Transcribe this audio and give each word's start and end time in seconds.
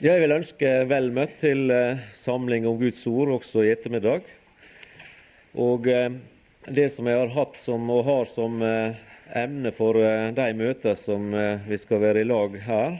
Jeg 0.00 0.16
vil 0.22 0.32
ønske 0.32 0.68
vel 0.88 1.10
møtt 1.12 1.34
til 1.42 1.68
eh, 1.68 1.98
samling 2.22 2.64
om 2.64 2.78
Guds 2.80 3.02
ord 3.04 3.34
også 3.34 3.66
i 3.66 3.72
ettermiddag. 3.74 4.24
Og 5.60 5.84
eh, 5.92 6.14
det 6.72 6.86
som 6.94 7.10
jeg 7.10 7.18
har 7.20 7.34
hatt 7.34 7.58
som, 7.60 7.84
og 7.92 8.06
har 8.06 8.30
som 8.32 8.62
eh, 8.64 8.96
emne 9.36 9.68
for 9.76 10.00
de 10.38 10.46
møter 10.56 10.96
som 11.02 11.28
vi 11.68 11.78
skal 11.82 12.00
være 12.00 12.22
i 12.24 12.30
lag 12.30 12.56
her 12.64 12.96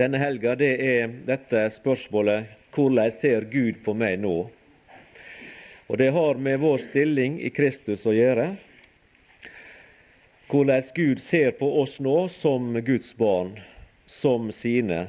denne 0.00 0.16
helga, 0.22 0.56
det 0.56 0.70
er 0.80 1.12
dette 1.28 1.66
spørsmålet 1.76 2.48
hvordan 2.72 3.12
ser 3.12 3.44
Gud 3.52 3.84
på 3.84 3.92
meg 3.92 4.16
nå? 4.24 4.48
Og 5.92 6.00
Det 6.00 6.08
har 6.16 6.40
med 6.40 6.64
vår 6.64 6.88
stilling 6.88 7.36
i 7.44 7.52
Kristus 7.52 8.08
å 8.08 8.16
gjøre. 8.16 8.54
Hvordan 10.48 10.88
Gud 10.96 11.20
ser 11.20 11.52
på 11.60 11.68
oss 11.84 12.00
nå 12.00 12.16
som 12.32 12.72
Guds 12.80 13.12
barn, 13.20 13.58
som 14.08 14.48
sine. 14.56 15.04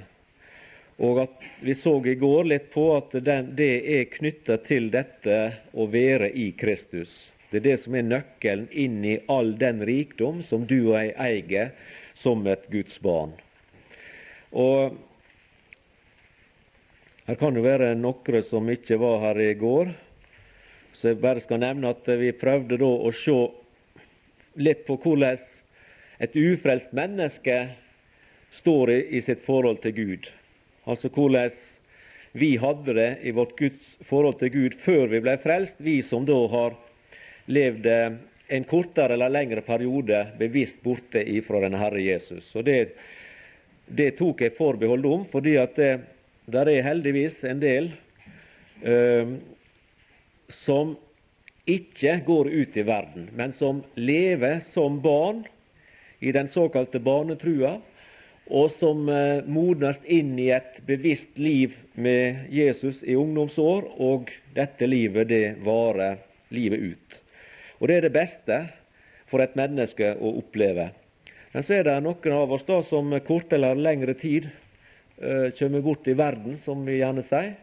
Og 1.00 1.21
at 1.23 1.47
Vi 1.61 1.75
så 1.75 1.97
i 2.07 2.16
går 2.16 2.45
litt 2.47 2.70
på 2.71 2.85
at 2.95 3.12
det 3.26 3.71
er 3.98 4.05
knytta 4.13 4.55
til 4.63 4.88
dette 4.91 5.39
å 5.75 5.88
være 5.91 6.30
i 6.31 6.52
Kristus. 6.55 7.12
Det 7.52 7.59
er 7.59 7.66
det 7.66 7.77
som 7.81 7.95
er 7.98 8.05
nøkkelen 8.08 8.70
inn 8.72 9.03
i 9.03 9.17
all 9.27 9.55
den 9.59 9.81
rikdom 9.84 10.39
som 10.45 10.63
du 10.70 10.77
og 10.91 10.95
jeg 11.02 11.16
eier 11.20 11.72
som 12.16 12.45
et 12.48 12.63
Guds 12.72 12.99
barn. 13.03 13.34
Og 14.52 14.95
Her 17.30 17.38
kan 17.38 17.53
jo 17.53 17.61
være 17.61 17.91
noen 17.94 18.41
som 18.41 18.70
ikke 18.73 18.97
var 18.97 19.20
her 19.22 19.38
i 19.44 19.52
går, 19.53 19.91
så 20.97 21.11
jeg 21.11 21.20
bare 21.22 21.44
skal 21.44 21.59
nevne 21.61 21.91
at 21.94 22.08
vi 22.17 22.31
prøvde 22.34 22.80
da 22.81 22.88
å 22.89 23.11
se 23.13 23.36
litt 24.58 24.81
på 24.88 24.95
hvordan 25.03 25.38
et 26.25 26.34
ufrelst 26.34 26.95
menneske 26.97 27.59
står 28.58 28.95
i 28.97 29.22
sitt 29.22 29.45
forhold 29.45 29.77
til 29.84 29.94
Gud. 30.00 30.31
Altså 30.89 31.11
hvordan 31.13 31.53
vi 32.38 32.55
hadde 32.61 32.93
det 32.97 33.09
i 33.25 33.34
vårt 33.34 33.55
Guds 33.57 33.97
forhold 34.09 34.39
til 34.39 34.53
Gud 34.53 34.77
før 34.83 35.08
vi 35.11 35.22
ble 35.23 35.36
frelst, 35.41 35.77
vi 35.81 36.00
som 36.05 36.25
da 36.27 36.38
har 36.52 36.75
levd 37.50 37.88
eh, 37.89 38.17
en 38.50 38.66
kortere 38.69 39.14
eller 39.14 39.33
lengre 39.33 39.61
periode 39.66 40.23
bevisst 40.39 40.81
borte 40.86 41.22
ifra 41.22 41.61
denne 41.64 41.81
Herre 41.81 42.02
Jesus. 42.02 42.49
Og 42.58 42.66
det, 42.66 42.94
det 43.86 44.16
tok 44.17 44.41
jeg 44.41 44.58
forbehold 44.58 45.05
om, 45.05 45.25
fordi 45.30 45.55
at 45.61 45.77
det, 45.77 45.91
der 46.49 46.69
er 46.69 46.86
heldigvis 46.86 47.44
en 47.45 47.61
del 47.61 47.92
øh, 48.81 49.36
som 50.66 50.95
ikke 51.69 52.16
går 52.25 52.49
ut 52.49 52.77
i 52.77 52.86
verden, 52.86 53.30
men 53.38 53.53
som 53.53 53.83
lever 53.95 54.59
som 54.66 54.97
barn 55.02 55.44
i 56.19 56.33
den 56.33 56.49
såkalte 56.49 56.99
barnetrua, 56.99 57.77
og 58.50 58.72
som 58.73 59.05
eh, 59.14 59.45
modnes 59.45 60.00
inn 60.09 60.33
i 60.42 60.50
et 60.53 60.80
bevisst 60.89 61.38
liv 61.38 61.75
med 61.94 62.50
Jesus 62.53 63.03
i 63.03 63.16
ungdomsår, 63.17 63.86
og 64.02 64.31
dette 64.58 64.89
livet 64.89 65.30
det 65.30 65.44
varer 65.66 66.17
livet 66.53 66.95
ut. 66.95 67.20
Og 67.80 67.88
Det 67.88 67.95
er 67.97 68.08
det 68.08 68.16
beste 68.16 68.58
for 69.30 69.44
et 69.44 69.55
menneske 69.55 70.16
å 70.17 70.33
oppleve. 70.42 70.89
Men 71.53 71.66
så 71.66 71.80
er 71.80 71.86
det 71.86 72.00
noen 72.03 72.36
av 72.36 72.52
oss 72.53 72.66
da 72.66 72.81
som 72.86 73.14
kort 73.25 73.53
eller 73.53 73.77
lengre 73.77 74.14
tid 74.17 74.50
uh, 74.50 75.50
kommer 75.58 75.86
bort 75.86 76.08
i 76.09 76.17
verden, 76.17 76.58
som 76.61 76.81
vi 76.86 77.00
gjerne 77.00 77.23
sier. 77.25 77.53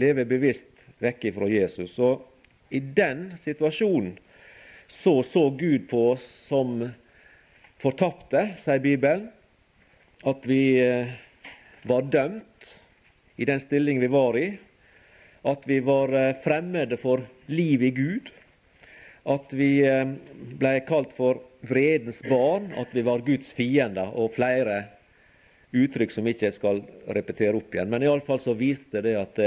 Lever 0.00 0.26
bevisst 0.30 0.66
vekk 1.02 1.28
fra 1.34 1.50
Jesus. 1.50 1.98
Og 1.98 2.24
I 2.70 2.80
den 2.80 3.32
situasjonen 3.42 4.16
så 4.90 5.20
så 5.26 5.44
Gud 5.54 5.86
på 5.90 6.08
oss 6.14 6.24
som 6.48 6.80
fortapte, 7.82 8.48
sier 8.64 8.82
Bibelen 8.82 9.28
at 10.22 10.46
vi 10.46 10.80
eh, 10.80 11.12
var 11.82 12.02
dømt 12.02 12.68
i 13.36 13.46
den 13.48 13.60
stilling 13.60 14.00
vi 14.00 14.10
var 14.12 14.36
i, 14.38 14.50
at 15.48 15.64
vi 15.68 15.80
var 15.80 16.12
eh, 16.12 16.36
fremmede 16.44 16.98
for 17.00 17.24
liv 17.46 17.82
i 17.82 17.90
Gud, 17.96 18.28
at 19.24 19.52
vi 19.56 19.80
eh, 19.86 20.04
ble 20.60 20.74
kalt 20.88 21.14
for 21.16 21.40
vredens 21.68 22.20
barn, 22.28 22.70
at 22.76 22.92
vi 22.96 23.04
var 23.04 23.24
Guds 23.24 23.52
fiender, 23.56 24.12
og 24.12 24.34
flere 24.36 24.84
uttrykk 25.76 26.12
som 26.12 26.28
ikke 26.28 26.48
jeg 26.48 26.58
skal 26.58 26.82
repetere 27.14 27.56
opp 27.56 27.74
igjen. 27.74 27.92
Men 27.92 28.04
iallfall 28.04 28.40
så 28.42 28.56
viste 28.58 29.00
det 29.04 29.14
at 29.20 29.38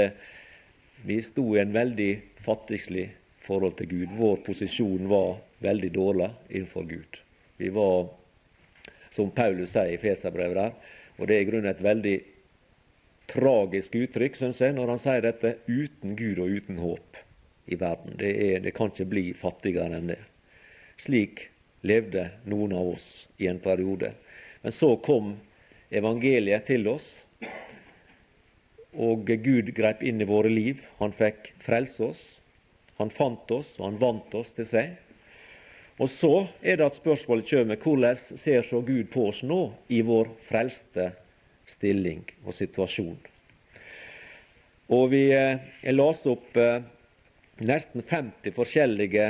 vi 1.04 1.18
sto 1.22 1.50
i 1.52 1.60
en 1.60 1.74
veldig 1.74 2.12
fattigslig 2.46 3.10
forhold 3.44 3.76
til 3.76 3.90
Gud. 3.90 4.14
Vår 4.16 4.38
posisjon 4.46 5.10
var 5.10 5.36
veldig 5.64 5.90
dårlig 5.92 6.30
innenfor 6.48 6.86
Gud. 6.88 7.18
Vi 7.60 7.68
var 7.74 8.06
som 9.14 9.30
Paulus 9.34 9.72
sier 9.72 9.94
i 9.94 10.00
Feserbrevet 10.02 10.58
der. 10.58 10.94
Og 11.18 11.28
det 11.28 11.36
er 11.36 11.44
i 11.44 11.48
grunnen 11.48 11.70
et 11.70 11.82
veldig 11.84 12.16
tragisk 13.30 13.94
uttrykk, 13.96 14.36
syns 14.36 14.60
jeg, 14.60 14.74
når 14.76 14.94
han 14.94 15.02
sier 15.02 15.24
dette 15.24 15.56
uten 15.68 16.16
Gud 16.18 16.40
og 16.42 16.58
uten 16.58 16.80
håp 16.82 17.20
i 17.70 17.78
verden. 17.80 18.16
Det, 18.20 18.32
er, 18.34 18.62
det 18.64 18.74
kan 18.76 18.92
ikke 18.92 19.08
bli 19.08 19.26
fattigere 19.38 19.98
enn 19.98 20.10
det. 20.12 20.20
Slik 21.00 21.46
levde 21.86 22.28
noen 22.50 22.74
av 22.76 22.94
oss 22.96 23.08
i 23.40 23.48
en 23.50 23.60
periode. 23.62 24.12
Men 24.64 24.74
så 24.74 24.94
kom 25.04 25.34
evangeliet 25.94 26.66
til 26.68 26.88
oss, 26.90 27.06
og 28.94 29.26
Gud 29.26 29.72
grep 29.74 30.04
inn 30.06 30.22
i 30.22 30.28
våre 30.28 30.50
liv. 30.52 30.82
Han 31.00 31.14
fikk 31.16 31.50
frelse 31.64 32.10
oss. 32.12 32.20
Han 33.00 33.10
fant 33.10 33.50
oss, 33.50 33.72
og 33.80 33.88
han 33.88 33.98
vant 33.98 34.36
oss 34.38 34.52
til 34.54 34.68
seg. 34.70 34.92
Og 36.02 36.10
så 36.10 36.46
er 36.62 36.80
det 36.80 36.88
at 36.88 36.96
spørsmålet 36.98 37.50
kommer 37.50 37.78
hvordan 37.78 38.16
ser 38.18 38.66
så 38.66 38.80
Gud 38.82 39.12
på 39.14 39.28
oss 39.30 39.42
nå 39.46 39.68
i 39.88 40.00
vår 40.02 40.32
frelste 40.48 41.12
stilling 41.70 42.24
og 42.44 42.56
situasjon. 42.58 43.18
Og 44.92 45.10
vi 45.14 45.28
eh, 45.32 45.60
Jeg 45.84 45.96
leste 45.96 46.34
opp 46.34 46.56
eh, 46.60 46.82
nesten 47.62 48.02
50 48.02 48.56
forskjellige 48.56 49.28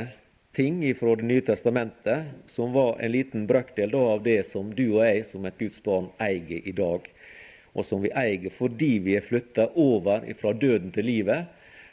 ting 0.55 0.81
fra 0.95 1.15
Det 1.15 1.27
nye 1.27 1.43
testamentet, 1.43 2.31
som 2.47 2.73
var 2.73 2.97
en 2.99 3.11
liten 3.11 3.45
brøkdel 3.47 3.93
av 3.95 4.23
det 4.23 4.41
som 4.49 4.71
du 4.73 4.85
og 4.95 5.03
jeg 5.05 5.25
som 5.29 5.45
et 5.45 5.57
Guds 5.59 5.77
barn 5.83 6.09
eier 6.23 6.65
i 6.65 6.71
dag. 6.71 7.05
Og 7.75 7.85
som 7.85 8.01
vi 8.01 8.11
eier 8.15 8.49
fordi 8.55 8.97
vi 9.03 9.17
er 9.19 9.27
flytta 9.27 9.67
over 9.75 10.25
fra 10.39 10.53
døden 10.53 10.91
til 10.95 11.05
livet, 11.11 11.45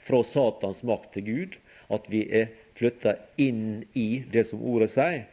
fra 0.06 0.22
Satans 0.22 0.82
makt 0.86 1.12
til 1.14 1.26
Gud. 1.26 1.58
At 1.90 2.06
vi 2.08 2.22
er 2.30 2.48
flytta 2.82 3.14
inn 3.38 3.84
i 3.94 4.24
det 4.32 4.48
som 4.50 4.62
ordet 4.66 4.90
sier. 4.90 5.28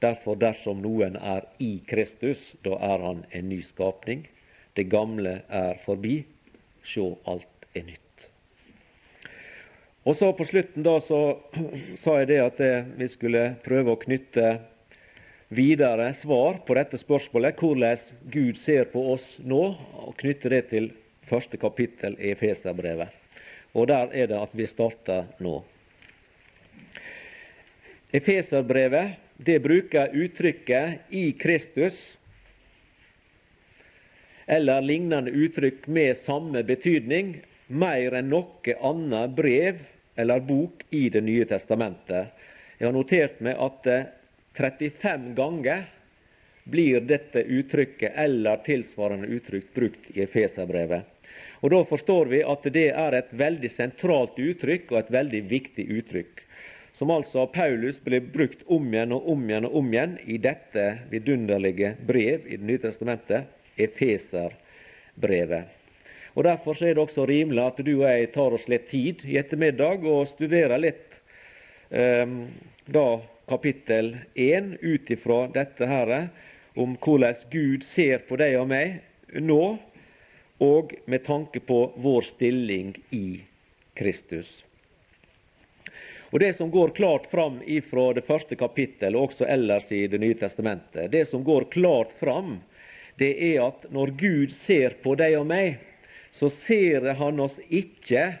Derfor, 0.00 0.36
dersom 0.38 0.78
noen 0.84 1.16
er 1.18 1.48
i 1.58 1.80
Kristus, 1.90 2.38
da 2.62 2.78
er 2.78 3.02
han 3.02 3.24
en 3.34 3.48
ny 3.50 3.58
skapning. 3.66 4.22
Det 4.78 4.86
gamle 4.92 5.40
er 5.50 5.80
forbi. 5.82 6.20
Sjå, 6.86 7.10
alt 7.28 7.66
er 7.74 7.88
nytt. 7.88 8.28
Og 10.06 10.16
så 10.16 10.30
På 10.32 10.46
slutten 10.46 10.86
da 10.86 10.94
så 11.04 11.18
sa 12.02 12.20
jeg 12.20 12.30
det 12.30 12.38
at 12.44 12.62
vi 12.96 13.08
skulle 13.10 13.42
prøve 13.66 13.92
å 13.92 14.00
knytte 14.00 14.54
videre 15.50 16.12
svar 16.14 16.62
på 16.66 16.78
dette 16.78 17.02
spørsmålet, 17.02 17.58
hvordan 17.58 17.98
Gud 18.30 18.62
ser 18.62 18.86
på 18.94 19.02
oss 19.12 19.26
nå, 19.42 19.64
og 20.06 20.14
knytte 20.22 20.54
det 20.54 20.62
til 20.70 20.88
første 21.26 21.58
kapittel 21.58 22.14
i 22.22 22.30
Efeserbrevet. 22.30 23.10
Og 23.74 23.90
der 23.90 24.14
er 24.14 24.30
det 24.30 24.38
at 24.38 24.54
vi 24.54 24.70
starter 24.70 25.26
nå. 25.42 25.58
Efeserbrevet 28.12 29.10
det 29.36 29.58
bruker 29.58 30.10
uttrykket 30.12 30.94
'i 31.10 31.32
Kristus' 31.32 32.16
eller 34.46 34.80
lignende 34.82 35.30
uttrykk 35.30 35.86
med 35.86 36.16
samme 36.16 36.62
betydning 36.66 37.36
mer 37.68 38.16
enn 38.18 38.32
noe 38.32 38.74
annet 38.90 39.36
brev 39.36 39.78
eller 40.16 40.42
bok 40.42 40.82
i 40.90 41.04
Det 41.08 41.22
nye 41.22 41.46
testamentet. 41.46 42.34
Jeg 42.78 42.88
har 42.88 42.96
notert 42.98 43.38
meg 43.40 43.54
at 43.68 43.86
35 44.58 45.30
ganger 45.38 45.86
blir 46.66 47.00
dette 47.00 47.46
uttrykket 47.46 48.12
eller 48.16 48.58
tilsvarende 48.66 49.30
uttrykk 49.38 49.70
brukt 49.74 50.10
i 50.16 50.26
Efeserbrevet. 50.26 51.06
Og 51.62 51.70
Da 51.70 51.84
forstår 51.84 52.26
vi 52.26 52.42
at 52.42 52.72
det 52.72 52.88
er 52.90 53.14
et 53.14 53.32
veldig 53.32 53.70
sentralt 53.70 54.38
uttrykk 54.38 54.92
og 54.92 54.98
et 54.98 55.12
veldig 55.14 55.42
viktig 55.46 55.86
uttrykk 56.00 56.49
som 56.92 57.10
altså 57.10 57.44
av 57.44 57.52
Paulus 57.54 58.00
ble 58.04 58.20
brukt 58.20 58.62
om 58.66 58.88
igjen 58.92 59.14
og 59.16 59.28
om 59.32 59.44
igjen 59.48 59.66
og 59.68 59.76
om 59.80 59.92
igjen 59.92 60.16
i 60.26 60.38
dette 60.42 60.86
vidunderlige 61.10 61.94
brev 62.06 62.46
i 62.46 62.58
Det 62.58 62.66
nye 62.66 62.82
testamentet, 62.82 63.48
Efeserbrevet. 63.80 65.64
Og 66.34 66.44
Derfor 66.44 66.78
er 66.84 66.94
det 66.94 67.02
også 67.02 67.26
rimelig 67.26 67.62
at 67.64 67.80
du 67.84 67.92
og 67.96 68.06
jeg 68.06 68.32
tar 68.34 68.54
oss 68.54 68.68
litt 68.70 68.88
tid 68.90 69.24
i 69.26 69.38
ettermiddag 69.40 70.04
og 70.06 70.28
studerer 70.30 70.78
litt 70.78 71.16
um, 71.90 72.44
da 72.86 73.20
kapittel 73.50 74.14
1 74.34 74.76
ut 74.82 75.10
ifra 75.10 75.40
dette 75.54 75.86
her, 75.86 76.28
om 76.78 76.94
hvordan 77.02 77.34
Gud 77.50 77.84
ser 77.84 78.22
på 78.28 78.38
deg 78.38 78.54
og 78.60 78.68
meg 78.70 79.00
nå, 79.34 79.78
og 80.60 80.94
med 81.10 81.24
tanke 81.26 81.62
på 81.64 81.80
vår 81.96 82.26
stilling 82.28 82.94
i 83.10 83.40
Kristus. 83.98 84.50
Og 86.30 86.38
Det 86.40 86.52
som 86.56 86.70
går 86.70 86.88
klart 86.94 87.26
fram 87.30 87.58
fra 87.90 88.12
det 88.14 88.24
første 88.26 88.56
kapittel, 88.56 89.16
og 89.16 89.30
også 89.30 89.46
ellers 89.46 89.92
i 89.92 90.06
Det 90.06 90.20
nye 90.20 90.34
testamentet, 90.34 91.10
det 91.10 91.28
som 91.28 91.44
går 91.44 91.64
klart 91.70 92.12
fram, 92.20 92.60
det 93.18 93.34
er 93.54 93.66
at 93.66 93.86
når 93.90 94.14
Gud 94.16 94.52
ser 94.52 94.94
på 95.02 95.14
deg 95.14 95.38
og 95.38 95.46
meg, 95.46 95.78
så 96.30 96.48
ser 96.48 97.14
han 97.18 97.40
oss 97.40 97.58
ikke 97.68 98.38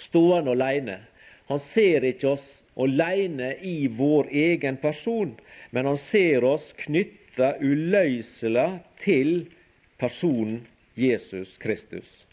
stående 0.00 0.56
alene. 0.56 0.98
Han 1.46 1.60
ser 1.60 2.04
ikke 2.04 2.32
oss 2.32 2.46
alene 2.76 3.54
i 3.62 3.86
vår 3.86 4.32
egen 4.32 4.76
person, 4.80 5.36
men 5.70 5.86
han 5.86 5.98
ser 6.00 6.44
oss 6.44 6.72
knytta 6.80 7.54
uløselig 7.60 8.80
til 9.04 9.46
personen 10.00 10.64
Jesus 10.96 11.56
Kristus. 11.60 12.25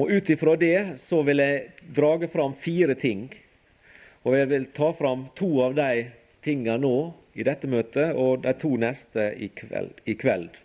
Og 0.00 0.08
Ut 0.08 0.30
ifra 0.32 0.54
det 0.56 0.98
så 1.04 1.20
vil 1.26 1.42
jeg 1.42 1.90
drage 1.92 2.30
fram 2.32 2.54
fire 2.64 2.94
ting. 2.96 3.26
Og 4.24 4.36
jeg 4.38 4.48
vil 4.48 4.64
ta 4.72 4.94
fram 4.96 5.26
to 5.36 5.50
av 5.66 5.74
de 5.76 6.06
tingene 6.44 6.78
nå 6.80 6.94
i 7.36 7.44
dette 7.44 7.68
møtet, 7.68 8.16
og 8.16 8.40
de 8.46 8.54
to 8.56 8.72
neste 8.80 9.26
i 9.36 9.50
kveld. 9.60 9.92
I 10.08 10.16
kveld. 10.16 10.56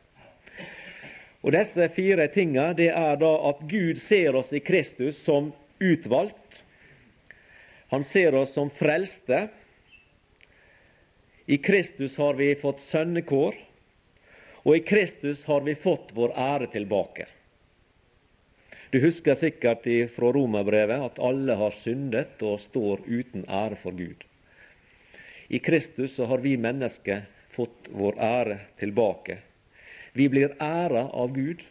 Og 1.44 1.52
Disse 1.52 1.90
fire 1.98 2.30
tingene 2.32 2.72
det 2.80 2.90
er 2.96 3.20
da 3.20 3.34
at 3.52 3.60
Gud 3.70 4.00
ser 4.02 4.40
oss 4.40 4.56
i 4.56 4.64
Kristus 4.64 5.20
som 5.28 5.52
utvalgt. 5.84 6.64
Han 7.92 8.08
ser 8.08 8.40
oss 8.40 8.56
som 8.56 8.72
frelste. 8.72 9.50
I 11.46 11.60
Kristus 11.62 12.16
har 12.18 12.40
vi 12.40 12.54
fått 12.58 12.82
sønnekår, 12.88 13.60
og 14.64 14.78
i 14.78 14.82
Kristus 14.88 15.44
har 15.46 15.68
vi 15.68 15.76
fått 15.76 16.16
vår 16.16 16.34
ære 16.34 16.72
tilbake. 16.74 17.28
Du 18.96 19.02
husker 19.04 19.36
sikkert 19.36 19.84
fra 20.16 20.30
romerbrevet 20.32 21.02
at 21.04 21.18
alle 21.20 21.58
har 21.60 21.74
syndet 21.82 22.40
og 22.48 22.62
står 22.64 23.02
uten 23.04 23.42
ære 23.44 23.76
for 23.82 23.92
Gud. 23.92 24.22
I 25.52 25.60
Kristus 25.60 26.14
så 26.16 26.30
har 26.32 26.40
vi 26.40 26.54
mennesker 26.56 27.26
fått 27.52 27.90
vår 27.92 28.16
ære 28.24 28.56
tilbake. 28.80 29.42
Vi 30.16 30.30
blir 30.32 30.56
æra 30.64 31.10
av 31.12 31.36
Gud. 31.36 31.66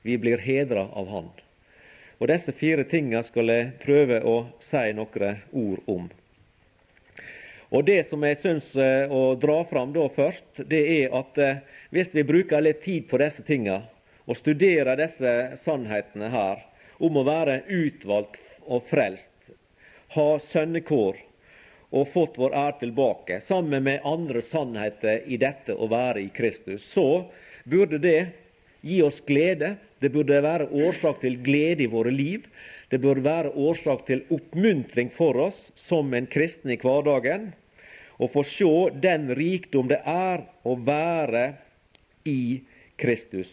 Vi 0.00 0.16
blir 0.16 0.40
hedra 0.40 0.86
av 0.96 1.12
Han. 1.12 1.28
Og 2.16 2.32
Disse 2.32 2.56
fire 2.56 2.88
tingene 2.88 3.20
skal 3.28 3.52
jeg 3.52 3.72
prøve 3.84 4.24
å 4.24 4.38
si 4.64 4.88
noen 4.96 5.44
ord 5.52 5.86
om. 5.92 6.10
Og 7.68 7.84
Det 7.84 8.00
som 8.08 8.24
jeg 8.24 8.40
syns 8.40 8.72
eh, 8.80 9.12
å 9.12 9.34
dra 9.36 9.60
fram 9.68 9.92
da 9.92 10.08
først, 10.08 10.64
det 10.72 10.86
er 11.02 11.20
at 11.20 11.36
eh, 11.36 11.60
hvis 11.92 12.16
vi 12.16 12.24
bruker 12.32 12.64
litt 12.64 12.80
tid 12.80 13.12
på 13.12 13.20
disse 13.20 13.44
tingene, 13.44 13.82
og 14.32 14.38
studerer 14.40 14.96
disse 14.96 15.32
sannhetene 15.60 16.30
her 16.32 16.62
om 17.04 17.18
å 17.20 17.26
være 17.26 17.58
utvalgt 17.68 18.40
og 18.64 18.86
frelst, 18.88 19.28
ha 20.16 20.28
sønnekår 20.40 21.18
og 21.92 22.08
fått 22.14 22.38
vår 22.40 22.54
ære 22.56 22.78
tilbake, 22.80 23.42
sammen 23.44 23.84
med 23.84 24.06
andre 24.08 24.40
sannheter 24.46 25.26
i 25.28 25.36
dette 25.36 25.76
å 25.76 25.88
være 25.92 26.22
i 26.24 26.30
Kristus, 26.32 26.86
så 26.88 27.26
burde 27.68 28.00
det 28.00 28.30
gi 28.80 29.02
oss 29.04 29.20
glede. 29.26 29.74
Det 30.00 30.08
burde 30.14 30.40
være 30.42 30.70
årsak 30.72 31.20
til 31.20 31.36
glede 31.44 31.84
i 31.84 31.90
våre 31.92 32.10
liv. 32.10 32.46
Det 32.88 32.98
burde 33.02 33.26
være 33.26 33.52
årsak 33.52 34.06
til 34.08 34.24
oppmuntring 34.32 35.12
for 35.14 35.36
oss 35.44 35.58
som 35.76 36.14
en 36.16 36.26
kristen 36.32 36.72
i 36.72 36.78
hverdagen. 36.80 37.50
Å 38.16 38.28
få 38.32 38.46
se 38.48 38.72
den 39.04 39.28
rikdom 39.36 39.92
det 39.92 40.00
er 40.08 40.46
å 40.64 40.78
være 40.80 41.44
i 42.24 42.62
Kristus. 42.96 43.52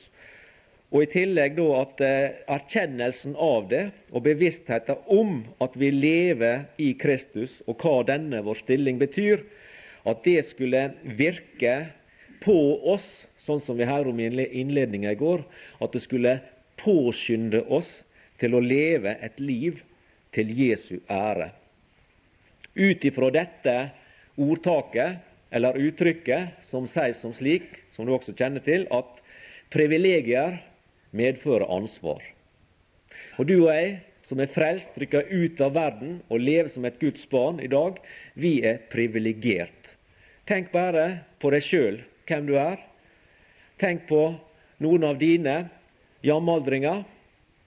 Og 0.90 1.06
i 1.06 1.10
tillegg 1.12 1.54
da 1.60 1.68
at 1.84 2.02
eh, 2.02 2.38
erkjennelsen 2.50 3.36
av 3.38 3.68
det 3.70 3.84
og 4.10 4.24
bevisstheten 4.26 5.04
om 5.14 5.44
at 5.62 5.76
vi 5.78 5.92
lever 5.94 6.64
i 6.82 6.96
Kristus, 6.98 7.60
og 7.70 7.78
hva 7.84 8.02
denne 8.08 8.42
vår 8.46 8.58
stilling 8.64 8.98
betyr, 9.02 9.44
at 10.10 10.24
det 10.26 10.42
skulle 10.50 10.88
virke 11.20 11.76
på 12.42 12.58
oss, 12.90 13.06
sånn 13.46 13.62
som 13.62 13.78
vi 13.78 13.86
her 13.86 14.08
om 14.10 14.20
i 14.20 14.30
innledninga 14.32 15.14
i 15.14 15.20
går, 15.20 15.44
at 15.78 15.94
det 15.94 16.02
skulle 16.08 16.40
påskynde 16.82 17.62
oss 17.70 17.90
til 18.42 18.56
å 18.56 18.64
leve 18.64 19.14
et 19.22 19.38
liv 19.44 19.82
til 20.34 20.50
Jesu 20.58 20.98
ære. 21.12 21.52
Ut 22.80 23.06
ifra 23.06 23.30
dette 23.36 23.76
ordtaket, 24.40 25.20
eller 25.52 25.78
uttrykket, 25.82 26.64
som 26.70 26.86
sies 26.90 27.20
som 27.22 27.34
slik, 27.36 27.68
som 27.94 28.06
du 28.06 28.14
også 28.16 28.34
kjenner 28.38 28.64
til, 28.66 28.86
at 28.94 29.22
privilegier 29.74 30.60
medfører 31.16 31.68
ansvar. 31.72 32.22
Og 33.40 33.48
du 33.50 33.56
og 33.64 33.74
jeg 33.74 33.98
som 34.30 34.42
er 34.44 34.52
frelst, 34.54 34.94
rykker 35.02 35.32
ut 35.32 35.62
av 35.64 35.74
verden 35.74 36.20
og 36.30 36.44
lever 36.44 36.70
som 36.70 36.86
et 36.86 37.00
Guds 37.02 37.24
barn 37.32 37.62
i 37.64 37.70
dag, 37.72 37.98
vi 38.38 38.60
er 38.68 38.84
privilegert. 38.92 39.90
Tenk 40.50 40.70
bare 40.74 41.24
på 41.42 41.50
deg 41.54 41.66
sjøl, 41.66 42.00
hvem 42.30 42.46
du 42.46 42.56
er. 42.62 42.78
Tenk 43.82 44.06
på 44.10 44.22
noen 44.84 45.08
av 45.08 45.18
dine 45.22 45.64
jamaldringer, 46.26 47.02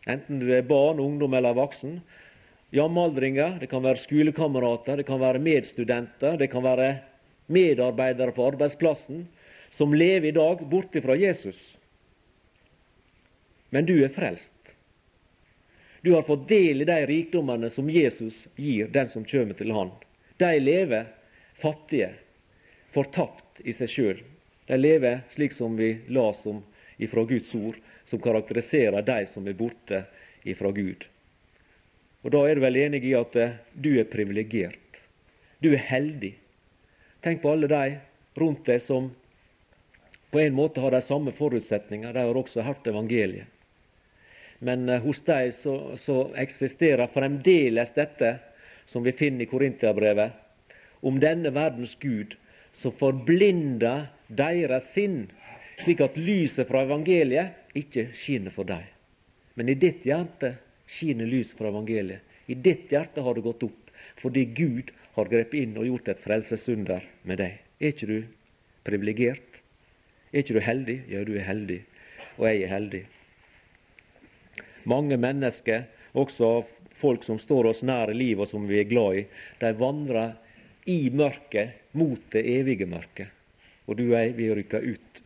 enten 0.07 0.43
du 0.43 0.53
er 0.55 0.67
barn, 0.67 1.03
ungdom 1.03 1.35
eller 1.35 1.57
voksen. 1.59 1.99
Jamaldringer, 2.73 3.59
det 3.61 3.69
kan 3.73 3.83
være 3.85 4.01
skolekamerater, 4.05 5.01
det 5.01 5.09
kan 5.09 5.21
være 5.21 5.43
medstudenter, 5.43 6.39
det 6.41 6.49
kan 6.53 6.65
være 6.65 6.95
medarbeidere 7.53 8.33
på 8.37 8.47
arbeidsplassen, 8.53 9.27
som 9.77 9.95
lever 9.97 10.31
i 10.31 10.37
dag 10.37 10.63
borte 10.71 11.03
fra 11.05 11.17
Jesus 11.19 11.59
men 13.73 13.87
du 13.89 13.95
er 14.05 14.13
frelst. 14.13 14.53
Du 16.03 16.13
har 16.13 16.27
fått 16.27 16.49
del 16.49 16.83
i 16.83 16.85
de 16.85 17.07
rikdommene 17.07 17.71
som 17.71 17.91
Jesus 17.91 18.49
gir 18.57 18.89
den 18.93 19.09
som 19.09 19.25
kommer 19.25 19.55
til 19.55 19.71
Han. 19.73 19.91
De 20.37 20.59
lever 20.61 21.07
fattige, 21.63 22.11
fortapt 22.93 23.63
i 23.65 23.73
seg 23.73 23.89
sjøl. 23.89 24.21
De 24.67 24.77
lever 24.77 25.23
slik 25.33 25.55
som 25.57 25.79
vi 25.79 25.95
las 26.13 26.43
om 26.47 26.61
ifra 26.99 27.25
Guds 27.25 27.55
ord, 27.55 27.79
som 28.05 28.21
karakteriserer 28.21 29.07
de 29.07 29.25
som 29.31 29.47
er 29.49 29.57
borte 29.57 30.03
ifra 30.43 30.75
Gud. 30.75 31.07
Og 32.23 32.31
Da 32.31 32.45
er 32.49 32.59
du 32.59 32.67
vel 32.67 32.77
enig 32.83 33.05
i 33.09 33.17
at 33.19 33.37
eh, 33.37 33.57
du 33.73 33.95
er 33.99 34.11
privilegert. 34.11 35.01
Du 35.63 35.73
er 35.73 35.87
heldig. 35.89 36.35
Tenk 37.23 37.43
på 37.43 37.55
alle 37.55 37.71
de 37.71 37.97
rundt 38.39 38.67
deg 38.67 38.83
som 38.83 39.11
på 40.33 40.41
en 40.41 40.55
måte 40.55 40.83
har 40.83 40.91
de 40.91 41.03
samme 41.07 41.33
forutsetninger. 41.33 42.13
De 42.13 42.27
har 42.27 42.39
også 42.39 42.67
hørt 42.67 42.87
evangeliet. 42.87 43.47
Men 44.63 44.89
eh, 44.89 45.03
hos 45.03 45.21
dem 45.27 45.51
så, 45.57 45.77
så 45.99 46.17
eksisterer 46.39 47.11
fremdeles 47.11 47.93
dette 47.97 48.37
som 48.87 49.03
vi 49.03 49.15
finner 49.17 49.45
i 49.45 49.51
Korinterbrevet. 49.51 50.39
om 51.03 51.19
denne 51.19 51.51
verdens 51.51 51.97
Gud, 51.99 52.37
som 52.73 52.95
forblinder 52.95 54.05
deres 54.29 54.85
sinn, 54.95 55.25
slik 55.83 56.01
at 56.05 56.15
lyset 56.15 56.69
fra 56.69 56.85
evangeliet 56.87 57.75
ikke 57.75 58.05
skinner 58.15 58.55
for 58.55 58.69
dem. 58.69 58.85
Men 59.59 59.69
i 59.69 59.75
ditt 59.75 60.07
hjerte 60.07 60.55
skinner 60.87 61.27
lyset 61.27 61.59
fra 61.59 61.73
evangeliet. 61.73 62.23
I 62.47 62.55
ditt 62.55 62.93
hjerte 62.93 63.25
har 63.25 63.35
det 63.35 63.45
gått 63.47 63.65
opp 63.67 63.79
fordi 64.23 64.45
Gud 64.55 64.93
har 65.17 65.31
grepet 65.31 65.59
inn 65.59 65.75
og 65.79 65.89
gjort 65.89 66.13
et 66.13 66.23
frelsesunder 66.23 67.03
med 67.27 67.41
deg. 67.43 67.59
Er 67.83 67.93
ikke 67.93 68.09
du 68.09 68.19
privilegert? 68.87 69.59
Er 70.33 70.43
ikke 70.43 70.57
du 70.57 70.63
heldig? 70.63 70.99
Ja, 71.11 71.25
du 71.27 71.35
er 71.35 71.47
heldig. 71.47 71.81
Og 72.39 72.47
jeg 72.49 72.63
er 72.63 72.73
heldig. 72.77 73.03
Mange 74.85 75.17
mennesker, 75.17 75.85
også 76.13 76.65
folk 76.99 77.25
som 77.25 77.39
står 77.41 77.71
oss 77.73 77.83
nær 77.87 78.11
i 78.13 78.17
livet 78.17 78.47
og 78.47 78.51
som 78.53 78.67
vi 78.69 78.81
er 78.81 78.91
glad 78.91 79.23
i, 79.23 79.25
de 79.61 79.73
vandrer 79.79 80.35
i 80.91 81.11
mørket 81.11 81.95
mot 81.99 82.21
det 82.35 82.43
evige 82.57 82.87
mørket. 82.91 83.29
Og 83.87 83.99
du 83.99 84.09
og 84.09 84.17
jeg, 84.17 84.37
vi 84.39 84.51
rykker 84.55 84.87
ut 84.95 85.23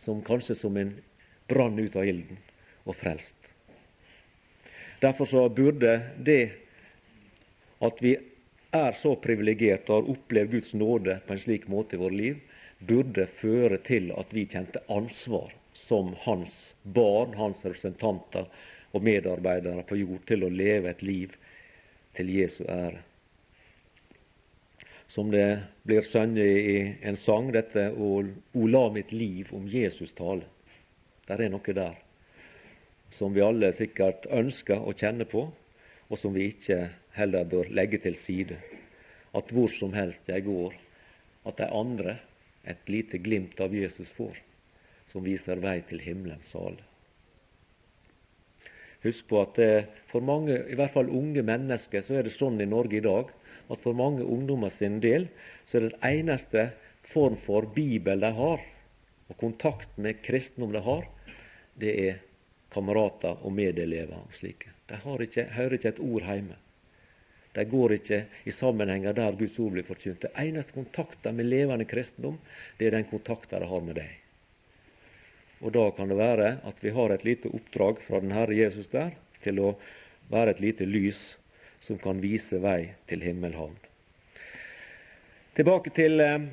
som 0.00 0.22
kanskje 0.24 0.56
som 0.56 0.76
en 0.80 0.94
brann 1.48 1.78
ut 1.80 1.96
av 1.96 2.08
ilden 2.08 2.40
og 2.88 2.96
frelst. 2.96 3.34
Derfor 5.00 5.30
så 5.30 5.44
burde 5.48 6.00
det 6.16 6.42
at 7.84 8.00
vi 8.02 8.16
er 8.74 8.96
så 9.00 9.14
privilegerte 9.22 9.92
og 9.92 10.02
har 10.02 10.16
opplevd 10.16 10.56
Guds 10.56 10.72
nåde 10.74 11.20
på 11.26 11.34
en 11.34 11.42
slik 11.42 11.68
måte 11.70 11.96
i 11.96 12.00
vårt 12.00 12.16
liv, 12.18 12.40
burde 12.78 13.26
føre 13.40 13.78
til 13.86 14.10
at 14.18 14.32
vi 14.34 14.46
kjente 14.50 14.82
ansvar 14.92 15.54
som 15.78 16.12
hans 16.24 16.74
barn, 16.82 17.36
hans 17.38 17.62
representanter, 17.64 18.48
og 18.92 19.04
medarbeidere 19.04 19.84
på 19.88 19.98
jord 20.00 20.24
til 20.26 20.44
å 20.44 20.52
leve 20.52 20.90
et 20.90 21.02
liv 21.02 21.34
til 22.16 22.32
Jesu 22.32 22.64
ære. 22.64 23.02
Som 25.08 25.30
det 25.32 25.62
blir 25.88 26.04
sunget 26.04 26.68
i 26.68 26.78
en 27.02 27.16
sang, 27.16 27.52
dette 27.52 27.90
'O 27.90 28.66
la 28.66 28.88
mitt 28.92 29.12
liv 29.12 29.54
om 29.54 29.68
Jesus 29.68 30.12
tale'. 30.12 30.44
Der 31.28 31.40
er 31.40 31.48
noe 31.48 31.74
der 31.74 31.94
som 33.10 33.34
vi 33.34 33.40
alle 33.44 33.72
sikkert 33.72 34.26
ønsker 34.30 34.84
å 34.84 34.92
kjenne 34.92 35.24
på, 35.28 35.46
og 36.08 36.18
som 36.18 36.34
vi 36.34 36.50
ikke 36.52 36.88
heller 37.16 37.44
bør 37.44 37.70
legge 37.70 38.00
til 38.04 38.16
side. 38.16 38.58
At 39.36 39.52
hvor 39.52 39.68
som 39.68 39.92
helst 39.92 40.28
jeg 40.28 40.44
går, 40.44 40.74
at 41.46 41.58
de 41.60 41.68
andre 41.72 42.18
et 42.68 42.88
lite 42.88 43.18
glimt 43.18 43.60
av 43.60 43.74
Jesus 43.74 44.08
får, 44.16 44.36
som 45.08 45.24
viser 45.24 45.60
vei 45.62 45.80
til 45.88 46.00
himmelens 46.04 46.52
sale. 46.52 46.82
Husk 49.04 49.28
på 49.30 49.42
at 49.44 49.58
eh, 49.62 49.90
for 50.10 50.24
mange, 50.24 50.56
i 50.66 50.76
hvert 50.78 50.94
fall 50.94 51.10
unge 51.14 51.44
mennesker, 51.46 52.02
så 52.02 52.18
er 52.18 52.26
det 52.26 52.34
sånn 52.34 52.58
i 52.60 52.66
Norge 52.68 52.98
i 52.98 53.04
dag 53.04 53.30
at 53.68 53.82
for 53.84 53.96
mange 53.96 54.24
ungdommer 54.24 54.72
sin 54.74 54.98
del 55.04 55.28
så 55.68 55.78
er 55.78 55.84
det 55.84 55.92
den 55.94 56.08
eneste 56.08 56.64
form 57.12 57.36
for 57.44 57.68
bibel 57.74 58.20
de 58.24 58.32
har, 58.34 58.64
og 59.28 59.36
kontakt 59.40 59.92
med 60.00 60.22
kristendom 60.24 60.72
de 60.74 60.82
har, 60.84 61.04
det 61.78 61.92
er 62.08 62.22
kamerater 62.72 63.38
og 63.44 63.52
medelever 63.54 64.16
og 64.18 64.34
slike. 64.36 64.72
De 64.88 64.98
ikke, 65.24 65.44
hører 65.54 65.76
ikke 65.76 65.92
et 65.92 66.00
ord 66.00 66.24
hjemme. 66.24 66.56
De 67.56 67.64
går 67.64 67.96
ikke 67.96 68.22
i 68.46 68.52
sammenhenger 68.54 69.16
der 69.16 69.36
Guds 69.36 69.58
ord 69.58 69.72
blir 69.76 69.86
forkynt. 69.86 70.22
Det 70.22 70.32
eneste 70.38 70.74
kontakten 70.76 71.36
med 71.36 71.48
levende 71.48 71.86
kristendom, 71.88 72.38
det 72.78 72.88
er 72.88 72.98
den 72.98 73.08
kontakten 73.10 73.62
de 73.62 73.68
har 73.68 73.84
med 73.84 74.00
deg. 74.00 74.17
Og 75.60 75.72
da 75.74 75.88
kan 75.96 76.10
det 76.10 76.18
være 76.18 76.50
at 76.68 76.84
vi 76.84 76.92
har 76.94 77.12
et 77.14 77.24
lite 77.26 77.50
oppdrag 77.54 78.02
fra 78.06 78.20
den 78.22 78.34
Herre 78.34 78.54
Jesus 78.54 78.90
der 78.92 79.16
til 79.42 79.60
å 79.62 79.74
være 80.30 80.54
et 80.54 80.62
lite 80.62 80.86
lys 80.86 81.20
som 81.82 81.98
kan 81.98 82.20
vise 82.22 82.60
vei 82.62 82.94
til 83.10 83.22
himmelhavn. 83.24 83.74
Tilbake 85.58 85.90
til 85.94 86.20
eh, 86.22 86.46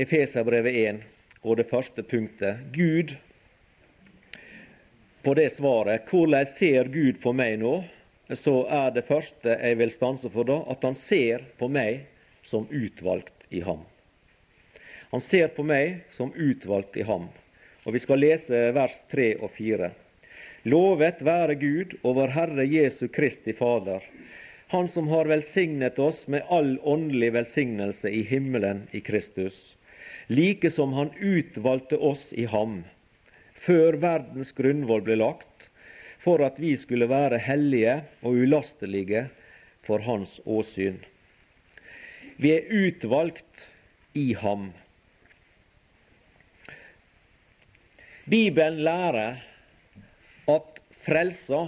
Efeserbrevet 0.00 0.78
1 0.82 1.00
og 1.42 1.60
det 1.60 1.68
første 1.70 2.02
punktet. 2.02 2.66
Gud 2.74 3.14
på 5.22 5.34
det 5.38 5.50
svaret. 5.54 6.08
Hvordan 6.10 6.46
ser 6.46 6.90
Gud 6.90 7.20
på 7.22 7.34
meg 7.36 7.58
nå? 7.62 7.80
så 8.38 8.62
er 8.70 8.92
det 8.94 9.08
første 9.08 9.56
jeg 9.58 9.78
vil 9.80 9.90
stanse 9.90 10.30
for 10.30 10.46
da, 10.46 10.60
at 10.70 10.84
han 10.86 10.96
ser 10.98 11.42
på 11.58 11.66
meg 11.70 12.04
som 12.46 12.68
utvalgt 12.70 13.46
i 13.50 13.62
ham. 13.64 13.82
Han 15.10 15.22
ser 15.24 15.50
på 15.56 15.64
meg 15.66 16.04
som 16.14 16.30
utvalgt 16.36 16.96
i 16.96 17.06
ham. 17.06 17.26
Og 17.86 17.94
Vi 17.96 18.00
skal 18.02 18.20
lese 18.20 18.58
vers 18.76 18.96
3 19.12 19.34
og 19.40 19.50
4. 19.56 19.88
Lovet 20.68 21.22
være 21.24 21.54
Gud 21.56 21.94
og 22.02 22.18
vår 22.18 22.34
Herre 22.34 22.66
Jesu 22.68 23.06
Kristi 23.08 23.54
Fader, 23.56 24.04
Han 24.70 24.86
som 24.88 25.08
har 25.08 25.26
velsignet 25.26 25.98
oss 25.98 26.26
med 26.28 26.44
all 26.52 26.76
åndelig 26.86 27.32
velsignelse 27.34 28.10
i 28.12 28.20
himmelen 28.22 28.84
i 28.92 29.00
Kristus, 29.00 29.56
like 30.28 30.70
som 30.70 30.92
Han 30.92 31.10
utvalgte 31.18 31.96
oss 31.96 32.28
i 32.32 32.44
ham, 32.44 32.84
før 33.54 33.98
verdens 33.98 34.52
grunnvoll 34.52 35.02
ble 35.02 35.16
lagt, 35.16 35.66
for 36.20 36.44
at 36.44 36.60
vi 36.60 36.76
skulle 36.76 37.08
være 37.08 37.40
hellige 37.40 38.02
og 38.20 38.36
ulastelige 38.44 39.24
for 39.88 40.04
Hans 40.04 40.36
åsyn. 40.44 41.00
Vi 42.36 42.52
er 42.52 42.68
utvalgt 42.68 43.66
i 44.14 44.34
Ham. 44.38 44.70
Bibelen 48.30 48.84
lærer 48.86 49.40
at 50.46 50.76
frelsa 51.02 51.64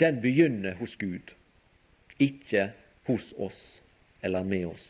den 0.00 0.16
begynner 0.22 0.74
hos 0.80 0.96
Gud, 0.98 1.34
ikke 2.18 2.70
hos 3.06 3.28
oss 3.38 3.60
eller 4.22 4.42
med 4.42 4.66
oss. 4.72 4.88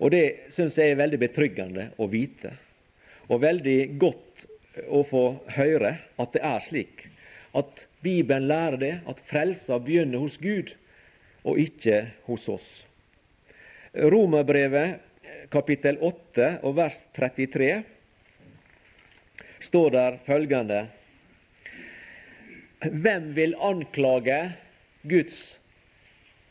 Og 0.00 0.10
Det 0.10 0.50
syns 0.50 0.78
jeg 0.78 0.90
er 0.90 0.98
veldig 0.98 1.20
betryggende 1.20 1.90
å 2.00 2.08
vite, 2.10 2.50
og 3.28 3.44
veldig 3.44 3.78
godt 4.00 4.44
å 4.88 5.04
få 5.06 5.24
høre 5.54 5.92
at 6.18 6.34
det 6.34 6.42
er 6.42 6.66
slik 6.66 7.06
at 7.54 7.86
Bibelen 8.02 8.48
lærer 8.50 8.78
det, 8.80 8.94
at 9.06 9.22
frelsa 9.30 9.78
begynner 9.78 10.22
hos 10.24 10.38
Gud 10.42 10.72
og 11.44 11.58
ikke 11.58 12.02
hos 12.26 12.48
oss. 12.50 12.68
Romerbrevet 13.94 14.98
kapittel 15.54 15.98
8 16.02 16.52
og 16.66 16.76
vers 16.78 16.98
33 17.18 17.72
står 19.60 19.90
der 19.90 20.18
følgende 20.26 20.86
Hvem 22.80 23.34
vil 23.36 23.54
anklage 23.60 24.52
Guds 25.04 25.40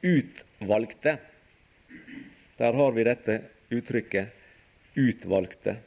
utvalgte? 0.05 1.17
Der 2.59 2.73
har 2.73 2.91
vi 2.91 3.03
dette 3.07 3.41
uttrykket 3.71 4.27
'utvalgte'. 4.97 5.77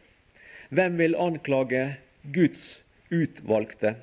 Hvem 0.70 0.98
vil 0.98 1.14
anklage 1.14 1.96
Guds 2.34 2.82
utvalgte? 3.10 3.94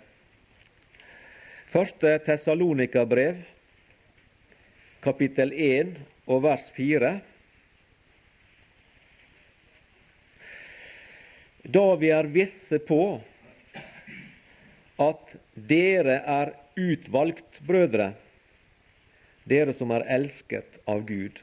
Første 1.73 2.19
Tessalonika-brev, 2.25 3.41
kapittel 5.01 5.53
1 5.53 5.97
og 6.27 6.43
vers 6.43 6.71
4. 6.75 7.19
Da 11.69 11.95
vi 12.01 12.09
er 12.09 12.29
visse 12.33 12.79
på 12.81 13.19
at 14.99 15.35
dere 15.69 16.15
er 16.25 16.53
utvalgt, 16.79 17.59
brødre, 17.67 18.13
dere 19.49 19.75
som 19.77 19.91
er 19.93 20.07
elsket 20.17 20.79
av 20.89 21.03
Gud. 21.07 21.38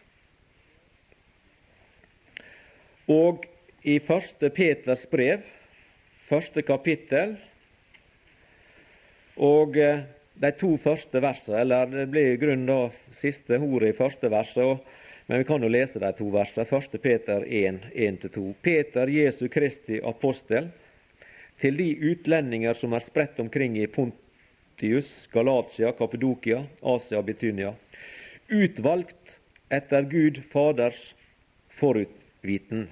Og 3.12 3.46
i 3.86 4.00
første 4.02 4.50
Peters 4.50 5.06
brev, 5.10 5.44
første 6.26 6.64
kapittel, 6.66 7.36
og 9.36 9.76
eh, 9.78 10.02
de 10.42 10.52
to 10.58 10.74
første 10.82 11.20
versene, 11.22 11.62
eller 11.62 11.92
det 11.92 12.08
blir 12.10 12.32
i 12.32 12.40
grunnen 12.40 12.66
da 12.66 12.80
siste 13.20 13.60
ordet 13.60 13.92
i 13.92 13.98
første 14.00 14.30
verset, 14.32 14.82
men 15.26 15.38
vi 15.38 15.44
kan 15.44 15.62
jo 15.62 15.68
lese 15.68 15.98
de 15.98 16.12
to 16.14 16.28
versene. 16.30 16.66
1. 16.70 16.98
Peter 17.02 17.44
1, 17.46 17.80
1-2. 17.94 18.54
Peter, 18.62 19.06
Jesu 19.10 19.48
Kristi 19.48 20.00
apostel, 20.04 20.68
til 21.60 21.76
de 21.76 21.88
utlendinger 22.12 22.76
som 22.78 22.94
er 22.94 23.02
spredt 23.02 23.40
omkring 23.40 23.78
i 23.80 23.88
Pontius, 23.90 25.08
Galatia, 25.32 25.92
Kapedokia, 25.96 26.62
Asia, 26.82 27.22
Betynia, 27.22 27.72
utvalgt 28.52 29.38
etter 29.72 30.06
Gud 30.06 30.42
Faders 30.52 31.00
forutviten, 31.80 32.86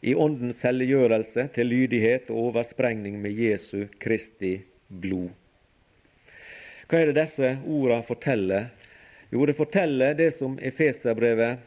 i 0.00 0.14
Åndens 0.14 0.62
helliggjørelse 0.62 1.48
til 1.56 1.66
lydighet 1.72 2.28
og 2.30 2.52
oversprengning 2.52 3.16
med 3.18 3.34
Jesu 3.34 3.88
Kristi 3.98 4.60
blod. 4.88 5.32
Hva 6.88 7.00
er 7.00 7.10
det 7.10 7.18
disse 7.18 7.56
ordene 7.66 8.04
forteller? 8.06 8.68
Jo, 9.30 9.46
det 9.46 9.54
forteller 9.54 10.14
det 10.14 10.30
som 10.38 10.58
Efeserbrevet 10.58 11.58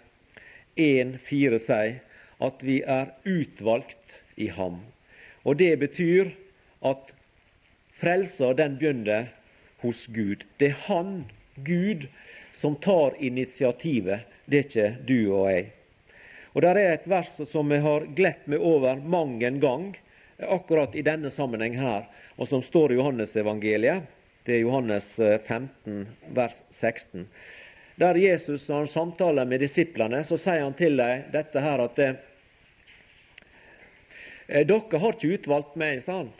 1,4 0.75 1.59
sier, 1.61 1.99
at 2.41 2.63
vi 2.65 2.79
er 2.81 3.11
utvalgt 3.27 4.17
i 4.35 4.47
Ham. 4.49 4.79
Og 5.45 5.57
Det 5.57 5.75
betyr 5.79 6.31
at 6.81 7.11
frelsa 8.01 8.53
den 8.57 8.79
begynner 8.81 9.29
hos 9.83 10.07
Gud. 10.09 10.45
Det 10.57 10.71
er 10.71 10.79
Han, 10.87 11.25
Gud, 11.55 12.07
som 12.57 12.75
tar 12.81 13.13
initiativet, 13.19 14.25
det 14.45 14.57
er 14.57 14.65
ikke 14.65 14.89
du 15.05 15.19
og 15.33 15.51
jeg. 15.51 15.69
Og 16.53 16.61
Der 16.61 16.75
er 16.75 16.93
et 16.93 17.05
vers 17.09 17.37
som 17.49 17.71
jeg 17.71 17.85
har 17.85 18.07
glett 18.17 18.47
meg 18.49 18.59
over 18.59 18.95
mang 18.95 19.37
en 19.43 19.59
gang, 19.61 19.85
akkurat 20.41 20.95
i 20.97 21.05
denne 21.05 21.29
sammenheng 21.29 21.77
her, 21.77 22.09
og 22.37 22.49
som 22.49 22.65
står 22.65 22.91
i 22.91 22.97
Johannesevangeliet. 22.97 24.09
Det 24.43 24.55
er 24.55 24.63
Johannes 24.63 25.07
15, 25.15 26.01
eh, 26.01 26.29
vers 26.36 26.63
16. 26.69 27.27
Der 28.01 28.17
Jesus 28.17 28.67
når 28.67 28.77
han 28.77 28.88
samtaler 28.88 29.45
med 29.45 29.62
disiplene, 29.62 30.24
så 30.25 30.38
sier 30.39 30.63
han 30.63 30.74
til 30.77 30.98
dem 30.98 31.27
dette 31.33 31.62
her 31.62 31.83
at 31.83 32.00
eh, 32.01 32.15
eh, 34.48 34.65
Dere 34.65 35.01
har 35.03 35.13
ikke 35.13 35.36
utvalgt 35.38 35.77
meg, 35.77 36.01
sa 36.01 36.24
han. 36.24 36.31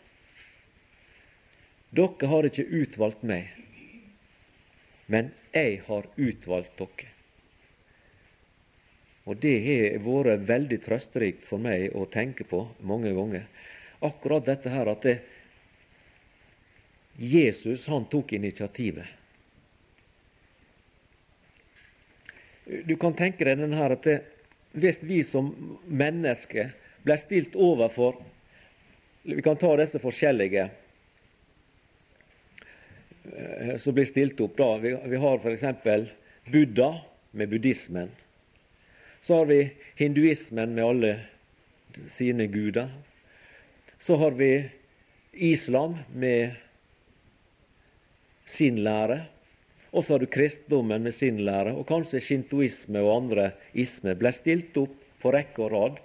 Dere 1.94 2.30
har 2.32 2.48
ikke 2.50 2.66
utvalgt 2.82 3.22
meg, 3.28 3.52
men 5.12 5.30
jeg 5.54 5.82
har 5.86 6.08
utvalgt 6.18 6.78
dere. 6.82 7.12
Og 9.30 9.38
Det 9.38 9.58
har 9.62 10.00
vært 10.02 10.48
veldig 10.50 10.80
trøsterikt 10.82 11.46
for 11.46 11.62
meg 11.62 11.94
å 11.94 12.08
tenke 12.10 12.48
på 12.50 12.64
mange 12.82 13.14
ganger. 13.14 13.46
Akkurat 14.02 14.48
dette 14.48 14.72
her 14.74 14.90
at 14.90 15.06
det, 15.06 15.20
Jesus 17.22 17.88
han 17.88 18.06
tok 18.10 18.34
initiativet. 18.34 19.06
Du 22.66 22.96
kan 22.98 23.14
tenke 23.14 23.46
deg 23.46 23.60
denne 23.60 23.78
her 23.78 23.94
at 23.94 24.06
det, 24.08 24.16
hvis 24.74 25.02
vi 25.06 25.20
som 25.28 25.52
mennesker 25.86 26.72
ble 27.06 27.18
stilt 27.20 27.58
overfor 27.60 28.22
Vi 29.22 29.42
kan 29.46 29.58
ta 29.60 29.76
disse 29.78 30.00
forskjellige 30.02 30.64
eh, 33.30 33.76
som 33.78 33.94
blir 33.94 34.08
stilt 34.10 34.40
opp. 34.42 34.56
da. 34.58 34.78
Vi, 34.82 34.96
vi 35.14 35.20
har 35.22 35.38
f.eks. 35.38 36.10
Buddha 36.50 36.88
med 37.38 37.50
buddhismen. 37.52 38.10
Så 39.22 39.36
har 39.36 39.46
vi 39.46 39.60
hinduismen 39.96 40.74
med 40.74 40.84
alle 40.86 41.12
sine 42.18 42.48
guder. 42.50 42.90
Så 44.00 44.18
har 44.18 44.32
vi 44.32 44.70
islam 45.32 45.98
med 46.14 46.58
sin 48.52 48.82
lære. 48.86 49.24
Og 49.92 50.06
så 50.06 50.16
har 50.16 50.24
du 50.24 50.30
kristendommen 50.32 51.04
med 51.04 51.16
sin 51.16 51.42
lære, 51.44 51.74
og 51.76 51.88
kanskje 51.90 52.22
shintoisme 52.24 53.02
og 53.04 53.16
andre 53.18 53.52
isme 53.74 54.16
ble 54.16 54.32
stilt 54.36 54.78
opp 54.80 54.96
på 55.24 55.34
rekke 55.36 55.66
og 55.66 55.74
rad. 55.74 56.00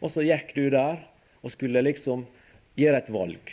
Og 0.00 0.12
så 0.12 0.24
gikk 0.24 0.54
du 0.56 0.66
der 0.72 1.02
og 1.42 1.52
skulle 1.52 1.84
liksom 1.84 2.24
gjøre 2.80 3.02
et 3.02 3.12
valg. 3.12 3.52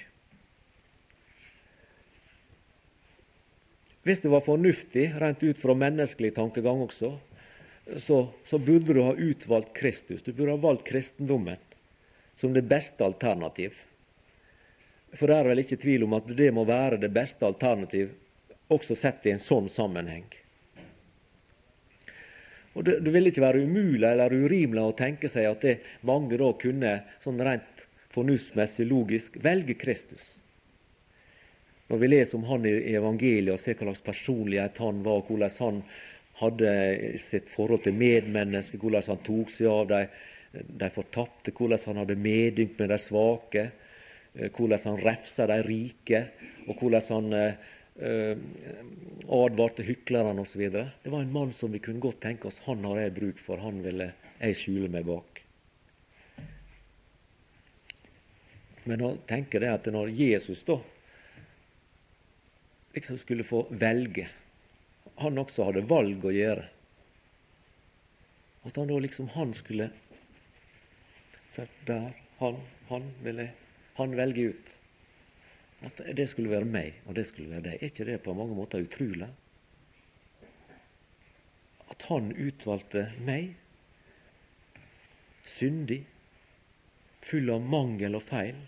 Hvis 4.03 4.19
du 4.19 4.29
var 4.33 4.43
fornuftig, 4.43 5.13
rent 5.19 5.43
ut 5.43 5.59
fra 5.59 5.75
menneskelig 5.79 6.33
tankegang 6.35 6.81
også, 6.83 7.13
så, 8.03 8.17
så, 8.47 8.57
burde 8.59 8.95
du 8.95 9.01
ha 9.03 9.13
utvalgt 9.15 9.73
Kristus. 9.75 10.23
Du 10.23 10.31
burde 10.33 10.55
ha 10.55 10.59
valgt 10.59 10.87
kristendommen 10.87 11.59
som 12.39 12.55
det 12.55 12.65
beste 12.67 13.03
alternativ. 13.03 13.75
For 15.13 15.29
det 15.29 15.37
er 15.37 15.47
vel 15.47 15.61
ikke 15.63 15.79
tvil 15.79 16.03
om 16.07 16.15
at 16.17 16.27
det 16.35 16.49
må 16.55 16.65
være 16.67 16.99
det 17.03 17.11
beste 17.15 17.45
alternativ, 17.47 18.11
også 18.75 18.97
sett 18.99 19.25
i 19.27 19.33
en 19.33 19.43
sånn 19.43 19.69
sammenheng. 19.71 20.27
Og 22.73 22.85
det, 22.87 22.99
det 23.05 23.13
vil 23.13 23.29
ikke 23.29 23.43
være 23.43 23.65
umulig 23.67 24.07
eller 24.09 24.33
urimelig 24.33 24.83
å 24.83 24.95
tenke 24.97 25.29
seg 25.29 25.49
at 25.49 25.65
det 25.65 25.75
mange 26.09 26.39
da 26.41 26.49
kunne 26.59 26.93
sånn 27.23 27.41
rent 27.45 27.83
fornuftsmessig 28.13 28.87
logisk 28.89 29.37
velge 29.41 29.75
Kristus. 29.79 30.23
Når 31.89 31.99
vi 32.01 32.09
leser 32.09 32.39
om 32.39 32.47
han 32.49 32.65
i 32.65 32.73
evangeliet 32.95 33.53
og 33.53 33.61
ser 33.61 33.77
hva 33.77 33.91
slags 33.91 34.05
personlighet 34.05 34.79
han 34.81 35.03
var, 35.05 35.21
hvordan 35.27 35.53
han 35.59 35.81
hadde 36.39 36.71
sitt 37.27 37.49
forhold 37.53 37.83
til 37.85 37.97
medmennesker, 37.97 38.81
hvordan 38.81 39.05
han 39.11 39.21
tok 39.27 39.51
seg 39.53 39.69
av 39.69 39.85
de, 39.91 40.01
de 40.81 40.89
fortapte, 40.95 41.53
hvordan 41.53 41.83
han 41.85 42.01
hadde 42.01 42.17
medynk 42.23 42.79
med 42.79 42.89
de 42.93 42.99
svake, 43.01 43.67
eh, 44.33 44.49
hvordan 44.49 44.81
han 44.87 45.01
refsa 45.03 45.47
de 45.51 45.59
rike, 45.67 46.23
og 46.65 46.81
hvordan 46.81 47.09
han 47.11 47.37
eh, 47.37 47.71
advarte 47.97 49.83
hyklerne 49.85 50.41
osv. 50.41 50.63
Det 50.71 51.09
var 51.09 51.21
en 51.21 51.33
mann 51.33 51.53
som 51.53 51.71
vi 51.71 51.79
kunne 51.79 52.01
godt 52.01 52.21
tenke 52.21 52.47
oss 52.49 52.57
han 52.65 52.85
har 52.85 53.03
jeg 53.03 53.15
bruk 53.19 53.41
for, 53.45 53.61
han 53.61 53.83
ville 53.85 54.11
jeg 54.39 54.57
skjule 54.57 54.89
meg 54.91 55.05
bak. 55.07 55.43
Men 58.89 59.03
å 59.05 59.13
tenke 59.29 59.61
det 59.63 59.69
at 59.71 59.85
når 59.93 60.11
Jesus 60.11 60.63
da 60.67 60.79
liksom 62.93 63.17
skulle 63.21 63.45
få 63.47 63.63
velge, 63.69 64.27
han 65.21 65.39
også 65.39 65.69
hadde 65.69 65.85
valg 65.89 66.25
å 66.25 66.33
gjøre, 66.33 66.65
at 68.63 68.77
han 68.79 68.89
da 68.89 68.99
liksom 69.03 69.29
han 69.35 69.53
skulle 69.57 69.91
Der, 71.85 72.13
han, 72.39 72.55
han 72.89 73.03
ville 73.21 73.51
han 73.99 74.15
velge 74.17 74.47
ut. 74.55 74.69
At 75.83 75.99
det 76.15 76.29
skulle 76.31 76.53
være 76.53 76.67
meg, 76.69 77.01
og 77.07 77.17
det 77.17 77.27
skulle 77.27 77.51
være 77.51 77.65
deg. 77.67 77.79
Er 77.79 77.91
ikke 77.91 78.07
det 78.07 78.21
på 78.23 78.35
mange 78.37 78.55
måter 78.55 78.83
utrolig? 78.83 79.27
At 81.91 82.05
han 82.09 82.31
utvalgte 82.39 83.09
meg, 83.27 83.51
syndig, 85.57 85.99
full 87.27 87.51
av 87.51 87.67
mangel 87.67 88.15
og 88.17 88.23
feil, 88.29 88.59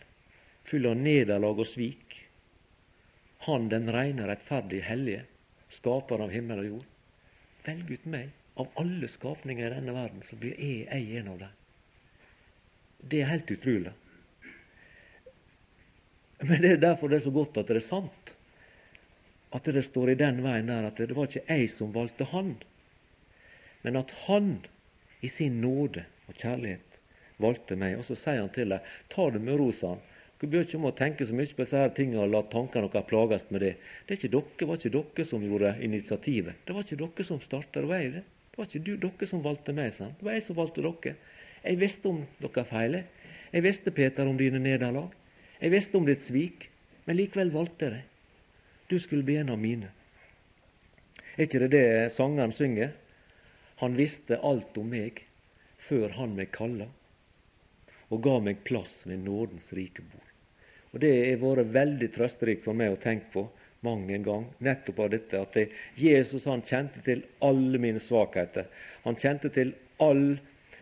full 0.68 0.88
av 0.90 1.00
nederlag 1.00 1.62
og 1.64 1.70
svik. 1.70 2.20
Han 3.48 3.70
den 3.72 3.88
rene, 3.94 4.28
rettferdige, 4.28 4.86
hellige, 4.88 5.24
skaper 5.76 6.24
av 6.26 6.34
himmel 6.34 6.64
og 6.64 6.72
jord. 6.72 6.88
Velg 7.66 7.92
ut 7.96 8.10
meg. 8.10 8.34
Av 8.56 8.70
alle 8.80 9.08
skapninger 9.12 9.68
i 9.68 9.76
denne 9.76 9.94
verden, 9.96 10.24
så 10.24 10.38
blir 10.40 10.56
jeg, 10.56 10.86
jeg 10.88 11.20
en 11.20 11.32
av 11.34 11.40
dem. 11.44 11.56
Det 13.06 13.22
er 13.22 13.32
helt 13.34 13.52
utrolig. 13.52 13.92
Men 16.46 16.62
det 16.62 16.72
er 16.76 16.82
derfor 16.82 17.10
det 17.10 17.20
er 17.20 17.26
så 17.26 17.34
godt 17.34 17.58
at 17.58 17.70
det 17.72 17.80
er 17.80 17.88
sant. 17.88 18.32
At 19.56 19.68
det 19.72 19.86
står 19.88 20.12
i 20.12 20.20
den 20.20 20.42
veien 20.44 20.70
der 20.70 20.90
at 20.90 21.00
det 21.00 21.16
var 21.16 21.30
ikke 21.30 21.46
jeg 21.48 21.70
som 21.74 21.94
valgte 21.96 22.28
han, 22.32 22.56
men 23.86 23.98
at 24.02 24.12
han 24.26 24.50
i 25.24 25.30
sin 25.30 25.62
nåde 25.62 26.04
og 26.28 26.38
kjærlighet 26.42 27.00
valgte 27.42 27.78
meg. 27.80 27.98
Og 28.00 28.06
så 28.08 28.18
sier 28.20 28.42
han 28.42 28.52
til 28.54 28.74
deg 28.74 28.94
ta 29.14 29.30
det 29.34 29.42
med 29.46 29.58
ro, 29.62 29.70
sa 29.74 29.96
han. 29.96 30.04
Dere 30.36 30.52
bør 30.52 30.66
ikke 30.66 30.80
må 30.84 30.92
tenke 30.98 31.26
så 31.26 31.36
mye 31.38 31.48
på 31.56 31.64
disse 31.64 31.80
her 31.80 31.94
tingene 31.96 32.24
og 32.26 32.34
la 32.34 32.42
tankene 32.52 32.90
deres 32.92 33.08
plages 33.10 33.46
med 33.56 33.64
det. 33.64 33.74
Det 34.06 34.18
ikke 34.18 34.34
dere, 34.34 34.68
var 34.68 34.80
ikke 34.82 34.92
dere 34.98 35.28
som 35.30 35.46
gjorde 35.46 35.76
initiativet. 35.88 36.58
Det 36.68 36.76
var 36.76 36.84
ikke 36.86 37.00
dere 37.02 37.28
som 37.30 37.40
starta, 37.44 37.82
det 37.82 37.90
var. 37.90 38.04
Det 38.04 38.24
Det 38.52 38.58
var 38.60 38.68
ikke 38.70 38.84
du, 38.88 38.96
dere 39.08 39.28
som 39.28 39.44
valgte 39.44 39.74
meg. 39.74 39.94
sa 39.94 40.04
han. 40.04 40.16
Det 40.20 40.26
var 40.26 40.34
jeg 40.34 40.44
som 40.44 40.56
valgte 40.56 40.82
dere. 40.82 41.16
Jeg 41.64 41.80
visste 41.80 42.10
om 42.10 42.26
dere 42.42 42.66
feilet. 42.66 43.06
Jeg 43.54 43.64
visste, 43.64 43.92
Peter, 43.92 44.28
om 44.28 44.38
dine 44.38 44.60
nederlag. 44.60 45.10
Jeg 45.62 45.72
visste 45.72 45.98
om 45.98 46.08
ditt 46.08 46.26
svik, 46.26 46.70
men 47.06 47.20
likevel 47.20 47.54
valgte 47.54 47.88
jeg 47.88 47.96
deg. 47.96 48.12
Du 48.92 48.98
skulle 49.02 49.26
bli 49.26 49.38
en 49.42 49.54
av 49.54 49.62
mine. 49.62 49.90
Er 51.36 51.48
ikke 51.48 51.64
det 51.66 51.72
det 51.74 52.12
sangeren 52.16 52.54
synger? 52.56 52.94
Han 53.82 53.98
visste 53.98 54.40
alt 54.40 54.78
om 54.80 54.88
meg 54.94 55.24
før 55.88 56.14
han 56.18 56.36
meg 56.38 56.54
kalla, 56.56 56.88
og 58.10 58.22
ga 58.24 58.38
meg 58.42 58.64
plass 58.68 59.02
ved 59.06 59.26
nådens 59.26 59.68
rike 59.76 60.06
bord. 60.06 60.32
Og 60.94 61.02
Det 61.04 61.12
har 61.12 61.42
vært 61.42 61.74
veldig 61.76 62.08
trøsterikt 62.16 62.64
for 62.64 62.78
meg 62.78 62.94
å 62.94 63.02
tenke 63.02 63.28
på 63.34 63.50
mange 63.84 64.16
en 64.16 64.24
gang, 64.26 64.46
nettopp 64.64 65.00
av 65.04 65.10
dette 65.12 65.42
at 65.42 65.58
Jesus 66.00 66.48
han 66.48 66.64
kjente 66.66 67.04
til 67.06 67.26
alle 67.44 67.82
mine 67.82 68.00
svakheter. 68.02 68.70
Han 69.04 69.20
kjente 69.20 69.52
til 69.54 69.74
all 70.02 70.38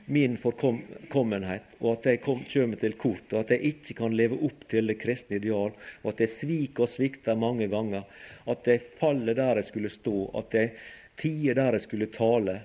min 0.06 0.36
forkommenhet, 0.38 1.66
og 1.80 1.98
at 1.98 2.08
jeg 2.10 2.22
kom, 2.24 2.42
kommer 2.50 2.80
til 2.80 2.96
kort, 3.00 3.26
og 3.32 3.44
at 3.44 3.54
jeg 3.56 3.72
ikke 3.72 3.96
kan 4.02 4.16
leve 4.18 4.40
opp 4.46 4.66
til 4.72 4.90
det 4.92 4.98
kristne 5.02 5.40
ideal, 5.40 5.72
og 6.04 6.10
at 6.12 6.24
jeg 6.24 6.34
sviker 6.36 6.86
og 6.86 6.92
svikter 6.92 7.40
mange 7.40 7.70
ganger, 7.72 8.04
at 8.50 8.68
jeg 8.68 8.84
faller 9.00 9.38
der 9.38 9.62
jeg 9.62 9.70
skulle 9.70 9.94
stå, 9.94 10.18
at 10.40 10.58
jeg 10.58 10.74
tier 11.22 11.56
der 11.60 11.78
jeg 11.78 11.86
skulle 11.86 12.10
tale, 12.12 12.60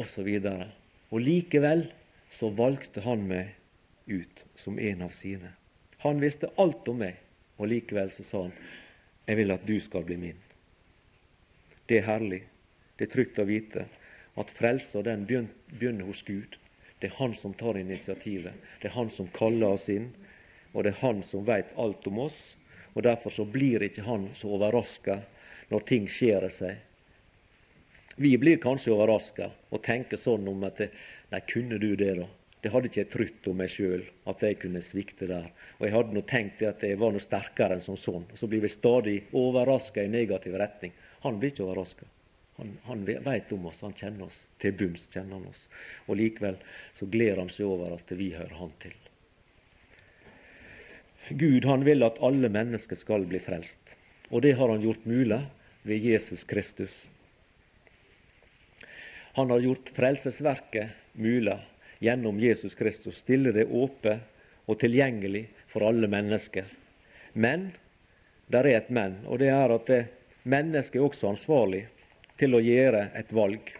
osv. 0.00 0.28
Og, 0.38 0.62
og 1.12 1.20
likevel 1.20 1.86
så 2.38 2.52
valgte 2.56 3.02
han 3.04 3.26
meg 3.28 3.52
ut 4.08 4.44
som 4.60 4.78
en 4.78 5.04
av 5.04 5.12
sine. 5.20 5.52
Han 6.02 6.22
visste 6.22 6.50
alt 6.62 6.88
om 6.90 7.02
meg, 7.02 7.18
og 7.58 7.68
likevel 7.70 8.10
så 8.14 8.24
sa 8.26 8.46
han 8.46 8.56
jeg 9.28 9.38
vil 9.38 9.54
at 9.54 9.66
du 9.66 9.76
skal 9.80 10.02
bli 10.06 10.16
min. 10.18 10.38
Det 11.86 12.00
er 12.00 12.08
herlig. 12.08 12.40
Det 12.98 13.06
er 13.06 13.12
trygt 13.12 13.38
å 13.38 13.46
vite 13.46 13.84
at 14.40 14.50
frelsa 14.56 15.02
den 15.02 15.26
begynner 15.26 16.04
hos 16.08 16.22
Gud. 16.22 16.56
Det 17.00 17.10
er 17.10 17.18
Han 17.18 17.34
som 17.34 17.54
tar 17.54 17.78
initiativet. 17.78 18.52
Det 18.80 18.88
er 18.88 18.96
Han 18.96 19.10
som 19.10 19.28
kaller 19.34 19.74
oss 19.74 19.88
inn, 19.88 20.12
og 20.72 20.84
det 20.84 20.94
er 20.94 21.02
Han 21.02 21.22
som 21.22 21.44
veit 21.46 21.72
alt 21.76 22.06
om 22.06 22.18
oss. 22.28 22.38
og 22.94 23.02
Derfor 23.02 23.30
så 23.30 23.44
blir 23.44 23.82
ikke 23.82 24.02
Han 24.02 24.30
så 24.34 24.48
overraska 24.48 25.22
når 25.70 25.80
ting 25.88 26.08
skjer 26.08 26.48
seg. 26.50 26.76
Vi 28.16 28.36
blir 28.36 28.60
kanskje 28.60 28.92
overraska 28.92 29.50
og 29.70 29.82
tenker 29.82 30.20
sånn 30.20 30.48
om 30.48 30.64
at 30.68 30.80
Nei, 31.32 31.40
kunne 31.48 31.78
du 31.80 31.94
det, 31.96 32.14
da? 32.18 32.26
Det 32.62 32.70
hadde 32.70 32.90
ikke 32.90 33.00
jeg 33.00 33.10
trodd 33.10 33.46
om 33.48 33.56
meg 33.58 33.70
sjøl, 33.72 34.02
at 34.28 34.42
jeg 34.44 34.58
kunne 34.60 34.82
svikte 34.84 35.26
der. 35.26 35.46
Og 35.80 35.86
jeg 35.86 35.94
hadde 35.96 36.14
nå 36.14 36.22
tenkt 36.28 36.60
at 36.62 36.84
jeg 36.84 36.98
var 37.00 37.14
noe 37.14 37.24
sterkere 37.24 37.78
enn 37.78 37.82
som 37.82 37.96
sånn. 37.96 38.26
Så 38.36 38.46
blir 38.46 38.60
vi 38.62 38.70
stadig 38.70 39.14
overraska 39.32 40.04
i 40.04 40.12
negativ 40.12 40.58
retning. 40.60 40.92
Han 41.24 41.40
blir 41.40 41.50
ikke 41.54 41.64
overraska. 41.64 42.06
Han, 42.62 42.76
han 42.86 43.24
veit 43.24 43.52
om 43.52 43.66
oss, 43.66 43.80
han 43.82 43.94
kjenner 43.98 44.28
oss. 44.28 44.36
Til 44.62 44.74
bunns 44.78 45.08
kjenner 45.10 45.40
han 45.40 45.48
oss. 45.50 45.62
Og 46.06 46.20
likevel 46.20 46.60
så 46.94 47.08
gleder 47.10 47.40
han 47.42 47.50
seg 47.50 47.66
over 47.66 47.96
at 47.96 48.12
vi 48.14 48.28
hører 48.36 48.54
han 48.54 48.70
til. 48.82 48.94
Gud 51.38 51.66
han 51.66 51.82
vil 51.86 52.06
at 52.06 52.20
alle 52.22 52.50
mennesker 52.52 52.98
skal 52.98 53.26
bli 53.26 53.40
frelst. 53.42 53.96
Og 54.30 54.44
det 54.46 54.54
har 54.58 54.70
han 54.70 54.84
gjort 54.84 55.04
mulig 55.10 55.40
ved 55.82 56.06
Jesus 56.06 56.44
Kristus. 56.46 56.92
Han 59.34 59.50
har 59.50 59.64
gjort 59.64 59.90
frelsesverket 59.96 60.94
mulig 61.18 61.58
gjennom 61.98 62.40
Jesus 62.40 62.74
Kristus. 62.78 63.18
Stille 63.24 63.52
det 63.52 63.66
åpent 63.66 64.22
og 64.70 64.78
tilgjengelig 64.78 65.48
for 65.72 65.88
alle 65.88 66.06
mennesker. 66.06 66.68
Men 67.32 67.72
der 68.52 68.68
er 68.68 68.82
et 68.82 68.90
men, 68.92 69.18
og 69.26 69.40
det 69.40 69.48
er 69.50 69.72
at 69.72 69.90
mennesket 70.44 71.00
er 71.00 71.06
også 71.06 71.32
ansvarlig 71.32 71.86
til 72.42 72.58
å 72.58 72.62
gjøre 72.62 73.06
et 73.14 73.30
valg. 73.34 73.70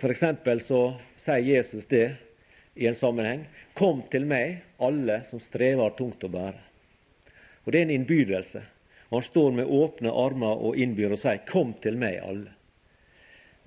F.eks. 0.00 0.24
så 0.64 0.80
sier 1.20 1.44
Jesus 1.44 1.84
det 1.90 2.06
i 2.74 2.88
en 2.88 2.96
sammenheng. 2.96 3.44
Kom 3.76 4.02
til 4.10 4.24
meg, 4.28 4.62
alle 4.80 5.20
som 5.28 5.42
strever 5.42 5.92
tungt 5.98 6.24
å 6.24 6.32
bære. 6.32 6.60
Og 7.64 7.72
Det 7.72 7.80
er 7.80 7.86
en 7.86 7.94
innbydelse. 7.98 8.62
Han 9.10 9.22
står 9.22 9.52
med 9.60 9.70
åpne 9.70 10.10
armer 10.10 10.64
og 10.64 10.80
innbyr 10.80 11.14
og 11.14 11.20
sier, 11.20 11.44
Kom 11.48 11.74
til 11.84 12.00
meg, 12.00 12.18
alle. 12.24 12.52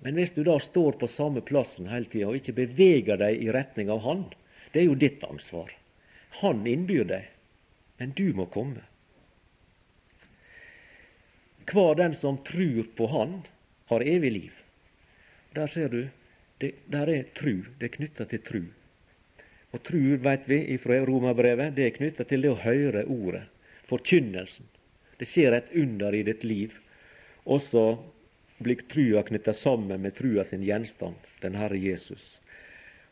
Men 0.02 0.17
hvis 0.17 0.34
du 0.36 0.43
da 0.45 0.58
står 0.62 0.97
på 1.02 1.10
samme 1.10 1.41
plassen 1.41 1.88
hele 1.89 2.10
tida 2.10 2.30
og 2.30 2.38
ikke 2.38 2.58
beveger 2.58 3.17
deg 3.21 3.41
i 3.41 3.54
retning 3.54 3.89
av 3.93 4.04
Han, 4.06 4.28
det 4.73 4.84
er 4.84 4.89
jo 4.89 5.00
ditt 5.00 5.23
ansvar. 5.26 5.71
Han 6.41 6.65
innbyr 6.67 7.08
deg, 7.10 7.30
men 7.97 8.13
du 8.17 8.30
må 8.38 8.45
komme. 8.54 8.84
Hver 11.67 11.95
den 11.99 12.15
som 12.15 12.38
trur 12.47 12.86
på 12.95 13.08
Han, 13.12 13.41
har 13.88 14.03
evig 14.03 14.32
liv. 14.32 14.53
Der 15.56 15.67
ser 15.67 15.89
du, 15.89 16.08
det, 16.58 16.71
der 16.86 17.08
er 17.08 17.23
tru. 17.36 17.63
Det 17.80 17.89
er 17.89 17.95
knytta 17.95 18.25
til 18.25 18.41
tru. 18.43 18.63
Og 19.75 19.84
tru, 19.84 20.01
veit 20.23 20.47
vi 20.47 20.77
fra 20.82 20.99
romerbrevet, 21.06 21.75
det 21.75 21.86
er 21.86 21.95
knytta 21.95 22.25
til 22.27 22.43
det 22.43 22.51
å 22.51 22.60
høre 22.62 23.06
ordet, 23.12 23.43
forkynnelsen. 23.88 24.67
Det 25.19 25.27
skjer 25.27 25.56
et 25.58 25.71
under 25.75 26.15
i 26.15 26.23
ditt 26.27 26.43
liv. 26.47 26.75
Og 27.45 27.62
så 27.63 27.86
blir 28.63 28.84
trua 28.91 29.23
knytta 29.27 29.53
sammen 29.53 30.01
med 30.01 30.15
trua 30.17 30.43
sin 30.47 30.63
gjenstand, 30.65 31.19
den 31.41 31.56
Herre 31.56 31.77
Jesus. 31.77 32.23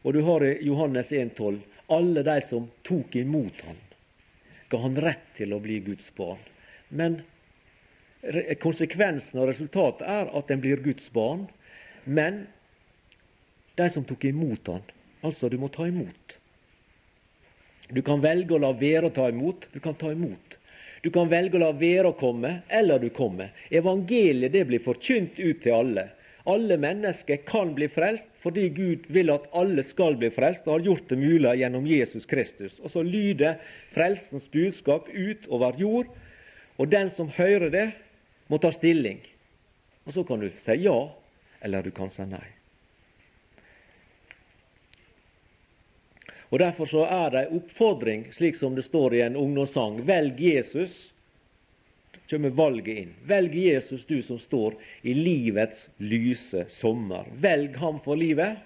Og 0.04 0.14
du 0.14 0.22
har 0.26 0.44
i 0.46 0.58
Johannes 0.66 1.12
1,12 1.12 1.60
alle 1.96 2.24
de 2.26 2.40
som 2.50 2.68
tok 2.88 3.16
imot 3.16 3.62
Han, 3.68 3.78
ga 4.70 4.82
Han 4.82 5.00
rett 5.02 5.32
til 5.38 5.54
å 5.54 5.62
bli 5.62 5.80
Guds 5.86 6.08
barn. 6.18 6.42
Men 6.90 7.22
konsekvensen 8.62 9.40
og 9.42 9.50
resultatet 9.52 10.08
er 10.08 10.32
at 10.38 10.52
en 10.52 10.62
blir 10.64 10.82
Guds 10.86 11.08
barn. 11.14 11.46
Men 12.06 12.46
de 13.78 13.90
som 13.92 14.06
tok 14.08 14.26
imot 14.30 14.68
han, 14.72 14.84
altså 15.26 15.50
du 15.50 15.58
må 15.62 15.70
ta 15.74 15.88
imot. 15.90 16.38
Du 17.94 18.02
kan 18.02 18.22
velge 18.24 18.56
å 18.56 18.62
la 18.62 18.72
være 18.74 19.10
å 19.10 19.14
ta 19.14 19.30
imot. 19.30 19.68
Du 19.74 19.80
kan 19.80 19.98
ta 19.98 20.12
imot. 20.14 20.58
Du 21.06 21.12
kan 21.14 21.30
velge 21.30 21.60
å 21.60 21.62
la 21.62 21.72
være 21.78 22.10
å 22.10 22.18
komme, 22.18 22.62
eller 22.74 23.02
du 23.02 23.12
kommer. 23.14 23.52
Evangeliet 23.70 24.56
det 24.56 24.64
blir 24.66 24.82
forkynt 24.82 25.38
ut 25.38 25.62
til 25.62 25.76
alle. 25.76 26.08
Alle 26.50 26.78
mennesker 26.78 27.44
kan 27.46 27.74
bli 27.78 27.88
frelst 27.90 28.28
fordi 28.42 28.68
Gud 28.74 29.06
vil 29.14 29.32
at 29.34 29.46
alle 29.58 29.82
skal 29.86 30.18
bli 30.22 30.32
frelst, 30.34 30.66
og 30.66 30.80
har 30.80 30.88
gjort 30.90 31.08
det 31.10 31.18
mulig 31.18 31.54
gjennom 31.62 31.86
Jesus 31.90 32.26
Kristus. 32.30 32.78
Og 32.82 32.94
så 32.94 33.02
lyder 33.06 33.60
frelsens 33.94 34.46
budskap 34.54 35.10
ut 35.14 35.48
over 35.50 35.78
jord, 35.78 36.10
og 36.78 36.92
den 36.92 37.10
som 37.14 37.30
hører 37.34 37.70
det, 37.74 37.88
må 38.48 38.60
ta 38.62 38.72
stilling. 38.76 39.22
Og 40.06 40.14
så 40.14 40.24
kan 40.24 40.44
du 40.44 40.50
si 40.64 40.78
ja, 40.84 41.00
eller 41.66 41.84
du 41.84 41.92
kan 41.96 42.12
si 42.14 42.26
nei. 42.30 42.46
Og 46.54 46.60
Derfor 46.62 46.88
så 46.88 47.04
er 47.10 47.32
det 47.34 47.42
en 47.42 47.58
oppfordring, 47.58 48.28
slik 48.32 48.56
som 48.56 48.78
det 48.78 48.86
står 48.86 49.16
i 49.16 49.24
en 49.26 49.36
ungdomssang, 49.36 49.98
velg 50.06 50.40
Jesus. 50.40 50.94
Så 52.14 52.38
kommer 52.38 52.54
valget 52.58 53.02
inn. 53.02 53.12
Velg 53.28 53.56
Jesus, 53.56 54.06
du 54.06 54.22
som 54.24 54.40
står 54.40 54.78
i 55.02 55.14
livets 55.14 55.88
lyse 55.98 56.66
sommer. 56.78 57.28
Velg 57.42 57.76
ham 57.82 58.00
for 58.06 58.18
livet. 58.18 58.62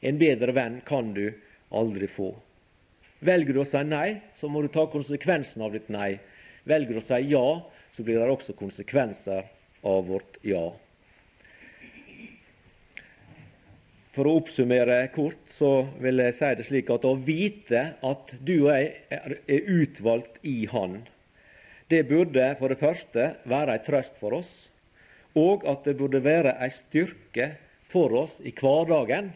En 0.00 0.18
bedre 0.20 0.52
venn 0.56 0.80
kan 0.88 1.12
du 1.14 1.28
aldri 1.70 2.08
få. 2.08 2.32
Velger 3.20 3.54
du 3.54 3.60
å 3.62 3.68
si 3.68 3.80
nei, 3.84 4.20
så 4.36 4.48
må 4.48 4.64
du 4.64 4.70
ta 4.72 4.86
konsekvensen 4.88 5.62
av 5.64 5.76
ditt 5.76 5.90
nei. 5.92 6.14
Velger 6.68 6.96
du 6.96 7.02
å 7.02 7.04
si 7.04 7.20
ja, 7.30 7.46
så 7.92 8.04
blir 8.06 8.20
det 8.20 8.30
også 8.30 8.54
konsekvenser 8.58 9.48
av 9.86 10.06
vårt 10.08 10.38
ja. 10.46 10.68
For 14.14 14.26
å 14.26 14.40
oppsummere 14.40 15.04
kort 15.14 15.54
så 15.58 15.86
vil 16.02 16.18
jeg 16.24 16.36
si 16.38 16.50
det 16.58 16.66
slik 16.66 16.90
at 16.90 17.06
å 17.06 17.14
vite 17.14 17.82
at 18.06 18.32
du 18.42 18.56
og 18.64 18.72
jeg 18.72 18.90
er 19.14 19.70
utvalgt 19.70 20.40
i 20.42 20.64
Han, 20.72 21.00
det 21.90 22.04
burde 22.10 22.52
for 22.58 22.70
det 22.70 22.80
første 22.82 23.32
være 23.50 23.76
en 23.76 23.86
trøst 23.86 24.18
for 24.22 24.40
oss, 24.40 24.50
og 25.38 25.64
at 25.70 25.86
det 25.86 25.96
burde 25.98 26.22
være 26.22 26.56
en 26.58 26.74
styrke 26.74 27.52
for 27.90 28.14
oss 28.24 28.34
i 28.42 28.52
hverdagen 28.54 29.32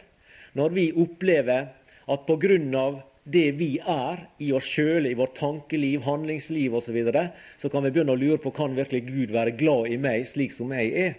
når 0.58 0.74
vi 0.74 0.86
opplever 1.04 1.70
at 2.10 2.30
av 2.30 3.00
det 3.24 3.50
vi 3.56 3.70
er 3.80 4.26
i 4.38 4.50
oss 4.52 4.66
sjøl, 4.68 5.06
i 5.08 5.16
vårt 5.16 5.36
tankeliv, 5.38 6.02
handlingsliv 6.04 6.74
osv., 6.76 6.90
så, 6.90 6.96
videre, 6.96 7.22
så 7.60 7.70
kan 7.72 7.84
vi 7.86 7.92
begynne 7.94 8.12
å 8.12 8.20
lure 8.20 8.40
på 8.40 8.52
kan 8.56 8.76
virkelig 8.76 9.06
Gud 9.08 9.32
være 9.32 9.56
glad 9.56 9.88
i 9.92 10.00
meg 10.00 10.28
slik 10.28 10.52
som 10.52 10.74
jeg 10.76 10.92
er. 11.06 11.14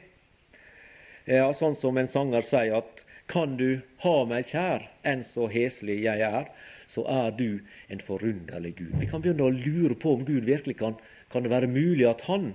Ja, 1.26 1.50
sånn 1.58 1.78
som 1.82 1.98
en 1.98 2.10
sanger 2.12 2.46
sier 2.46 2.78
at 2.78 3.02
kan 3.32 3.56
du 3.58 3.82
ha 4.04 4.16
meg 4.30 4.52
kjær, 4.52 4.86
enn 5.02 5.24
så 5.26 5.48
heslig 5.50 6.04
jeg 6.04 6.22
er, 6.22 6.46
så 6.94 7.02
er 7.10 7.32
du 7.34 7.64
en 7.90 8.04
forunderlig 8.06 8.76
Gud. 8.78 8.94
Vi 9.02 9.10
kan 9.10 9.24
begynne 9.24 9.48
å 9.48 9.56
lure 9.56 9.98
på 9.98 10.14
om 10.14 10.26
Gud 10.28 10.46
virkelig 10.46 10.78
kan 10.84 11.02
Kan 11.34 11.44
det 11.44 11.50
være 11.50 11.68
mulig 11.68 12.06
at 12.06 12.22
Han, 12.30 12.54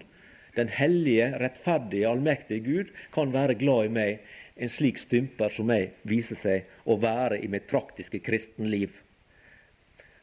den 0.56 0.68
hellige, 0.70 1.26
rettferdige, 1.42 2.06
allmektige 2.08 2.62
Gud, 2.64 2.92
kan 3.12 3.34
være 3.34 3.58
glad 3.58 3.88
i 3.88 3.92
meg, 3.92 4.20
en 4.56 4.70
slik 4.70 4.96
stymper 5.02 5.50
som 5.52 5.68
jeg 5.74 5.90
viser 6.06 6.38
seg 6.38 6.70
å 6.86 6.96
være 7.02 7.42
i 7.42 7.50
mitt 7.50 7.66
praktiske 7.68 8.22
kristenliv? 8.22 8.94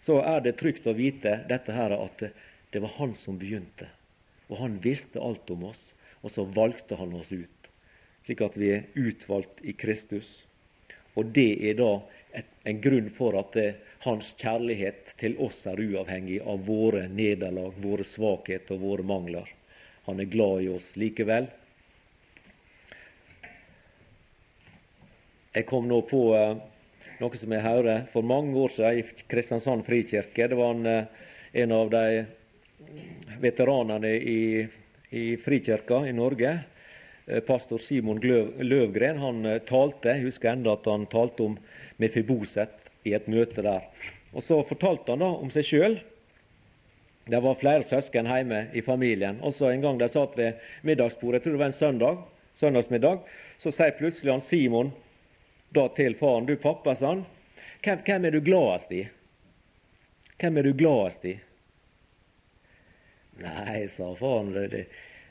Så 0.07 0.21
er 0.23 0.39
det 0.45 0.55
trygt 0.61 0.87
å 0.87 0.95
vite 0.95 1.41
dette 1.51 1.75
her 1.75 1.91
at 1.99 2.23
det 2.71 2.79
var 2.79 2.95
Han 2.97 3.13
som 3.19 3.35
begynte. 3.39 3.89
Og 4.47 4.61
Han 4.63 4.79
visste 4.79 5.19
alt 5.19 5.51
om 5.51 5.67
oss, 5.67 5.81
og 6.23 6.31
så 6.31 6.47
valgte 6.55 6.95
Han 6.95 7.13
oss 7.19 7.31
ut 7.35 7.57
slik 8.27 8.43
at 8.43 8.57
vi 8.59 8.73
er 8.75 8.87
utvalgt 8.99 9.61
i 9.63 9.71
Kristus. 9.71 10.27
Og 11.15 11.31
det 11.31 11.53
er 11.63 11.77
da 11.79 11.91
et, 12.35 12.49
en 12.67 12.81
grunn 12.83 13.07
for 13.15 13.37
at 13.39 13.53
det, 13.55 13.67
eh, 13.71 13.83
hans 14.03 14.27
kjærlighet 14.37 15.13
til 15.17 15.37
oss 15.41 15.57
er 15.65 15.79
uavhengig 15.79 16.41
av 16.43 16.59
våre 16.67 17.07
nederlag, 17.09 17.73
våre 17.81 18.03
svakheter 18.05 18.75
og 18.75 18.83
våre 18.83 19.05
mangler. 19.07 19.47
Han 20.05 20.19
er 20.19 20.29
glad 20.29 20.61
i 20.61 20.67
oss 20.75 20.91
likevel. 20.99 21.47
Jeg 25.55 25.65
kom 25.71 25.87
nå 25.87 26.01
på 26.11 26.21
eh, 26.35 26.59
noe 27.19 27.37
som 27.37 27.53
jeg 27.53 27.65
hører 27.65 28.07
for 28.13 28.25
mange 28.25 28.55
år 28.57 28.73
siden 28.75 29.01
i 29.01 29.27
Kristiansand 29.31 29.85
frikirke. 29.87 30.47
Det 30.47 30.57
var 30.57 30.73
en, 30.75 30.85
eh, 30.85 31.05
en 31.53 31.71
av 31.71 31.89
de 31.89 32.25
veteranene 33.41 34.15
i, 34.17 34.67
i 35.11 35.27
Frikirka 35.41 36.05
i 36.07 36.13
Norge 36.13 36.59
Eh, 37.27 37.39
pastor 37.39 37.77
Simon 37.77 38.19
Løvgren 38.57 39.17
han 39.17 39.45
eh, 39.45 39.57
talte. 39.67 40.13
Jeg 40.15 40.29
husker 40.29 40.53
enda 40.53 40.77
at 40.77 40.85
han 40.87 41.07
talte 41.11 41.43
om 41.43 41.57
Mefiboset 41.99 42.91
i 43.03 43.11
et 43.17 43.27
møte 43.27 43.63
der. 43.65 43.83
Og 44.31 44.43
Så 44.43 44.61
fortalte 44.69 45.11
han 45.11 45.23
da 45.23 45.33
om 45.35 45.51
seg 45.51 45.67
sjøl. 45.67 45.97
Det 47.27 47.41
var 47.43 47.59
flere 47.59 47.83
søsken 47.83 48.29
hjemme 48.31 48.69
i 48.71 48.83
familien. 48.85 49.41
Og 49.43 49.57
så 49.57 49.73
En 49.73 49.83
gang 49.83 49.99
de 49.99 50.07
satt 50.07 50.37
ved 50.37 50.61
middagsbordet, 50.87 51.41
jeg 51.41 51.43
tror 51.43 51.57
det 51.57 51.59
var 51.59 51.73
en 51.73 51.81
søndag, 51.81 52.23
søndagsmiddag, 52.55 53.19
så 53.59 53.71
sier 53.75 53.97
plutselig 53.99 54.31
han 54.31 54.41
Simon 54.47 54.93
da 55.75 55.87
til 55.95 56.15
faren 56.15 56.47
Du, 56.47 56.55
pappa, 56.55 56.95
sa 56.95 57.13
han, 57.13 57.25
hvem, 57.83 58.25
er 58.25 58.31
du 58.31 58.41
gladest 58.41 58.91
i? 58.91 59.03
Hvem 60.37 60.57
er 60.57 60.67
du 60.67 60.73
gladest 60.77 61.25
i? 61.25 61.35
Nei, 63.41 63.83
sa 63.93 64.13
faren, 64.17 64.55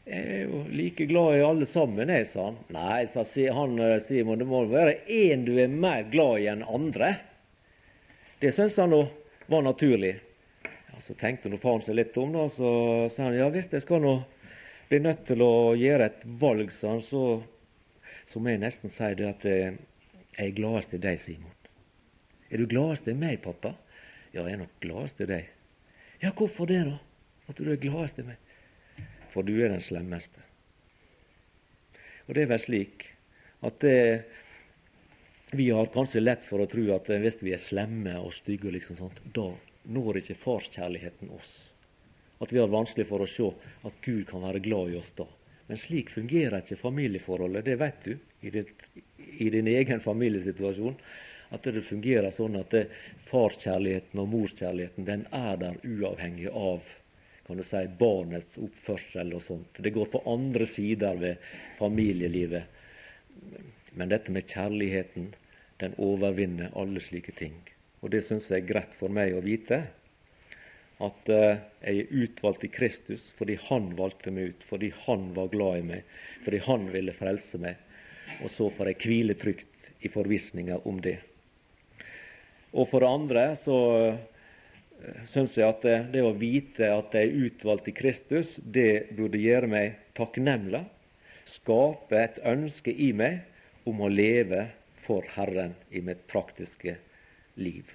jeg 0.07 0.23
er 0.23 0.45
jo 0.47 0.61
like 0.71 1.07
glad 1.11 1.35
i 1.35 1.43
alle 1.43 1.67
sammen, 1.67 2.11
jeg, 2.15 2.29
sa 2.31 2.45
han. 2.51 2.59
Nei, 2.71 3.07
sa 3.11 3.25
han 3.57 3.79
eh, 3.83 3.97
Simon, 4.07 4.39
det 4.39 4.47
må 4.47 4.63
være 4.71 5.01
én 5.11 5.43
du 5.49 5.57
er 5.59 5.73
mer 5.73 6.07
glad 6.13 6.45
i 6.45 6.47
enn 6.53 6.63
andre. 6.63 7.17
Det 8.39 8.53
syntes 8.55 8.79
han 8.79 8.95
nå 8.95 9.03
var 9.51 9.67
naturlig. 9.67 10.15
Ja, 10.63 11.01
så 11.03 11.17
tenkte 11.19 11.51
nå 11.51 11.59
faren 11.59 11.83
seg 11.83 11.99
litt 11.99 12.15
om, 12.23 12.31
da, 12.37 12.47
så 12.55 12.71
sa 13.11 13.27
han 13.27 13.39
ja 13.39 13.51
hvis 13.51 13.67
jeg 13.73 13.83
skal 13.83 14.05
nå 14.05 14.15
bli 14.87 15.03
nødt 15.03 15.27
til 15.27 15.43
å 15.43 15.75
gjøre 15.75 16.07
et 16.07 16.23
valg, 16.39 16.71
sa 16.71 16.95
han, 16.95 17.03
så, 17.03 17.41
så 18.31 18.39
må 18.39 18.55
jeg 18.55 18.63
nesten 18.63 18.95
si 18.95 19.11
det 19.19 19.27
at 19.33 19.47
eh, 19.51 19.75
jeg 20.37 20.51
er 20.51 20.57
gladest 20.57 20.95
i 20.95 21.03
deg, 21.03 21.21
Simon. 21.23 21.53
Er 22.51 22.63
du 22.63 22.67
gladest 22.71 23.09
i 23.09 23.17
meg, 23.17 23.41
pappa? 23.45 23.75
Ja, 24.33 24.45
jeg 24.45 24.57
er 24.57 24.65
nok 24.65 24.81
gladest 24.83 25.21
i 25.25 25.29
deg. 25.31 25.53
Ja, 26.23 26.33
hvorfor 26.37 26.69
det, 26.71 26.83
da? 26.89 26.99
At 27.51 27.61
du 27.61 27.71
er 27.71 27.81
gladest 27.81 28.21
i 28.21 28.27
meg? 28.27 28.41
for 29.37 29.45
du 29.45 29.53
er 29.61 29.69
den 29.69 29.85
slemmeste. 29.85 30.41
Og 32.27 32.35
Det 32.35 32.47
er 32.47 32.53
vel 32.55 32.63
slik 32.65 33.05
at 33.67 33.79
det, 33.85 33.99
vi 35.53 35.69
har 35.71 35.93
kanskje 35.93 36.25
lett 36.25 36.45
for 36.49 36.63
å 36.63 36.69
tro 36.71 36.87
at 36.95 37.11
hvis 37.13 37.37
vi 37.45 37.53
er 37.53 37.61
slemme 37.61 38.17
og 38.17 38.33
stygge, 38.39 38.73
liksom 38.73 38.97
sånt, 38.97 39.21
da 39.37 39.51
når 39.93 40.23
ikke 40.23 40.41
farskjærligheten 40.41 41.31
oss. 41.37 41.53
At 42.43 42.51
vi 42.53 42.59
har 42.59 42.73
vanskelig 42.73 43.07
for 43.11 43.23
å 43.23 43.29
se 43.31 43.53
at 43.87 44.01
Gud 44.03 44.25
kan 44.31 44.43
være 44.43 44.65
glad 44.65 44.95
i 44.95 44.97
oss 44.99 45.13
da. 45.21 45.29
Men 45.67 45.81
slik 45.83 46.11
fungerer 46.15 46.61
ikke 46.63 46.79
familieforholdet. 46.81 47.65
Det 47.67 47.79
vet 47.81 48.05
du 48.05 48.13
i, 48.41 48.51
din, 48.51 48.69
i 49.39 49.49
din 49.51 49.71
egen 49.73 50.01
familiesituasjon. 50.01 50.95
At 51.55 51.67
det 51.67 51.83
fungerer 51.87 52.35
sånn 52.35 52.59
at 52.59 52.75
farskjærligheten 53.31 54.23
og 54.23 54.31
morskjærligheten 54.33 55.07
den 55.07 55.27
er 55.35 55.59
der 55.63 55.79
uavhengig 55.87 56.49
av 56.51 56.87
kan 57.47 57.61
du 57.61 57.63
si, 57.63 57.79
barnets 57.99 58.57
oppførsel 58.59 59.31
og 59.37 59.43
sånt. 59.45 59.79
Det 59.79 59.93
går 59.95 60.09
på 60.11 60.23
andre 60.27 60.67
sider 60.67 61.15
ved 61.21 61.45
familielivet. 61.79 62.65
Men 63.95 64.11
dette 64.11 64.35
med 64.35 64.51
kjærligheten, 64.51 65.29
den 65.79 65.95
overvinner 66.03 66.75
alle 66.75 67.03
slike 67.05 67.37
ting. 67.39 67.55
Og 68.03 68.11
det 68.11 68.25
syns 68.27 68.49
jeg 68.51 68.65
er 68.65 68.73
greit 68.73 68.99
for 68.99 69.15
meg 69.15 69.37
å 69.37 69.45
vite. 69.45 69.85
At 71.05 71.29
uh, 71.29 71.59
jeg 71.83 72.03
er 72.03 72.13
utvalgt 72.25 72.65
i 72.65 72.73
Kristus 72.73 73.25
fordi 73.37 73.59
Han 73.69 73.91
valgte 73.99 74.33
meg 74.33 74.55
ut, 74.55 74.63
fordi 74.71 74.93
Han 75.05 75.29
var 75.37 75.51
glad 75.53 75.83
i 75.83 75.89
meg, 75.91 76.15
fordi 76.45 76.63
Han 76.69 76.89
ville 76.95 77.17
frelse 77.17 77.61
meg. 77.61 77.77
Og 78.43 78.51
så 78.53 78.71
får 78.75 78.93
jeg 78.93 79.03
hvile 79.05 79.37
trygt 79.39 79.91
i 80.05 80.11
forvissninga 80.13 80.81
om 80.89 81.01
det. 81.05 81.19
Og 82.73 82.89
for 82.91 83.05
det 83.05 83.13
andre 83.13 83.45
så 83.61 83.79
syns 85.31 85.57
jeg 85.57 85.69
at 85.69 85.85
det, 85.85 85.97
det, 86.15 86.23
å 86.25 86.35
vite 86.37 86.89
at 86.93 87.15
jeg 87.15 87.29
er 87.29 87.47
utvalgt 87.49 87.91
i 87.91 87.95
Kristus, 87.97 88.55
det 88.59 89.13
burde 89.17 89.41
gjøre 89.41 89.69
meg 89.71 89.99
takknemlig. 90.17 90.83
Skape 91.47 92.19
et 92.19 92.41
ønske 92.49 92.91
i 92.91 93.13
meg 93.15 93.45
om 93.87 94.03
å 94.03 94.11
leve 94.11 94.67
for 95.07 95.27
Herren 95.37 95.77
i 95.95 96.03
mitt 96.03 96.25
praktiske 96.33 96.97
liv. 97.61 97.93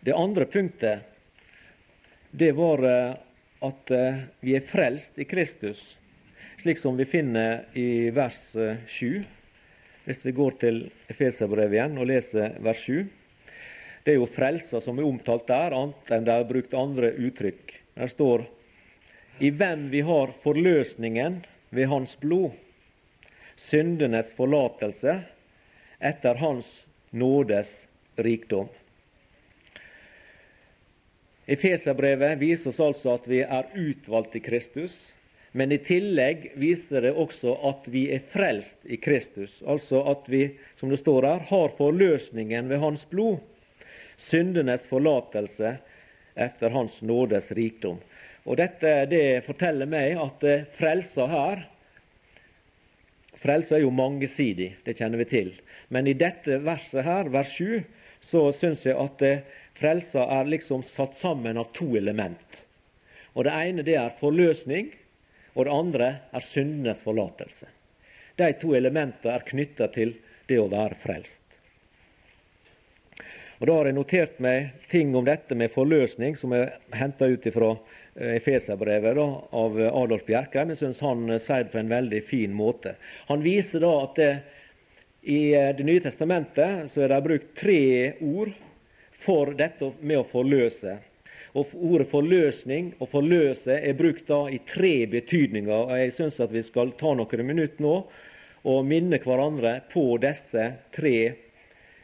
Det 0.00 0.12
andre 0.16 0.44
punktet 0.44 1.00
det 2.30 2.52
var 2.52 2.84
eh, 2.84 3.14
at 3.60 3.90
eh, 3.90 4.22
vi 4.40 4.54
er 4.56 4.64
frelst 4.64 5.18
i 5.20 5.26
Kristus, 5.28 5.82
slik 6.62 6.78
som 6.80 6.96
vi 6.96 7.04
finner 7.04 7.66
i 7.76 8.08
vers 8.14 8.38
7. 8.86 9.16
Eh, 9.16 9.26
Hvis 10.04 10.24
vi 10.24 10.32
går 10.32 10.56
til 10.62 10.78
Efeserbrevet 11.12 11.76
igjen 11.76 11.98
og 12.00 12.08
leser 12.08 12.56
vers 12.64 12.80
7. 12.86 13.04
Det 14.04 14.14
er 14.14 14.16
jo 14.16 14.30
frelsa 14.32 14.80
som 14.80 14.98
er 14.98 15.04
omtalt 15.04 15.44
der, 15.50 15.76
annet 15.76 16.14
enn 16.16 16.24
det 16.24 16.32
er 16.32 16.48
brukt 16.48 16.74
andre 16.74 17.12
uttrykk. 17.20 17.76
Der 18.00 18.08
står 18.08 18.46
i 19.44 19.52
hvem 19.52 19.90
vi 19.92 20.00
har 20.00 20.32
forløsningen 20.40 21.42
ved 21.76 21.92
Hans 21.92 22.16
blod, 22.16 22.56
syndenes 23.60 24.32
forlatelse 24.32 25.20
etter 26.00 26.40
Hans 26.40 26.72
nådes 27.12 27.68
rikdom. 28.16 28.72
Efeserbrevet 31.50 32.38
viser 32.38 32.70
oss 32.70 32.80
altså 32.84 33.16
at 33.16 33.26
vi 33.28 33.40
er 33.42 33.72
utvalgt 33.74 34.36
i 34.38 34.42
Kristus. 34.44 34.94
Men 35.52 35.72
i 35.74 35.80
tillegg 35.82 36.52
viser 36.62 37.02
det 37.02 37.10
også 37.18 37.56
at 37.66 37.88
vi 37.90 38.04
er 38.14 38.22
frelst 38.30 38.76
i 38.86 39.00
Kristus. 39.02 39.56
Altså 39.66 40.04
at 40.12 40.28
vi, 40.30 40.44
som 40.78 40.92
det 40.92 41.00
står 41.00 41.26
her, 41.26 41.42
har 41.48 41.74
forløsningen 41.78 42.70
ved 42.70 42.78
Hans 42.78 43.02
blod. 43.10 43.40
Syndenes 44.20 44.86
forlatelse 44.86 45.74
etter 46.38 46.70
Hans 46.70 47.00
nådes 47.02 47.50
rikdom. 47.58 47.98
Og 48.46 48.60
Dette 48.60 48.94
det 49.10 49.42
forteller 49.48 49.90
meg 49.90 50.20
at 50.22 50.46
eh, 50.46 50.66
frelsa 50.78 51.26
her 51.30 51.66
Frelsa 53.40 53.78
er 53.78 53.86
jo 53.86 53.92
mangesidig, 53.96 54.74
det 54.84 54.98
kjenner 54.98 55.22
vi 55.22 55.24
til. 55.30 55.46
Men 55.88 56.04
i 56.04 56.12
dette 56.12 56.58
verset 56.60 57.06
her, 57.06 57.30
vers 57.32 57.54
7, 57.56 57.80
så 58.20 58.42
syns 58.52 58.84
jeg 58.84 58.98
at 59.00 59.22
eh, 59.24 59.46
frelsa 59.80 60.26
er 60.38 60.50
liksom 60.52 60.84
satt 60.86 61.16
sammen 61.20 61.58
av 61.58 61.72
to 61.76 61.96
element. 61.96 62.62
Og 63.34 63.44
Det 63.44 63.52
ene 63.52 63.82
det 63.86 63.96
er 63.96 64.16
forløsning, 64.20 64.90
og 65.54 65.66
det 65.66 65.74
andre 65.74 66.08
er 66.32 66.46
syndenes 66.46 67.02
forlatelse. 67.04 67.68
De 68.36 68.52
to 68.60 68.74
elementene 68.76 69.34
er 69.34 69.46
knytta 69.46 69.90
til 69.94 70.14
det 70.48 70.58
å 70.60 70.70
være 70.70 70.98
frelst. 71.02 71.38
Og 73.60 73.66
Da 73.68 73.74
har 73.76 73.90
jeg 73.90 73.96
notert 73.98 74.38
meg 74.40 74.86
ting 74.88 75.12
om 75.16 75.26
dette 75.26 75.54
med 75.54 75.72
forløsning 75.74 76.36
som 76.36 76.54
er 76.56 76.78
henta 76.96 77.28
ut 77.28 77.44
fra 77.52 77.74
eh, 77.74 78.38
Efeserbrevet 78.38 79.18
av 79.20 79.76
Adolf 79.90 80.24
Bjerkheim. 80.24 80.72
Jeg 80.72 80.80
syns 80.80 81.02
han 81.04 81.28
eh, 81.28 81.42
sier 81.44 81.66
det 81.66 81.74
på 81.74 81.82
en 81.82 81.92
veldig 81.92 82.22
fin 82.24 82.54
måte. 82.56 82.94
Han 83.28 83.44
viser 83.44 83.84
da 83.84 83.92
at 84.06 84.16
det, 84.16 84.30
i 85.28 85.52
eh, 85.52 85.74
Det 85.76 85.84
nye 85.84 86.00
testamentet 86.00 86.88
så 86.88 87.04
er 87.04 87.12
det 87.12 87.20
brukt 87.26 87.52
tre 87.60 87.82
ord 88.24 88.56
for 89.24 89.54
dette 89.56 89.92
med 90.00 90.22
å 90.22 90.28
forløse. 90.30 90.96
Og 91.58 91.72
Ordet 91.74 92.08
forløsning 92.12 92.92
og 93.02 93.10
forløse 93.10 93.74
er 93.74 93.96
brukt 93.98 94.28
da 94.28 94.44
i 94.52 94.60
tre 94.68 95.06
betydninger. 95.10 95.90
og 95.90 95.98
Jeg 95.98 96.14
syns 96.16 96.40
at 96.40 96.52
vi 96.54 96.62
skal 96.62 96.92
ta 96.98 97.14
noen 97.14 97.46
minutter 97.46 97.82
nå 97.82 97.94
og 98.70 98.84
minne 98.86 99.18
hverandre 99.18 99.80
på 99.92 100.04
disse 100.22 100.66
tre 100.94 101.16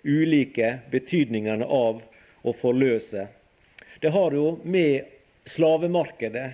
ulike 0.07 0.79
betydningene 0.91 1.67
av 1.67 2.01
å 2.43 2.55
forløse. 2.61 3.27
Det 4.01 4.11
har 4.13 4.35
jo 4.35 4.57
med 4.65 5.07
slavemarkedet 5.51 6.49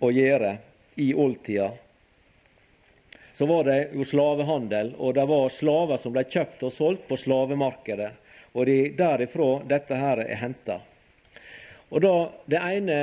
å 0.00 0.10
gjøre 0.12 0.56
i 1.00 1.12
oldtida. 1.14 1.70
Så 3.36 3.46
var 3.46 3.66
det 3.68 3.80
jo 3.92 4.04
slavehandel, 4.04 4.94
og 4.96 5.14
det 5.14 5.26
var 5.28 5.52
slaver 5.52 6.00
som 6.00 6.14
ble 6.14 6.24
kjøpt 6.24 6.62
og 6.64 6.72
solgt 6.72 7.04
på 7.08 7.18
slavemarkedet. 7.20 8.14
Og 8.56 8.66
det 8.66 8.76
er 8.80 8.94
derifra 8.96 9.48
dette 9.68 9.96
her 10.00 10.22
er 10.24 10.38
henta. 10.40 10.80
Og 11.92 12.00
da, 12.02 12.14
Det 12.48 12.60
ene 12.60 13.00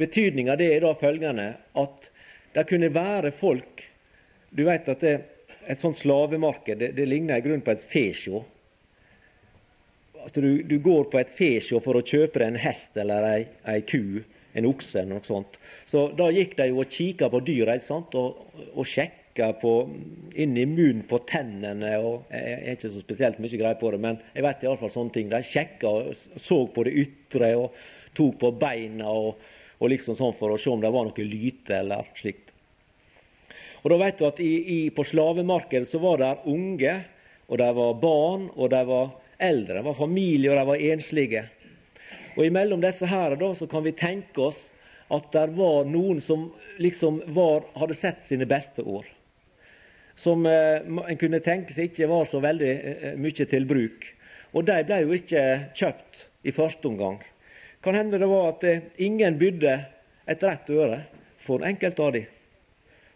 betydninga 0.00 0.56
er 0.56 0.80
da 0.80 0.94
følgende 0.98 1.48
at 1.76 2.08
det 2.54 2.66
kunne 2.66 2.94
være 2.94 3.30
folk 3.30 3.84
Du 4.50 4.64
vet 4.66 4.88
at 4.88 5.00
det, 5.00 5.20
et 5.68 5.80
sånt 5.80 6.00
slavemarked 6.00 6.80
det, 6.80 6.94
det 6.96 7.06
ligner 7.06 7.38
i 7.38 7.44
grunnen 7.44 7.62
på 7.62 7.70
et 7.70 7.84
fesjå. 7.92 8.40
At 10.26 10.34
du, 10.34 10.62
du, 10.66 10.78
går 10.82 11.04
på 11.12 11.20
et 11.20 11.30
fesjå 11.36 11.78
for 11.84 11.94
å 11.94 12.02
kjøpe 12.02 12.40
deg 12.40 12.48
en 12.48 12.58
hest 12.58 12.96
eller 12.98 13.26
ei, 13.28 13.44
ei 13.70 13.84
ku, 13.86 14.24
en 14.58 14.66
okse 14.66 14.98
eller 14.98 15.12
noe 15.20 15.28
sånt. 15.28 15.60
Så 15.92 16.08
Da 16.18 16.26
gikk 16.34 16.56
de 16.58 16.66
jo 16.72 16.80
og 16.82 16.90
kikka 16.90 17.30
på 17.30 17.42
dyra 17.46 17.78
og, 17.92 18.42
og 18.74 18.86
sjekka 19.30 19.52
på, 19.60 19.90
inn 20.34 20.56
i 20.56 20.66
munnen 20.66 21.06
på 21.08 21.18
tennene. 21.18 21.98
og 21.98 22.24
Jeg 22.30 22.62
er 22.66 22.72
ikke 22.74 22.90
så 22.90 23.00
spesielt 23.00 23.38
mye 23.38 23.58
greie 23.58 23.78
på 23.78 23.90
det, 23.90 24.00
men 24.00 24.18
jeg 24.34 24.42
vet 24.42 24.62
iallfall 24.62 24.90
sånne 24.90 25.12
ting. 25.12 25.30
De 25.30 25.42
sjekka 25.42 25.88
og 25.88 26.14
så 26.40 26.66
på 26.66 26.84
det 26.84 26.92
ytre. 26.92 27.56
og 27.56 27.70
tok 28.14 28.40
på 28.40 28.50
beina 28.58 29.06
og, 29.06 29.36
og 29.78 29.88
liksom 29.88 30.16
sånn 30.16 30.34
for 30.34 30.50
å 30.50 30.58
se 30.58 30.68
om 30.68 30.80
det 30.80 30.90
var 30.90 31.04
noe 31.06 31.24
lyte 31.24 31.76
eller 31.78 32.08
slikt. 32.18 32.50
Og 33.84 33.90
da 33.90 33.96
vet 33.96 34.18
du 34.18 34.26
at 34.26 34.40
i, 34.40 34.50
i, 34.66 34.90
På 34.90 35.04
slavemarkedet 35.04 35.88
så 35.88 35.98
var 35.98 36.18
det 36.18 36.38
unge, 36.44 37.04
og 37.46 37.58
det 37.58 37.70
var 37.72 37.94
barn, 37.94 38.50
og 38.56 38.70
det 38.70 38.82
var 38.84 39.14
eldre. 39.38 39.78
Det 39.78 39.86
var 39.86 39.94
familie, 39.94 40.50
og 40.50 40.58
de 40.58 40.66
var 40.66 40.82
enslige. 40.90 41.44
Og 42.36 42.44
Imellom 42.46 42.82
disse 42.82 43.06
her 43.06 43.36
da, 43.36 43.54
så 43.54 43.66
kan 43.70 43.86
vi 43.86 43.94
tenke 43.94 44.50
oss 44.50 44.58
at 45.10 45.30
det 45.32 45.46
var 45.54 45.86
noen 45.86 46.20
som 46.22 46.50
liksom 46.78 47.22
var, 47.34 47.62
hadde 47.78 47.94
sett 47.98 48.26
sine 48.26 48.46
beste 48.46 48.82
år. 48.82 49.06
Som 50.20 50.46
eh, 50.46 50.80
en 50.84 51.20
kunne 51.20 51.40
tenke 51.44 51.72
seg 51.72 51.90
ikke 51.90 52.08
var 52.10 52.26
så 52.28 52.42
veldig 52.44 52.70
eh, 52.70 53.12
mye 53.16 53.46
til 53.48 53.66
bruk. 53.68 54.04
Og 54.52 54.66
de 54.68 54.80
ble 54.84 54.98
jo 55.04 55.14
ikke 55.16 55.44
kjøpt 55.78 56.24
i 56.44 56.52
første 56.52 56.88
omgang. 56.90 57.20
Kan 57.80 57.96
hende 57.96 58.20
det 58.20 58.28
var 58.28 58.50
at 58.50 58.66
eh, 58.68 58.84
ingen 59.00 59.38
bydde 59.40 59.78
et 60.28 60.44
rett 60.44 60.68
øre 60.70 61.00
for 61.46 61.64
enkelte 61.64 62.04
av 62.04 62.12
dem. 62.18 62.28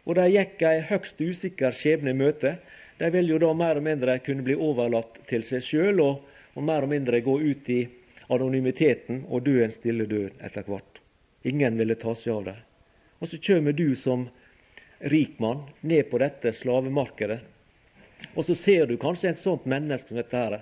Og 0.04 0.16
de 0.18 0.24
gikk 0.32 0.62
ei 0.68 0.80
høgst 0.88 1.20
usikker 1.20 1.76
skjebne 1.76 2.12
i 2.12 2.18
møte. 2.18 2.56
De 3.00 3.10
ville 3.12 3.34
jo 3.34 3.40
da 3.42 3.52
mer 3.56 3.80
og 3.80 3.86
mindre 3.86 4.18
kunne 4.24 4.44
bli 4.46 4.56
overlatt 4.56 5.20
til 5.28 5.44
seg 5.46 5.64
sjøl 5.64 6.00
og, 6.04 6.24
og, 6.54 6.62
mer 6.64 6.84
og 6.84 6.92
mindre 6.92 7.20
gå 7.24 7.38
ut 7.40 7.70
i 7.72 7.82
anonymiteten 8.32 9.24
og 9.28 9.44
dø 9.48 9.58
en 9.64 9.72
stille 9.74 10.06
død 10.08 10.40
etter 10.44 10.64
hvert. 10.68 11.00
Ingen 11.44 11.76
ville 11.80 11.96
ta 12.00 12.14
seg 12.16 12.32
av 12.36 12.48
det. 12.48 12.56
Og 13.20 13.28
så 13.28 13.40
kommer 13.44 13.76
du 13.76 13.94
som 13.96 14.28
rikmann 15.10 15.66
ned 15.80 16.08
på 16.10 16.20
dette 16.22 16.52
slavemarkedet, 16.56 17.40
og 18.32 18.46
så 18.46 18.56
ser 18.56 18.86
du 18.88 18.96
kanskje 19.00 19.34
et 19.34 19.42
sånt 19.42 19.66
menneske 19.68 20.08
som 20.08 20.18
dette 20.18 20.38
her. 20.38 20.60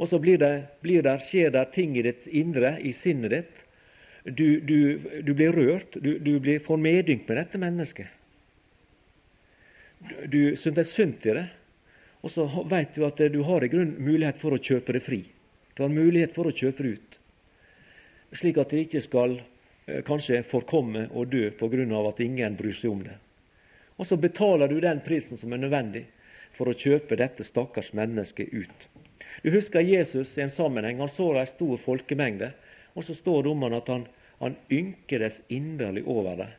Og 0.00 0.08
så 0.10 0.18
blir 0.20 0.38
det, 0.40 0.52
blir 0.84 1.04
det, 1.04 1.18
skjer 1.28 1.52
det 1.54 1.64
ting 1.74 1.96
i 1.96 2.04
ditt 2.04 2.26
indre, 2.28 2.76
i 2.80 2.92
sinnet 2.96 3.32
ditt. 3.32 3.62
Du, 4.24 4.60
du, 4.60 4.76
du 5.22 5.32
blir 5.34 5.54
rørt. 5.56 5.96
Du, 5.98 6.18
du 6.18 6.36
blir, 6.40 6.60
får 6.62 6.80
medynk 6.80 7.26
med 7.28 7.40
dette 7.40 7.60
mennesket. 7.60 8.18
Du 10.30 10.56
syns 10.58 10.76
det 10.76 10.84
er 10.84 10.90
synd 10.90 11.26
i 11.26 11.36
det. 11.38 11.46
Og 12.22 12.30
så 12.30 12.46
vet 12.70 12.94
du 12.94 13.06
at 13.06 13.18
du 13.34 13.40
har 13.46 13.64
i 13.64 13.70
grunn 13.70 13.96
mulighet 13.98 14.38
for 14.42 14.54
å 14.54 14.62
kjøpe 14.62 14.94
det 14.94 15.02
fri. 15.06 15.24
Du 15.74 15.82
har 15.82 15.92
mulighet 15.92 16.34
for 16.36 16.46
å 16.46 16.54
kjøpe 16.54 16.84
det 16.84 16.94
ut. 16.98 17.18
Slik 18.38 18.60
at 18.62 18.70
det 18.72 18.86
ikke 18.86 19.02
skal 19.04 19.36
eh, 19.38 20.00
kanskje 20.06 20.44
forkomme 20.48 21.08
og 21.10 21.32
dø 21.32 21.50
pga. 21.58 22.08
at 22.08 22.20
ingen 22.20 22.56
bryr 22.56 22.76
seg 22.78 22.90
om 22.90 23.02
det. 23.02 23.18
Og 24.02 24.08
så 24.10 24.16
betaler 24.18 24.66
du 24.66 24.80
den 24.82 24.98
prisen 25.06 25.38
som 25.38 25.52
er 25.54 25.60
nødvendig 25.62 26.08
for 26.56 26.66
å 26.66 26.74
kjøpe 26.74 27.14
dette 27.20 27.46
stakkars 27.46 27.92
mennesket 27.94 28.50
ut. 28.50 28.88
Du 29.46 29.52
husker 29.54 29.86
Jesus 29.86 30.32
i 30.34 30.42
en 30.42 30.50
sammenheng. 30.50 30.98
Han 30.98 31.12
så 31.12 31.28
ei 31.38 31.46
stor 31.46 31.78
folkemengde. 31.84 32.48
Og 32.98 33.06
så 33.06 33.14
står 33.14 33.44
det 33.44 33.52
om 33.52 33.62
han 33.62 33.78
at 33.78 33.92
han, 33.92 34.08
han 34.42 34.58
ynkedes 34.74 35.38
inderlig 35.54 36.02
over 36.10 36.42
dem. 36.42 36.50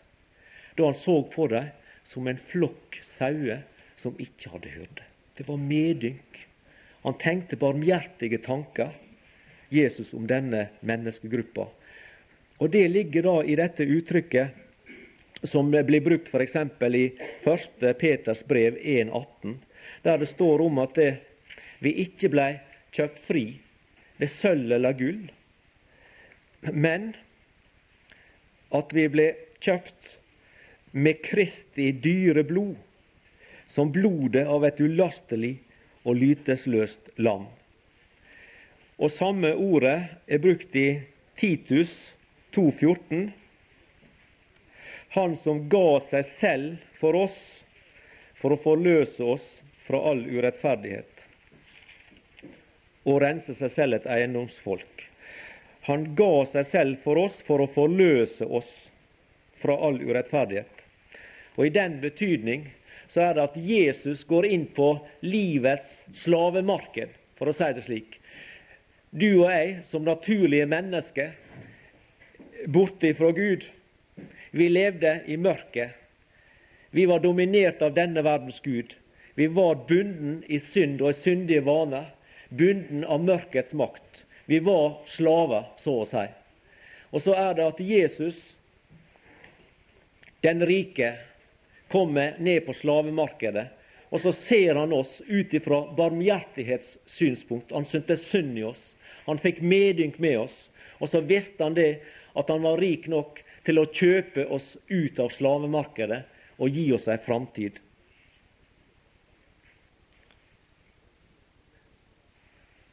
Da 0.79 0.87
han 0.87 0.97
så 1.03 1.19
på 1.35 1.49
dem 1.51 1.67
som 2.07 2.31
en 2.31 2.39
flokk 2.47 3.01
sauer 3.11 3.67
som 3.99 4.15
ikke 4.23 4.55
hadde 4.55 4.71
hyrde. 4.71 5.05
Det 5.35 5.43
var 5.51 5.59
medynk. 5.59 6.41
Han 7.03 7.19
tenkte 7.19 7.59
barmhjertige 7.59 8.39
tanker, 8.47 8.95
Jesus, 9.67 10.15
om 10.15 10.31
denne 10.31 10.69
menneskegruppa. 10.79 11.67
Og 12.63 12.71
Det 12.71 12.87
ligger 12.87 13.27
da 13.27 13.37
i 13.43 13.59
dette 13.59 13.83
uttrykket 13.83 14.62
som 15.43 15.71
blir 15.71 16.01
brukt 16.01 16.29
f.eks. 16.31 16.55
i 16.55 17.05
1. 17.43 17.97
Peters 17.99 18.45
brev 18.45 18.77
1,18, 18.77 19.55
der 20.03 20.17
det 20.17 20.29
står 20.31 20.61
om 20.61 20.79
at 20.83 20.95
det, 20.95 21.11
vi 21.83 21.91
ikke 22.05 22.31
ble 22.31 22.47
kjøpt 22.95 23.19
fri 23.27 23.45
ved 24.21 24.31
sølv 24.31 24.71
eller 24.77 24.95
gull, 24.95 25.23
men 26.71 27.11
at 28.73 28.93
vi 28.95 29.07
ble 29.11 29.33
kjøpt 29.63 30.17
med 30.93 31.19
Kristi 31.25 31.91
dyre 32.03 32.43
blod, 32.47 32.75
som 33.67 33.91
blodet 33.91 34.45
av 34.47 34.63
et 34.67 34.79
ulastelig 34.83 35.55
og 36.05 36.19
lytesløst 36.19 37.13
lam. 37.17 37.47
Og 39.01 39.11
Samme 39.11 39.55
ordet 39.57 39.97
er 40.29 40.41
brukt 40.41 40.75
i 40.77 41.01
Titus 41.39 42.13
2,14. 42.53 43.31
Han 45.13 45.35
som 45.37 45.67
ga 45.69 45.99
seg 46.09 46.25
selv 46.41 46.85
for 46.99 47.15
oss 47.25 47.39
for 48.41 48.55
å 48.55 48.61
forløse 48.63 49.23
oss 49.35 49.45
fra 49.85 49.99
all 50.09 50.23
urettferdighet 50.25 51.13
og 53.03 53.19
rense 53.23 53.53
seg 53.57 53.71
selv 53.71 53.97
et 53.97 54.07
eiendomsfolk. 54.07 55.03
Han 55.87 56.13
ga 56.15 56.45
seg 56.47 56.67
selv 56.71 57.01
for 57.03 57.19
oss 57.19 57.35
for 57.47 57.63
å 57.63 57.71
forløse 57.75 58.47
oss 58.47 58.69
fra 59.59 59.75
all 59.75 59.99
urettferdighet. 59.99 60.71
Og 61.59 61.67
I 61.67 61.73
den 61.75 61.99
betydning 62.01 62.69
så 63.11 63.27
er 63.27 63.35
det 63.35 63.43
at 63.43 63.57
Jesus 63.59 64.23
går 64.27 64.47
inn 64.47 64.65
på 64.75 64.95
livets 65.21 65.91
slavemarked, 66.23 67.11
for 67.37 67.51
å 67.51 67.55
si 67.55 67.69
det 67.75 67.83
slik. 67.85 68.17
Du 69.11 69.43
og 69.43 69.51
jeg 69.51 69.83
som 69.85 70.07
naturlige 70.07 70.65
mennesker 70.71 71.35
borte 72.71 73.11
fra 73.19 73.29
Gud, 73.35 73.67
vi 74.53 74.69
levde 74.69 75.19
i 75.25 75.37
mørket. 75.37 75.89
Vi 76.93 77.05
var 77.09 77.23
dominert 77.23 77.81
av 77.81 77.95
denne 77.95 78.21
verdens 78.21 78.59
gud. 78.61 78.93
Vi 79.33 79.47
var 79.49 79.79
bunden 79.89 80.43
i 80.45 80.59
synd 80.61 81.01
og 81.01 81.09
i 81.09 81.21
syndige 81.23 81.63
vaner 81.65 82.11
bunden 82.53 83.01
av 83.09 83.23
mørkets 83.25 83.73
makt. 83.73 84.21
Vi 84.45 84.59
var 84.61 84.99
slaver, 85.09 85.65
så 85.81 85.95
å 86.03 86.05
si. 86.05 86.25
Og 87.09 87.23
så 87.25 87.33
er 87.33 87.57
det 87.57 87.65
at 87.65 87.81
Jesus, 87.81 88.37
den 90.45 90.61
rike, 90.69 91.15
kommer 91.89 92.37
ned 92.37 92.67
på 92.67 92.75
slavemarkedet. 92.77 93.67
Og 94.13 94.21
så 94.21 94.35
ser 94.37 94.77
han 94.77 94.93
oss 94.93 95.15
ut 95.25 95.53
ifra 95.53 95.81
barmhjertighetssynspunkt. 95.97 97.73
Han 97.73 97.89
syntes 97.89 98.27
synd 98.29 98.57
i 98.61 98.67
oss. 98.69 98.83
Han 99.25 99.41
fikk 99.41 99.63
medynk 99.65 100.21
med 100.21 100.43
oss. 100.45 100.55
Og 101.01 101.09
så 101.09 101.23
visste 101.25 101.65
han 101.65 101.77
det, 101.77 102.03
at 102.37 102.49
han 102.53 102.61
var 102.65 102.77
rik 102.81 103.09
nok 103.09 103.41
til 103.65 103.79
å 103.79 103.87
kjøpe 103.87 104.45
oss 104.51 104.75
ut 104.89 105.19
av 105.19 105.31
slavemarkedet 105.33 106.21
og 106.59 106.77
gi 106.77 106.85
oss 106.95 107.07
ei 107.11 107.19
framtid. 107.25 107.79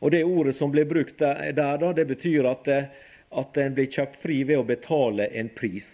Og 0.00 0.10
Det 0.10 0.22
ordet 0.24 0.56
som 0.56 0.70
blir 0.72 0.88
brukt 0.88 1.18
der, 1.18 1.52
da, 1.52 1.92
det 1.92 2.06
betyr 2.08 2.46
at, 2.48 2.68
at 3.30 3.58
en 3.60 3.74
blir 3.76 3.90
kjøpt 3.90 4.22
fri 4.22 4.38
ved 4.48 4.62
å 4.62 4.68
betale 4.68 5.28
en 5.36 5.50
pris. 5.52 5.90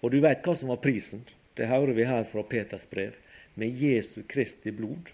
Og 0.00 0.14
du 0.14 0.22
vet 0.24 0.44
hva 0.44 0.54
som 0.56 0.72
var 0.72 0.80
prisen? 0.84 1.24
Det 1.54 1.68
hører 1.68 1.92
vi 1.96 2.08
her 2.08 2.24
fra 2.30 2.42
Peters 2.48 2.86
brev. 2.90 3.12
Med 3.54 3.76
Jesu 3.78 4.22
Kristi 4.26 4.72
blod, 4.74 5.12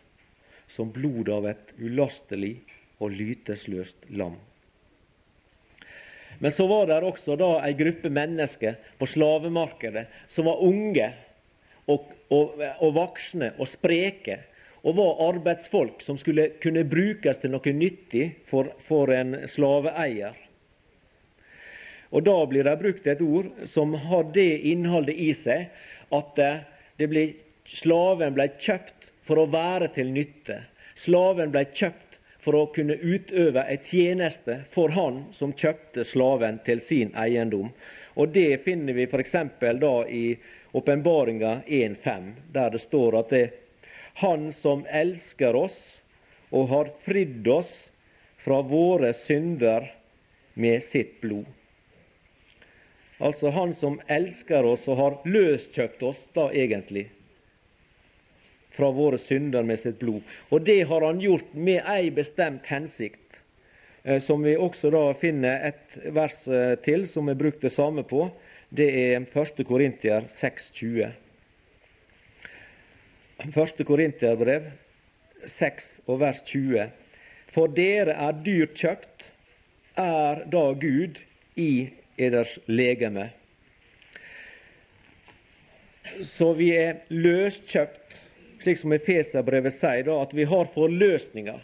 som 0.71 0.93
blod 0.95 1.29
av 1.29 1.51
et 1.51 1.75
ulastelig 1.79 2.61
og 3.03 3.13
lytesløst 3.13 4.07
lam. 4.09 4.39
Men 6.43 6.53
så 6.53 6.67
var 6.67 6.87
det 6.89 7.01
også 7.05 7.37
da 7.37 7.51
ei 7.67 7.75
gruppe 7.77 8.09
mennesker 8.09 8.79
på 8.99 9.09
slavemarkedet 9.13 10.07
som 10.33 10.49
var 10.49 10.63
unge 10.65 11.11
og, 11.85 12.07
og, 12.33 12.63
og 12.81 12.95
voksne 12.97 13.53
og 13.61 13.69
spreke 13.69 14.39
og 14.81 14.97
var 14.97 15.21
arbeidsfolk 15.27 16.01
som 16.01 16.17
skulle 16.17 16.55
kunne 16.63 16.87
brukes 16.89 17.43
til 17.43 17.53
noe 17.53 17.75
nyttig 17.77 18.31
for, 18.49 18.71
for 18.89 19.13
en 19.13 19.37
slaveeier. 19.53 20.39
Og 22.11 22.25
Da 22.27 22.39
blir 22.49 22.65
det 22.67 22.79
brukt 22.81 23.07
et 23.07 23.21
ord 23.23 23.51
som 23.71 23.93
har 24.09 24.25
det 24.35 24.51
innholdet 24.73 25.21
i 25.21 25.31
seg 25.37 25.69
at 26.17 26.41
ble, 26.99 27.27
slaven 27.69 28.35
ble 28.35 28.49
kjøpt 28.59 29.11
for 29.29 29.39
å 29.39 29.51
være 29.53 29.93
til 29.95 30.11
nytte. 30.11 30.63
Slaven 30.99 31.53
ble 31.53 31.69
kjøpt 31.77 32.10
for 32.45 32.57
å 32.57 32.67
kunne 32.75 32.97
utøve 32.97 33.65
ei 33.69 33.79
tjeneste 33.85 34.63
for 34.75 34.93
han 34.97 35.25
som 35.37 35.53
kjøpte 35.53 36.05
slaven 36.09 36.61
til 36.65 36.81
sin 36.81 37.13
eiendom. 37.17 37.71
Og 38.17 38.33
Det 38.35 38.63
finner 38.65 38.97
vi 38.97 39.07
f.eks. 39.07 39.37
da 39.61 39.95
i 40.09 40.39
Åpenbaringa 40.73 41.61
1.5, 41.67 42.33
der 42.53 42.71
det 42.71 42.81
står 42.81 43.19
at 43.19 43.31
det 43.31 43.47
han 44.21 44.53
som 44.53 44.85
elsker 44.87 45.57
oss 45.57 45.79
og 46.51 46.69
har 46.69 46.91
fridd 47.05 47.49
oss 47.49 47.71
fra 48.45 48.61
våre 48.63 49.13
synder 49.15 49.87
med 50.55 50.83
sitt 50.83 51.21
blod. 51.21 51.47
Altså 53.21 53.51
Han 53.51 53.75
som 53.75 54.01
elsker 54.09 54.65
oss 54.65 54.87
og 54.89 54.97
har 54.97 55.17
løskjøpt 55.29 56.03
oss, 56.03 56.21
da 56.33 56.49
egentlig, 56.57 57.11
fra 58.77 58.91
våre 58.95 59.19
synder 59.19 59.67
med 59.67 59.81
sitt 59.81 59.99
blod. 59.99 60.23
Og 60.51 60.63
det 60.67 60.83
har 60.89 61.07
Han 61.07 61.21
gjort 61.21 61.55
med 61.55 61.83
ei 61.87 62.11
bestemt 62.11 62.67
hensikt, 62.67 63.41
eh, 64.05 64.21
som 64.23 64.43
vi 64.43 64.57
også 64.57 64.91
da 64.91 65.05
finner 65.15 65.67
et 65.73 65.99
vers 66.15 66.37
eh, 66.49 66.77
til 66.85 67.09
som 67.09 67.29
er 67.29 67.39
brukt 67.39 67.63
det 67.63 67.73
samme 67.73 68.03
på. 68.03 68.31
Det 68.71 68.87
er 68.87 69.27
1. 69.27 69.67
Korintier 69.67 70.29
6,20. 70.39 71.11
1. 73.41 73.85
Korinterbrev 73.87 74.71
6 75.47 75.89
og 76.07 76.21
vers 76.21 76.43
20. 76.47 76.91
For 77.51 77.73
dere 77.75 78.15
er 78.15 78.43
dyrt 78.45 78.77
kjøpt, 78.79 79.25
er 79.99 80.45
da 80.53 80.65
Gud 80.79 81.19
i 81.59 81.91
eders 82.21 82.59
legeme. 82.71 83.31
Så 86.37 86.53
vi 86.59 86.71
er 86.77 87.01
løskjøpt, 87.09 88.19
slik 88.63 88.79
som 88.79 88.93
Efeserbrevet 88.93 89.75
sier, 89.77 90.05
da, 90.07 90.21
at 90.23 90.35
vi 90.37 90.47
har 90.49 90.71
forløsninger 90.75 91.61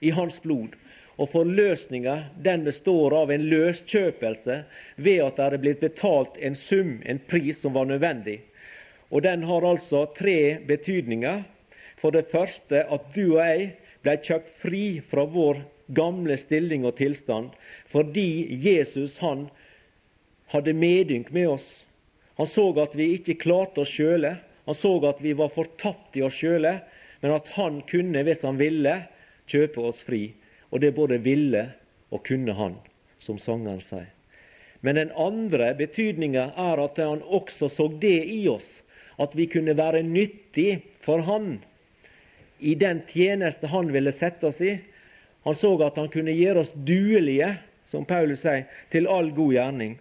i 0.00 0.12
Hans 0.16 0.40
blod. 0.42 0.76
Og 1.20 1.28
forløsninga 1.34 2.16
den 2.40 2.64
består 2.64 3.12
av 3.16 3.32
en 3.32 3.44
løskjøpelse 3.50 4.62
ved 4.96 5.18
at 5.24 5.36
det 5.36 5.46
er 5.46 5.62
blitt 5.64 5.82
betalt 5.84 6.38
en 6.40 6.56
sum, 6.56 6.98
en 7.04 7.20
pris, 7.28 7.60
som 7.60 7.76
var 7.76 7.90
nødvendig. 7.90 8.40
Og 9.10 9.22
Den 9.22 9.42
har 9.42 9.66
altså 9.66 10.06
tre 10.16 10.58
betydninger. 10.66 11.42
For 12.00 12.10
det 12.10 12.30
første 12.32 12.84
at 12.88 13.12
du 13.14 13.36
og 13.36 13.44
jeg 13.44 13.72
ble 14.00 14.16
kjøpt 14.24 14.54
fri 14.62 14.84
fra 15.10 15.26
vår 15.28 15.60
gamle 15.92 16.36
stilling 16.40 16.86
og 16.86 16.96
tilstand 17.00 17.50
fordi 17.90 18.46
Jesus 18.62 19.18
han 19.20 19.48
hadde 20.54 20.72
medynk 20.72 21.32
med 21.34 21.48
oss. 21.56 21.66
Han 22.38 22.48
så 22.48 22.70
at 22.80 22.94
vi 22.96 23.12
ikke 23.18 23.38
klarte 23.42 23.82
oss 23.82 23.92
sjøle. 23.92 24.36
Han 24.66 24.76
så 24.76 24.92
at 25.08 25.22
vi 25.24 25.32
var 25.36 25.52
fortapt 25.54 26.16
i 26.16 26.22
oss 26.22 26.36
sjøle, 26.40 26.78
men 27.20 27.34
at 27.36 27.48
han 27.56 27.80
kunne, 27.88 28.22
hvis 28.24 28.44
han 28.46 28.60
ville, 28.60 28.94
kjøpe 29.50 29.82
oss 29.90 30.00
fri. 30.06 30.30
Og 30.70 30.80
det 30.84 30.94
både 30.96 31.18
ville 31.22 31.66
og 32.10 32.22
kunne 32.26 32.54
han, 32.54 32.76
som 33.18 33.38
sangeren 33.42 33.82
sier. 33.84 34.08
Men 34.80 34.96
den 34.96 35.10
andre 35.12 35.74
betydninga 35.76 36.52
er 36.56 36.80
at 36.80 37.00
han 37.00 37.20
også 37.22 37.68
så 37.68 37.88
det 38.00 38.20
i 38.32 38.46
oss 38.48 38.68
at 39.20 39.34
vi 39.36 39.44
kunne 39.52 39.76
være 39.76 40.00
nyttig 40.06 40.80
for 41.04 41.20
Han 41.26 41.58
i 42.60 42.74
den 42.74 43.02
tjeneste 43.08 43.68
Han 43.68 43.92
ville 43.92 44.12
sette 44.12 44.48
oss 44.48 44.60
i. 44.60 44.78
Han 45.44 45.56
så 45.56 45.74
at 45.84 45.96
han 45.96 46.08
kunne 46.12 46.32
gjøre 46.36 46.64
oss 46.64 46.72
duelige, 46.74 47.54
som 47.88 48.04
Paulus 48.04 48.42
sier, 48.44 48.66
til 48.92 49.08
all 49.08 49.30
god 49.36 49.54
gjerning. 49.56 49.94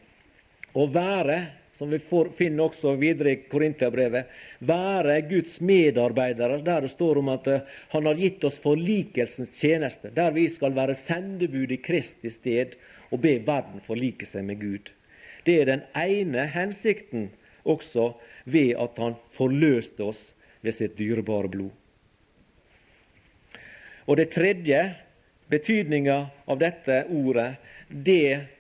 Å 0.76 0.86
være, 0.92 1.38
som 1.80 1.90
vi 1.90 2.00
finner 2.36 2.66
også 2.66 2.94
videre 3.00 3.32
i 3.32 3.42
Korinterbrevet, 3.48 4.28
være 4.60 5.22
Guds 5.30 5.62
medarbeidere, 5.64 6.60
der 6.66 6.84
det 6.84 6.92
står 6.92 7.22
om 7.22 7.32
at 7.32 7.48
eh, 7.48 7.62
Han 7.94 8.06
har 8.06 8.20
gitt 8.20 8.44
oss 8.44 8.60
forlikelsens 8.60 9.56
tjeneste, 9.56 10.12
der 10.12 10.34
vi 10.36 10.50
skal 10.52 10.76
være 10.76 10.98
sendebud 11.00 11.72
i 11.72 11.80
Kristi 11.80 12.30
sted 12.34 12.76
og 13.12 13.24
be 13.24 13.38
verden 13.48 13.80
forlike 13.88 14.28
seg 14.28 14.44
med 14.50 14.60
Gud. 14.60 14.92
Det 15.48 15.62
er 15.62 15.72
den 15.72 15.86
ene 15.96 16.50
hensikten 16.52 17.30
også 17.64 18.12
ved 18.44 18.76
at 18.76 19.00
han 19.00 19.16
forløste 19.38 20.12
oss 20.12 20.20
ved 20.62 20.76
sitt 20.76 21.00
dyrebare 21.00 21.48
blod. 21.48 21.72
Og 24.10 24.18
det 24.18 24.32
tredje, 24.34 24.84
betydninga 25.50 26.26
av 26.50 26.60
dette 26.60 27.06
ordet, 27.14 27.54
det 27.90 28.59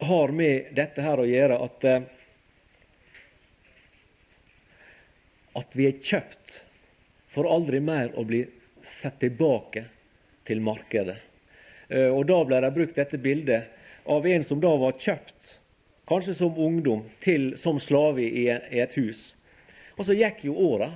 har 0.00 0.32
med 0.32 0.72
dette 0.76 1.04
her 1.04 1.20
å 1.20 1.28
gjøre 1.28 1.58
at, 1.64 1.84
eh, 1.84 2.02
at 5.60 5.76
vi 5.76 5.88
er 5.88 6.00
kjøpt 6.02 6.60
for 7.34 7.48
aldri 7.50 7.80
mer 7.80 8.14
å 8.18 8.24
bli 8.26 8.44
sett 8.82 9.20
tilbake 9.20 9.84
til 10.48 10.62
markedet. 10.64 11.18
Eh, 11.88 12.08
og 12.08 12.26
Da 12.26 12.44
ble 12.44 12.60
det 12.60 12.74
brukt 12.74 12.96
dette 12.96 13.18
bildet 13.18 13.64
av 14.06 14.26
en 14.26 14.44
som 14.44 14.60
da 14.60 14.72
var 14.76 14.98
kjøpt 14.98 15.58
kanskje 16.10 16.34
som 16.34 16.56
ungdom, 16.58 17.04
til, 17.22 17.52
som 17.58 17.78
slave 17.78 18.24
i, 18.24 18.48
et 18.50 18.94
hus. 18.98 19.30
Og 19.94 20.08
så 20.08 20.16
gikk 20.18 20.42
jo 20.48 20.56
åra. 20.58 20.90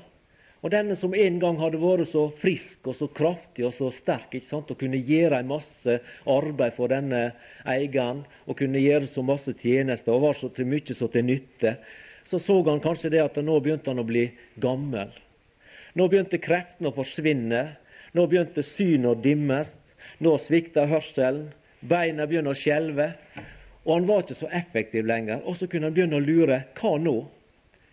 Og 0.64 0.72
denne 0.72 0.94
som 0.96 1.12
en 1.12 1.34
gang 1.42 1.58
hadde 1.60 1.76
vært 1.76 2.08
så 2.08 2.22
frisk 2.40 2.88
og 2.88 2.96
så 2.96 3.10
kraftig 3.12 3.66
og 3.68 3.74
så 3.76 3.90
sterk 3.92 4.32
ikke 4.32 4.48
sant, 4.48 4.70
og 4.72 4.78
kunne 4.80 4.96
gjøre 4.96 5.42
en 5.42 5.50
masse 5.50 5.98
arbeid 6.24 6.72
for 6.78 6.88
denne 6.88 7.34
eieren 7.68 8.22
og 8.48 8.56
kunne 8.56 8.80
gjøre 8.80 9.10
så 9.12 9.20
masse 9.26 9.52
tjenester 9.60 10.14
og 10.14 10.24
var 10.24 10.38
så 10.40 10.48
til 10.56 10.70
mye 10.70 10.96
så 10.96 11.10
til 11.12 11.28
nytte, 11.28 11.74
så 12.24 12.40
så 12.40 12.56
han 12.64 12.80
kanskje 12.80 13.12
det 13.12 13.20
at 13.20 13.36
nå 13.44 13.58
begynte 13.60 13.92
han 13.92 14.00
å 14.00 14.08
bli 14.08 14.24
gammel. 14.56 15.12
Nå 15.94 16.08
begynte 16.08 16.40
kreftene 16.40 16.88
å 16.88 16.96
forsvinne. 16.96 17.62
Nå 18.16 18.24
begynte 18.30 18.64
synet 18.64 19.10
å 19.10 19.20
dimmes. 19.20 19.68
Nå 20.24 20.32
svikta 20.40 20.86
hørselen. 20.88 21.50
Beina 21.84 22.24
begynner 22.24 22.56
å 22.56 22.58
skjelve. 22.58 23.10
Og 23.84 23.98
han 23.98 24.08
var 24.08 24.24
ikke 24.24 24.40
så 24.40 24.48
effektiv 24.48 25.04
lenger. 25.04 25.44
Og 25.44 25.60
så 25.60 25.68
kunne 25.68 25.90
han 25.90 25.94
begynne 25.94 26.16
å 26.16 26.24
lure 26.24 26.62
hva 26.80 26.96
nå? 26.96 27.18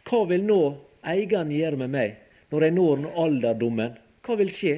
Hva 0.08 0.24
vil 0.32 0.48
nå 0.48 0.62
eieren 1.04 1.52
gjøre 1.52 1.84
med 1.84 1.92
meg 2.00 2.20
når 2.52 2.66
jeg 2.68 2.76
når 2.76 3.06
alderdommen? 3.24 3.96
Hva 4.26 4.38
vil 4.40 4.52
skje? 4.54 4.76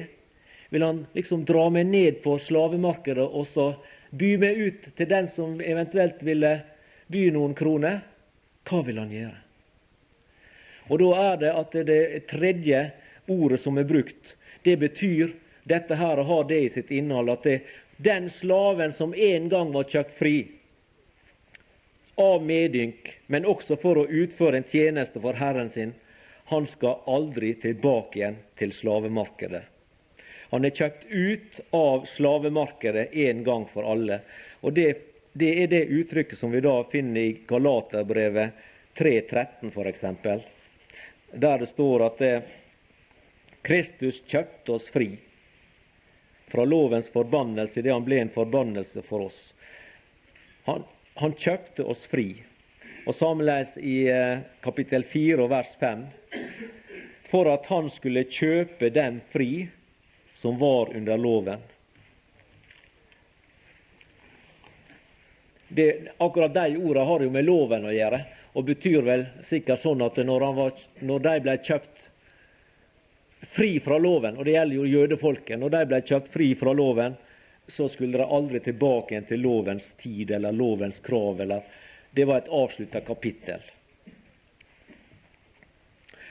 Vil 0.70 0.82
han 0.82 1.04
liksom 1.14 1.44
dra 1.46 1.68
meg 1.70 1.86
ned 1.90 2.22
på 2.24 2.38
slavemarkedet 2.42 3.26
og 3.26 3.46
så 3.52 3.68
by 4.14 4.34
meg 4.42 4.58
ut 4.58 4.88
til 4.98 5.10
den 5.10 5.28
som 5.34 5.60
eventuelt 5.60 6.22
ville 6.26 6.56
by 7.12 7.28
noen 7.34 7.54
kroner? 7.58 8.00
Hva 8.64 8.80
vil 8.86 8.98
han 9.02 9.12
gjøre? 9.12 9.40
Og 10.88 11.00
Da 11.00 11.10
er 11.20 11.36
det 11.40 11.52
at 11.52 11.76
det 11.88 12.26
tredje 12.28 12.80
ordet 13.28 13.60
som 13.60 13.78
er 13.78 13.88
brukt, 13.88 14.36
det 14.64 14.76
betyr 14.80 15.32
dette 15.64 15.96
her 15.96 16.20
å 16.20 16.26
ha 16.28 16.42
det 16.44 16.60
i 16.60 16.68
sitt 16.68 16.90
innhold, 16.92 17.30
at 17.32 17.42
det, 17.42 17.62
den 17.96 18.28
slaven 18.30 18.92
som 18.92 19.14
en 19.14 19.48
gang 19.48 19.72
var 19.72 19.88
kjøpt 19.88 20.18
fri, 20.18 20.36
av 22.20 22.44
medynk, 22.44 23.08
men 23.26 23.46
også 23.48 23.76
for 23.80 23.98
å 23.98 24.06
utføre 24.06 24.60
en 24.60 24.68
tjeneste 24.70 25.20
for 25.20 25.34
Herren 25.34 25.70
sin, 25.74 25.94
han 26.50 26.66
skal 26.66 27.00
aldri 27.06 27.54
tilbake 27.62 28.18
igjen 28.18 28.36
til 28.60 28.72
slavemarkedet. 28.72 29.62
Han 30.52 30.64
er 30.64 30.76
kjøpt 30.76 31.08
ut 31.10 31.60
av 31.74 32.04
slavemarkedet 32.06 33.08
en 33.26 33.42
gang 33.46 33.64
for 33.72 33.88
alle. 33.88 34.20
Og 34.60 34.76
Det 34.76 34.92
det 35.36 35.62
er 35.62 35.66
det 35.66 35.86
uttrykket 35.90 36.38
som 36.38 36.52
vi 36.54 36.60
da 36.62 36.76
finner 36.90 37.20
i 37.20 37.38
Galaterbrevet 37.46 38.50
3.13 38.94 39.72
f.eks., 39.74 40.04
der 41.32 41.58
det 41.58 41.66
står 41.66 42.04
at 42.06 42.20
det, 42.22 42.34
Kristus 43.66 44.20
kjøpte 44.30 44.76
oss 44.76 44.86
fri 44.94 45.08
fra 46.52 46.62
lovens 46.68 47.08
forbannelse 47.10 47.80
idet 47.80 47.96
han 47.96 48.06
ble 48.06 48.20
en 48.22 48.30
forbannelse 48.30 49.02
for 49.08 49.26
oss. 49.26 49.40
Han, 50.68 50.84
han 51.18 51.34
kjøpte 51.34 51.82
oss 51.82 52.06
fri. 52.06 52.28
Og 53.04 53.14
samleis 53.14 53.76
i 53.76 54.06
eh, 54.08 54.38
kapittel 54.64 55.04
4 55.04 55.42
og 55.44 55.50
vers 55.52 55.74
5 55.80 56.06
for 57.28 57.50
at 57.50 57.66
han 57.66 57.90
skulle 57.90 58.24
kjøpe 58.30 58.88
den 58.94 59.18
fri 59.32 59.66
som 60.38 60.56
var 60.60 60.92
under 60.96 61.18
loven. 61.18 61.60
Det, 65.68 65.88
akkurat 66.22 66.54
de 66.54 66.76
ordene 66.78 67.04
har 67.08 67.24
jo 67.26 67.30
med 67.34 67.44
loven 67.48 67.86
å 67.88 67.92
gjøre, 67.92 68.20
og 68.54 68.68
betyr 68.68 69.02
vel 69.02 69.24
sikkert 69.48 69.82
sånn 69.82 70.04
at 70.06 70.20
når, 70.22 70.46
var, 70.54 70.82
når 71.02 71.24
de 71.24 71.38
ble 71.42 71.56
kjøpt 71.66 72.04
fri 73.56 73.72
fra 73.82 73.98
loven, 73.98 74.38
og 74.38 74.46
det 74.46 74.54
gjelder 74.54 74.78
jo 74.78 74.90
jødefolket, 74.92 75.58
når 75.58 75.74
de 75.74 75.80
ble 75.90 76.02
kjøpt 76.06 76.30
fri 76.32 76.52
fra 76.58 76.72
loven, 76.76 77.16
så 77.68 77.88
skulle 77.88 78.20
de 78.20 78.28
aldri 78.36 78.60
tilbake 78.62 79.14
igjen 79.14 79.26
til 79.28 79.42
lovens 79.42 79.90
tid 80.00 80.30
eller 80.36 80.54
lovens 80.54 81.00
krav. 81.02 81.40
Eller, 81.40 81.64
det 82.14 82.24
var 82.24 82.42
et 82.42 82.52
avslutta 82.52 83.00
kapittel. 83.04 83.62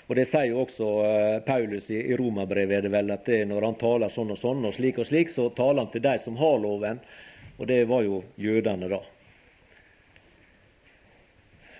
Og 0.08 0.16
Det 0.16 0.26
sier 0.28 0.50
jo 0.52 0.64
også 0.66 0.88
uh, 1.00 1.40
Paulus 1.46 1.88
i, 1.92 2.02
i 2.12 2.16
Romerbrevet 2.20 2.90
at 2.92 3.26
det, 3.26 3.44
når 3.48 3.70
han 3.70 3.80
taler 3.80 4.12
sånn 4.12 4.34
og 4.36 4.40
sånn 4.40 4.66
og 4.68 4.76
slik 4.76 5.00
og 5.00 5.08
slik, 5.08 5.32
så 5.32 5.48
taler 5.56 5.86
han 5.86 5.92
til 5.94 6.04
de 6.04 6.18
som 6.24 6.36
har 6.40 6.60
loven, 6.60 7.00
og 7.58 7.68
det 7.70 7.84
var 7.88 8.04
jo 8.04 8.24
jødene 8.36 8.90
da. 8.92 9.00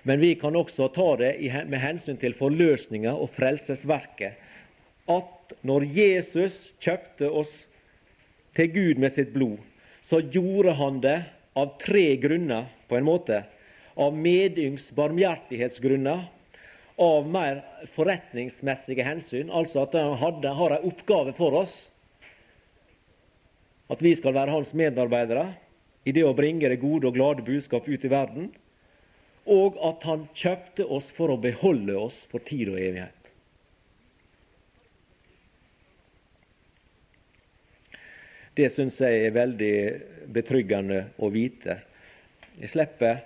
Men 0.04 0.20
vi 0.20 0.34
kan 0.40 0.56
også 0.56 0.88
ta 0.92 1.06
det 1.20 1.36
med 1.68 1.80
hensyn 1.80 2.18
til 2.20 2.36
forløsninga 2.36 3.14
og 3.16 3.30
frelsesverket. 3.36 4.40
At 5.08 5.54
når 5.64 5.86
Jesus 5.96 6.56
kjøpte 6.80 7.30
oss 7.30 7.52
til 8.56 8.68
Gud 8.72 9.00
med 9.00 9.14
sitt 9.16 9.32
blod, 9.32 9.60
så 10.08 10.20
gjorde 10.20 10.76
han 10.76 11.00
det 11.04 11.18
av 11.56 11.76
tre 11.80 12.16
grunner, 12.20 12.68
på 12.88 12.98
en 12.98 13.06
måte. 13.06 13.40
Av 13.94 14.14
medyngs 14.16 14.90
barmhjertighetsgrunner, 14.90 16.24
av 16.96 17.26
mer 17.30 17.60
forretningsmessige 17.94 19.02
hensyn, 19.06 19.50
altså 19.50 19.82
at 19.82 19.94
han 19.98 20.14
har 20.58 20.76
en 20.76 20.88
oppgave 20.90 21.34
for 21.38 21.54
oss. 21.64 21.74
At 23.90 24.02
vi 24.02 24.14
skal 24.18 24.34
være 24.34 24.54
hans 24.54 24.72
medarbeidere 24.74 25.52
i 26.06 26.14
det 26.14 26.24
å 26.26 26.34
bringe 26.36 26.68
det 26.70 26.82
gode 26.82 27.08
og 27.08 27.16
glade 27.18 27.44
budskap 27.46 27.88
ut 27.88 28.04
i 28.04 28.12
verden. 28.12 28.48
Og 29.44 29.76
at 29.84 30.06
han 30.08 30.24
kjøpte 30.34 30.86
oss 30.86 31.10
for 31.18 31.34
å 31.34 31.40
beholde 31.40 31.96
oss 31.98 32.16
for 32.30 32.42
tid 32.46 32.70
og 32.72 32.80
evighet. 32.80 33.20
Det 38.54 38.70
syns 38.70 39.00
jeg 39.02 39.26
er 39.26 39.34
veldig 39.34 39.76
betryggende 40.32 41.08
å 41.18 41.28
vite. 41.34 41.80
Jeg 42.60 42.70
slipper 42.70 43.24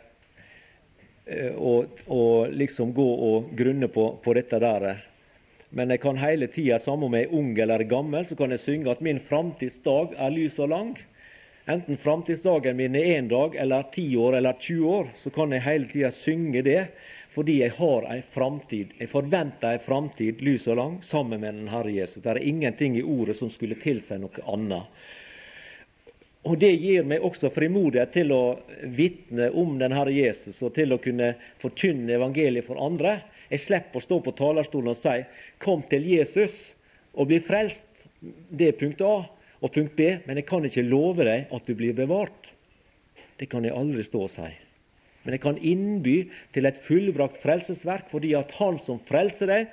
og, 1.56 2.00
eh, 2.08 2.50
liksom 2.56 2.92
gå 2.96 3.08
og 3.28 3.52
grunne 3.56 3.88
på, 3.88 4.08
på, 4.24 4.34
dette 4.34 4.58
der. 4.62 5.04
Men 5.70 5.92
jeg 5.92 6.00
kan 6.00 6.16
hele 6.16 6.48
tida, 6.48 6.78
samme 6.80 7.06
om 7.06 7.14
jeg 7.16 7.28
er 7.28 7.36
ung 7.36 7.52
eller 7.58 7.84
gammel, 7.84 8.24
så 8.26 8.36
kan 8.36 8.54
jeg 8.54 8.64
synge 8.64 8.90
at 8.90 9.04
min 9.04 9.20
framtidsdag 9.28 10.16
er 10.16 10.32
lys 10.32 10.58
og 10.58 10.72
lang. 10.72 10.94
Enten 11.68 12.00
framtidsdagen 12.00 12.78
min 12.78 12.96
er 12.96 13.18
én 13.18 13.28
dag 13.28 13.56
eller 13.60 13.90
ti 13.92 14.06
år 14.16 14.38
eller 14.38 14.56
20 14.56 14.88
år, 14.88 15.10
så 15.20 15.30
kan 15.30 15.52
jeg 15.52 15.66
hele 15.66 15.90
tida 15.92 16.10
synge 16.16 16.62
det. 16.64 16.82
Fordi 17.36 17.58
jeg 17.60 17.76
har 17.76 18.06
ei 18.10 18.22
framtid. 18.34 18.96
Jeg 18.98 19.12
forventer 19.12 19.76
ei 19.76 19.82
framtid 19.84 20.40
lys 20.42 20.64
og 20.66 20.78
lang 20.80 20.94
sammen 21.06 21.44
med 21.44 21.54
den 21.54 21.68
Herre 21.70 21.92
Jesus. 21.92 22.22
Det 22.24 22.32
er 22.32 22.40
ingenting 22.42 22.96
i 22.96 23.04
ordet 23.04 23.36
som 23.38 23.52
skulle 23.52 23.76
tilsi 23.78 24.16
noe 24.18 24.42
annet. 24.48 24.88
Og 26.46 26.58
Det 26.58 26.70
gir 26.78 27.06
meg 27.08 27.24
også 27.24 27.50
frimodighet 27.50 28.12
til 28.14 28.30
å 28.32 28.42
vitne 28.94 29.50
om 29.58 29.74
den 29.80 29.94
Herre 29.94 30.14
Jesus 30.14 30.60
og 30.62 30.74
til 30.76 30.94
å 30.94 31.00
kunne 31.02 31.32
forkynne 31.62 32.14
evangeliet 32.14 32.68
for 32.68 32.78
andre. 32.82 33.18
Jeg 33.50 33.64
slipper 33.64 33.98
å 33.98 34.04
stå 34.04 34.20
på 34.22 34.36
talerstolen 34.38 34.92
og 34.92 35.00
si 35.02 35.24
'Kom 35.58 35.82
til 35.82 36.06
Jesus 36.06 36.54
og 37.14 37.28
bli 37.28 37.40
frelst'. 37.40 37.82
Det 38.50 38.68
er 38.68 38.78
punkt 38.78 39.00
A. 39.00 39.28
Og 39.60 39.72
punkt 39.72 39.96
B 39.96 40.20
men 40.26 40.36
jeg 40.36 40.46
kan 40.46 40.64
ikke 40.64 40.82
love 40.82 41.24
deg 41.24 41.46
at 41.52 41.66
du 41.66 41.74
blir 41.74 41.92
bevart. 41.92 42.52
Det 43.38 43.48
kan 43.48 43.64
jeg 43.64 43.74
aldri 43.74 44.04
stå 44.04 44.22
og 44.22 44.30
si. 44.30 44.50
Men 45.24 45.32
jeg 45.32 45.40
kan 45.40 45.58
innby 45.58 46.30
til 46.54 46.66
et 46.66 46.78
fullbrakt 46.86 47.42
frelsesverk, 47.42 48.08
fordi 48.10 48.34
at 48.38 48.52
Han 48.52 48.78
som 48.78 48.98
frelser 48.98 49.46
deg, 49.46 49.66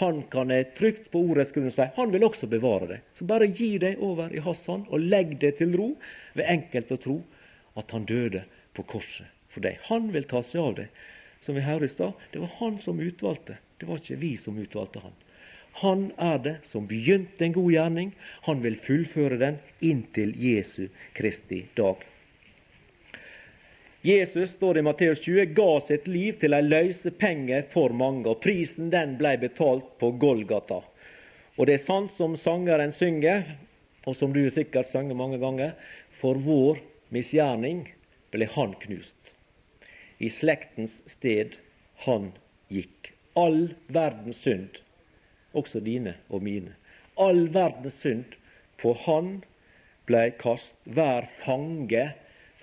han 0.00 0.22
kan 0.32 0.50
jeg 0.50 0.72
trygt 0.78 1.10
på 1.12 1.20
ordets 1.32 1.52
grunn 1.52 1.72
si 1.72 1.86
han 1.96 2.12
vil 2.14 2.24
også 2.24 2.48
bevare 2.50 2.88
det. 2.88 3.00
Så 3.18 3.26
bare 3.28 3.50
gi 3.50 3.76
deg 3.82 4.00
over 4.00 4.32
i 4.32 4.42
hans 4.44 4.64
hånd 4.66 4.88
og 4.88 5.04
legg 5.04 5.36
deg 5.42 5.58
til 5.58 5.74
ro 5.76 5.90
ved 6.38 6.48
enkelt 6.48 6.92
å 6.94 7.00
tro 7.02 7.16
at 7.80 7.92
han 7.92 8.06
døde 8.08 8.44
på 8.76 8.84
korset 8.88 9.28
for 9.52 9.64
deg. 9.64 9.80
Han 9.90 10.10
vil 10.14 10.28
ta 10.28 10.42
seg 10.46 10.62
av 10.62 10.78
deg. 10.80 11.02
Som 11.42 11.58
vi 11.58 11.64
hørte 11.66 11.88
i 11.88 11.92
stad, 11.92 12.18
det 12.32 12.40
var 12.40 12.54
han 12.60 12.78
som 12.84 13.00
utvalgte. 13.02 13.58
Det 13.80 13.88
var 13.88 13.98
ikke 13.98 14.20
vi 14.20 14.36
som 14.38 14.58
utvalgte 14.62 15.02
han. 15.02 15.16
Han 15.80 16.10
er 16.20 16.38
det 16.44 16.54
som 16.68 16.86
begynte 16.86 17.44
en 17.44 17.56
god 17.56 17.72
gjerning. 17.72 18.12
Han 18.46 18.62
vil 18.62 18.78
fullføre 18.84 19.40
den 19.40 19.58
inntil 19.80 20.34
Jesu 20.38 20.86
Kristi 21.16 21.64
dag. 21.76 22.00
Jesus 24.04 24.50
står 24.50 24.78
i 24.78 24.82
Matteus 24.82 25.20
20, 25.20 25.44
ga 25.46 25.80
sitt 25.86 26.08
liv 26.10 26.38
til 26.42 26.56
ei 26.56 26.64
løsepenge 26.66 27.60
for 27.70 27.92
mange, 27.94 28.24
og 28.26 28.40
prisen 28.42 28.88
den 28.90 29.12
ble 29.20 29.36
betalt 29.38 29.92
på 30.02 30.08
Golgata. 30.18 30.80
Og 31.54 31.68
det 31.68 31.76
er 31.76 31.84
sant 31.84 32.10
som 32.16 32.34
sangeren 32.34 32.90
synger, 32.96 33.44
og 34.02 34.16
som 34.18 34.34
du 34.34 34.40
sikkert 34.50 34.88
sanger 34.90 35.14
mange 35.14 35.38
ganger, 35.38 35.76
for 36.18 36.34
vår 36.42 36.80
misgjerning 37.14 37.84
ble 38.34 38.48
han 38.56 38.74
knust. 38.82 39.30
I 40.18 40.32
slektens 40.34 40.98
sted 41.06 41.54
han 42.02 42.32
gikk. 42.74 43.12
All 43.38 43.70
verdens 43.86 44.42
synd, 44.42 44.82
også 45.54 45.78
dine 45.78 46.16
og 46.26 46.42
mine, 46.42 46.74
all 47.14 47.46
verdens 47.54 48.02
synd 48.02 48.34
på 48.82 48.96
han 49.06 49.44
ble 50.10 50.26
kast. 50.42 50.74
Hver 50.90 51.30
fange 51.44 52.08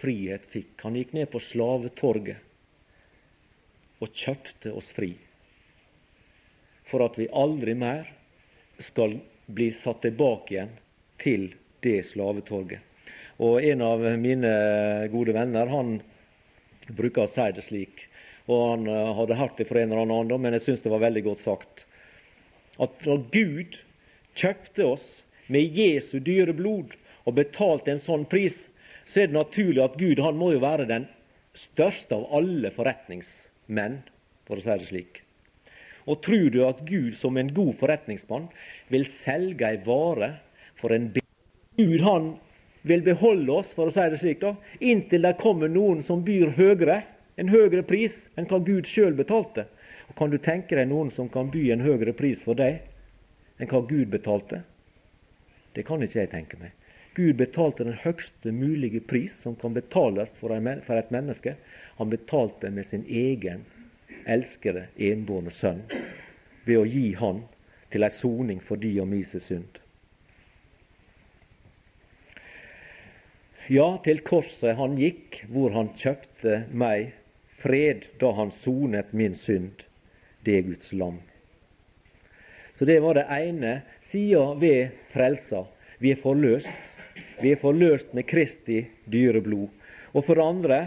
frihet 0.01 0.45
fikk. 0.51 0.75
Han 0.83 0.97
gikk 0.97 1.13
ned 1.15 1.31
på 1.31 1.41
slavetorget 1.43 2.45
og 3.99 4.13
kjøpte 4.15 4.71
oss 4.75 4.91
fri. 4.95 5.11
For 6.89 7.03
at 7.05 7.19
vi 7.19 7.27
aldri 7.35 7.75
mer 7.77 8.07
skal 8.81 9.19
bli 9.49 9.71
satt 9.75 10.01
tilbake 10.05 10.55
igjen 10.55 10.71
til 11.19 11.49
det 11.83 12.03
slavetorget. 12.13 12.79
Og 13.39 13.63
En 13.63 13.81
av 13.81 14.03
mine 14.19 14.53
gode 15.11 15.35
venner 15.35 15.67
han 15.71 15.99
bruker 16.89 17.23
å 17.23 17.31
si 17.31 17.45
det 17.55 17.63
slik, 17.67 18.07
og 18.49 18.63
han 18.71 18.87
eh, 18.89 19.11
hadde 19.15 19.37
hørt 19.37 19.59
det 19.59 19.67
fra 19.69 19.83
en 19.83 19.93
eller 19.93 20.09
annen, 20.09 20.41
men 20.41 20.55
jeg 20.57 20.65
syns 20.65 20.83
det 20.83 20.91
var 20.91 21.03
veldig 21.05 21.23
godt 21.27 21.43
sagt. 21.45 21.85
At 22.81 23.05
når 23.05 23.23
Gud 23.31 23.77
kjøpte 24.39 24.87
oss 24.95 25.07
med 25.51 25.75
Jesu 25.75 26.17
dyre 26.23 26.55
blod 26.55 26.95
og 27.27 27.37
betalte 27.37 27.93
en 27.93 28.03
sånn 28.03 28.25
pris, 28.29 28.57
så 29.09 29.23
er 29.23 29.31
det 29.31 29.37
naturlig 29.37 29.81
at 29.83 29.97
Gud 29.99 30.21
han 30.21 30.37
må 30.37 30.51
jo 30.53 30.61
være 30.63 30.87
den 30.89 31.07
største 31.57 32.15
av 32.15 32.27
alle 32.39 32.71
forretningsmenn, 32.75 34.01
for 34.45 34.59
å 34.59 34.65
si 34.65 34.77
det 34.81 34.89
slik. 34.89 35.23
Og 36.09 36.21
tror 36.25 36.49
du 36.53 36.61
at 36.65 36.85
Gud 36.89 37.13
som 37.17 37.37
en 37.37 37.49
god 37.53 37.75
forretningsmann 37.81 38.47
vil 38.93 39.09
selge 39.21 39.67
ei 39.67 39.81
vare 39.85 40.35
for 40.79 40.93
en 40.95 41.09
billig 41.13 41.27
Gud 41.79 42.01
han 42.03 42.33
vil 42.81 43.03
beholde 43.05 43.53
oss, 43.53 43.71
for 43.75 43.87
å 43.89 43.93
si 43.93 44.03
det 44.11 44.19
slik, 44.21 44.41
da, 44.41 44.53
inntil 44.83 45.23
det 45.23 45.37
kommer 45.39 45.71
noen 45.71 46.01
som 46.03 46.23
byr 46.25 46.51
høyere, 46.57 47.01
en 47.39 47.51
høyere 47.51 47.85
pris 47.87 48.15
enn 48.35 48.47
hva 48.49 48.59
Gud 48.67 48.87
sjøl 48.87 49.15
betalte. 49.15 49.63
Og 50.09 50.17
Kan 50.19 50.33
du 50.33 50.39
tenke 50.43 50.75
deg 50.75 50.89
noen 50.89 51.11
som 51.15 51.29
kan 51.31 51.51
by 51.53 51.69
en 51.71 51.85
høyere 51.85 52.15
pris 52.17 52.41
for 52.43 52.59
deg 52.59 52.81
enn 53.59 53.69
hva 53.71 53.81
Gud 53.87 54.09
betalte? 54.11 54.63
Det 55.75 55.85
kan 55.87 56.03
ikke 56.03 56.23
jeg 56.23 56.31
tenke 56.33 56.59
meg. 56.59 56.73
Gud 57.15 57.35
betalte 57.35 57.83
den 57.83 57.97
høgste 58.03 58.51
mulige 58.51 59.01
pris 59.01 59.33
som 59.41 59.55
kan 59.59 59.73
betales 59.73 60.31
for 60.39 60.53
et 60.53 61.11
menneske. 61.11 61.55
Han 61.97 62.09
betalte 62.09 62.69
med 62.69 62.85
sin 62.85 63.05
egen 63.09 63.65
elskede, 64.29 64.87
enbårne 64.97 65.51
sønn 65.51 65.83
ved 66.65 66.77
å 66.77 66.85
gi 66.85 67.13
han 67.17 67.43
til 67.89 68.05
ei 68.05 68.13
soning 68.13 68.59
for 68.61 68.81
de 68.81 68.91
og 69.01 69.09
mise 69.09 69.41
synd. 69.41 69.79
Ja, 73.69 73.97
til 74.05 74.21
korset 74.25 74.77
han 74.79 74.97
gikk, 74.97 75.43
hvor 75.53 75.73
han 75.75 75.91
kjøpte 75.97 76.63
meg 76.73 77.11
fred 77.61 78.07
da 78.21 78.31
han 78.37 78.53
sonet 78.63 79.11
min 79.13 79.35
synd. 79.37 79.83
Det 80.45 80.55
er 80.57 80.65
Guds 80.65 80.93
lam. 80.93 81.19
Så 82.73 82.87
det 82.89 83.01
var 83.03 83.17
det 83.17 83.27
ene 83.29 83.81
sida 84.09 84.55
ved 84.57 84.95
frelsa. 85.13 85.65
Vi 85.99 86.13
er 86.15 86.21
forløst. 86.21 86.88
Vi 87.41 87.53
er 87.53 87.61
forløst 87.61 88.13
med 88.13 88.27
Kristi 88.27 88.83
dyre 89.11 89.41
blod. 89.41 89.69
Og 90.13 90.25
for 90.25 90.35
det 90.35 90.45
andre 90.45 90.79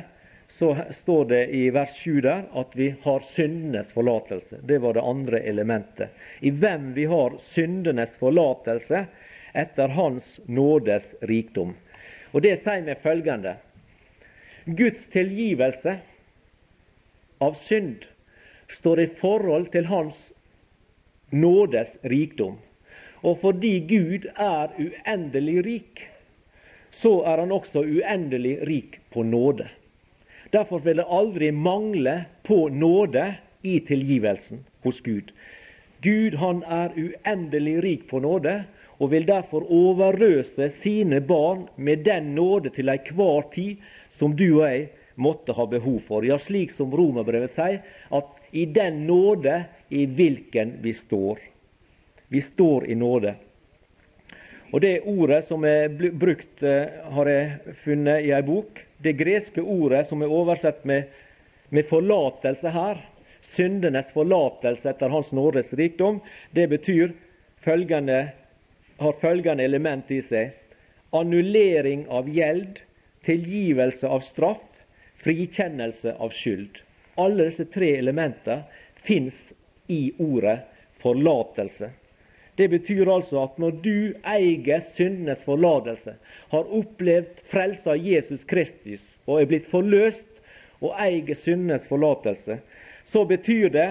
så 0.52 0.74
står 0.90 1.24
det 1.30 1.42
i 1.56 1.62
vers 1.72 1.94
7 1.96 2.20
der 2.24 2.44
at 2.60 2.76
vi 2.76 2.90
har 3.04 3.24
syndenes 3.24 3.92
forlatelse. 3.92 4.60
Det 4.62 4.80
var 4.82 4.94
det 4.94 5.04
andre 5.06 5.40
elementet. 5.48 6.12
I 6.40 6.50
hvem 6.50 6.92
vi 6.94 7.06
har 7.08 7.38
syndenes 7.40 8.16
forlatelse 8.20 9.06
etter 9.54 9.88
Hans 9.88 10.40
nådes 10.46 11.14
rikdom. 11.28 11.74
Og 12.32 12.42
Det 12.42 12.58
sier 12.60 12.84
vi 12.84 12.96
følgende 13.00 13.56
Guds 14.66 15.06
tilgivelse 15.12 15.96
av 17.42 17.56
synd 17.58 18.04
står 18.70 19.00
i 19.00 19.08
forhold 19.18 19.72
til 19.72 19.88
Hans 19.90 20.20
nådes 21.32 21.96
rikdom. 22.02 22.58
Og 23.22 23.38
fordi 23.40 23.78
Gud 23.88 24.28
er 24.36 24.72
uendelig 24.78 25.64
rik, 25.66 26.06
så 26.92 27.22
er 27.26 27.42
han 27.42 27.52
også 27.52 27.84
uendelig 27.84 28.58
rik 28.68 29.00
på 29.10 29.24
nåde. 29.26 29.68
Derfor 30.52 30.82
vil 30.84 31.00
det 31.00 31.08
aldri 31.08 31.50
mangle 31.50 32.24
på 32.44 32.68
nåde 32.68 33.34
i 33.62 33.78
tilgivelsen 33.80 34.64
hos 34.84 35.00
Gud. 35.00 35.32
Gud 36.02 36.34
han 36.36 36.62
er 36.66 36.92
uendelig 36.98 37.76
rik 37.82 38.08
på 38.10 38.20
nåde, 38.20 38.62
og 38.98 39.10
vil 39.10 39.26
derfor 39.26 39.64
overrøse 39.72 40.68
sine 40.82 41.20
barn 41.20 41.64
med 41.76 42.04
den 42.06 42.34
nåde 42.36 42.70
til 42.74 42.92
enhver 42.92 43.48
tid 43.54 43.80
som 44.18 44.36
du 44.36 44.46
og 44.60 44.66
jeg 44.68 44.88
måtte 45.16 45.54
ha 45.56 45.66
behov 45.66 46.00
for. 46.06 46.26
Ja, 46.26 46.38
slik 46.38 46.70
som 46.74 46.92
Romerbrevet 46.94 47.50
sier, 47.54 47.80
at 48.10 48.52
i 48.52 48.66
den 48.68 49.06
nåde 49.08 49.64
i 49.90 50.04
hvilken 50.06 50.76
vi 50.84 50.92
står. 50.94 51.40
Vi 52.28 52.40
står 52.44 52.86
i 52.90 52.94
nåde. 52.94 53.34
Og 54.72 54.80
Det 54.80 55.02
ordet 55.04 55.44
som 55.44 55.64
er 55.68 55.88
brukt, 55.92 56.62
eh, 56.62 56.88
har 57.12 57.28
jeg 57.28 57.74
funnet 57.84 58.24
i 58.24 58.32
ei 58.32 58.42
bok. 58.42 58.80
Det 59.02 59.12
greske 59.18 59.60
ordet 59.60 60.06
som 60.08 60.22
er 60.22 60.32
oversett 60.32 60.84
med, 60.84 61.04
med 61.68 61.84
forlatelse 61.84 62.72
her, 62.72 63.02
syndenes 63.42 64.12
forlatelse 64.12 64.88
etter 64.88 65.12
Hans 65.12 65.32
Nordes 65.32 65.72
rikdom, 65.76 66.20
det 66.54 66.70
betyr 66.70 67.12
følgende, 67.60 68.32
har 68.98 69.20
følgende 69.20 69.64
element 69.64 70.10
i 70.10 70.22
seg. 70.24 70.52
Annullering 71.12 72.06
av 72.08 72.28
gjeld, 72.32 72.80
tilgivelse 73.26 74.08
av 74.08 74.24
straff, 74.24 74.64
frikjennelse 75.20 76.16
av 76.16 76.32
skyld. 76.32 76.80
Alle 77.20 77.50
disse 77.50 77.68
tre 77.68 77.92
elementene 77.98 78.62
fins 79.04 79.52
i 79.92 80.14
ordet 80.18 80.62
forlatelse. 81.02 81.92
Det 82.56 82.68
betyr 82.68 83.08
altså 83.08 83.46
at 83.46 83.58
når 83.60 83.78
du 83.84 83.96
eier 84.28 84.82
syndenes 84.92 85.40
forlatelse, 85.46 86.14
har 86.52 86.74
opplevd 86.78 87.40
frelsa 87.48 87.96
Jesus 87.96 88.44
Kristus 88.44 89.04
og 89.26 89.40
er 89.40 89.48
blitt 89.48 89.70
forløst 89.70 90.42
og 90.82 90.92
eier 91.00 91.38
syndenes 91.38 91.86
forlatelse, 91.88 92.58
så 93.08 93.24
betyr 93.24 93.72
det 93.72 93.88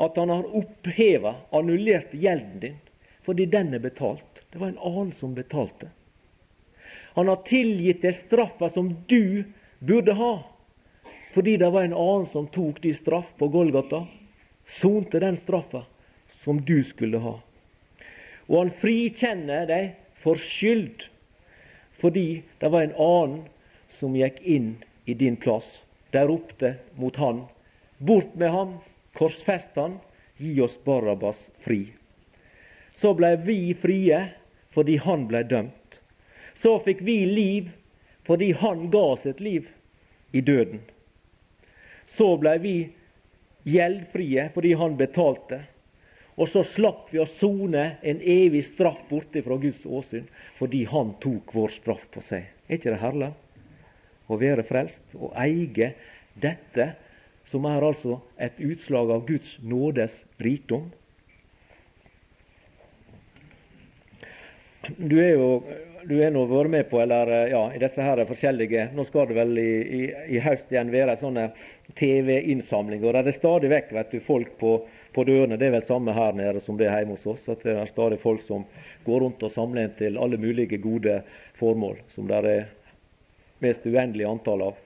at 0.00 0.16
han 0.18 0.32
har 0.32 0.48
oppheva, 0.56 1.36
annullert 1.54 2.14
gjelden 2.16 2.56
din, 2.62 2.80
fordi 3.22 3.46
den 3.46 3.74
er 3.74 3.84
betalt. 3.84 4.42
Det 4.50 4.58
var 4.62 4.72
en 4.72 4.80
annen 4.80 5.12
som 5.12 5.34
betalte. 5.36 5.90
Han 7.14 7.28
har 7.30 7.44
tilgitt 7.46 8.02
deg 8.02 8.16
straffa 8.18 8.68
som 8.74 8.90
du 9.06 9.44
burde 9.78 10.16
ha, 10.18 10.34
fordi 11.34 11.56
det 11.60 11.70
var 11.70 11.86
en 11.86 11.94
annen 11.94 12.26
som 12.32 12.48
tok 12.50 12.80
din 12.82 12.96
straff 12.96 13.30
på 13.38 13.48
Golgata, 13.52 14.06
sonte 14.80 15.20
den 15.22 15.36
straffa 15.38 15.84
som 16.42 16.58
du 16.64 16.80
skulle 16.86 17.20
ha. 17.22 17.36
Og 18.48 18.56
han 18.58 18.72
frikjenner 18.80 19.66
deg 19.70 19.92
for 20.20 20.40
skyld, 20.40 21.06
fordi 22.00 22.42
det 22.60 22.70
var 22.72 22.84
en 22.84 22.96
annen 23.00 23.42
som 23.98 24.16
gikk 24.16 24.40
inn 24.42 24.74
i 25.04 25.14
din 25.14 25.36
plass. 25.40 25.66
De 26.12 26.22
ropte 26.26 26.74
mot 27.00 27.16
han. 27.16 27.44
Bort 27.98 28.34
med 28.34 28.50
han, 28.50 28.74
korsfest 29.16 29.76
han, 29.78 29.98
gi 30.36 30.58
oss 30.60 30.76
Barabas 30.84 31.38
fri. 31.64 31.86
Så 32.94 33.14
blei 33.14 33.36
vi 33.36 33.58
frie 33.74 34.20
fordi 34.74 34.96
han 35.02 35.26
blei 35.30 35.44
dømt. 35.46 36.00
Så 36.62 36.78
fikk 36.84 37.02
vi 37.06 37.24
liv 37.26 37.70
fordi 38.26 38.52
han 38.58 38.88
ga 38.90 39.16
sitt 39.22 39.40
liv 39.40 39.68
i 40.32 40.40
døden. 40.40 40.80
Så 42.16 42.36
blei 42.40 42.58
vi 42.62 42.76
gjeldfrie 43.68 44.48
fordi 44.54 44.74
han 44.78 44.96
betalte. 44.96 45.62
Og 46.34 46.48
så 46.50 46.64
slapp 46.66 47.12
vi 47.12 47.20
å 47.22 47.28
sone 47.30 47.84
en 48.02 48.20
evig 48.20 48.64
straff 48.72 49.04
borte 49.10 49.42
fra 49.46 49.58
Guds 49.62 49.84
åsyn 49.86 50.26
fordi 50.58 50.82
Han 50.90 51.14
tok 51.22 51.54
vår 51.54 51.74
straff 51.76 52.02
på 52.14 52.24
seg. 52.26 52.48
Er 52.66 52.78
ikke 52.78 52.94
det 52.94 53.02
herlig 53.02 53.30
å 54.26 54.38
være 54.40 54.64
frelst 54.66 55.14
og 55.14 55.34
eie 55.38 55.92
dette, 56.40 56.94
som 57.52 57.66
er 57.68 57.84
altså 57.84 58.18
et 58.40 58.58
utslag 58.64 59.12
av 59.14 59.26
Guds 59.28 59.58
nådes 59.62 60.16
rikdom? 60.42 60.88
Du 64.98 65.16
er 65.20 65.36
jo 65.36 65.48
du 66.08 66.18
har 66.20 66.32
nå 66.34 66.44
vært 66.50 66.70
med 66.70 66.88
på 66.90 67.00
eller 67.02 67.30
ja, 67.50 67.62
i 67.74 67.80
disse 67.82 68.02
her 68.04 68.20
forskjellige 68.28 68.90
Nå 68.94 69.04
skal 69.08 69.30
det 69.30 69.36
vel 69.38 69.58
i, 69.60 69.70
i, 69.82 70.02
i 70.36 70.42
høst 70.42 70.72
igjen 70.72 70.92
være 70.92 71.16
sånne 71.20 71.48
TV-innsamlinger. 71.98 73.20
Det 73.22 73.32
er 73.34 73.38
stadig 73.38 73.70
vekk 73.72 73.94
vet 73.96 74.12
du, 74.12 74.20
folk 74.24 74.54
på 74.60 74.76
på 75.14 75.24
dørene. 75.24 75.58
Det 75.58 75.68
er 75.68 75.76
vel 75.76 75.86
samme 75.86 76.14
her 76.14 76.34
nede 76.36 76.60
som 76.62 76.78
det 76.78 76.88
er 76.88 77.02
hjemme 77.02 77.16
hos 77.18 77.26
oss. 77.34 77.46
at 77.48 77.62
Det 77.62 77.74
er 77.74 77.90
stadig 77.90 78.18
folk 78.22 78.42
som 78.46 78.64
går 79.06 79.22
rundt 79.22 79.44
og 79.46 79.52
samler 79.54 79.86
inn 79.86 79.94
til 79.98 80.18
alle 80.18 80.40
mulige 80.40 80.80
gode 80.82 81.20
formål, 81.58 82.00
som 82.14 82.28
det 82.30 82.40
er 82.40 82.66
mest 83.62 83.86
uendelig 83.86 84.26
antall 84.28 84.68
av. 84.70 84.82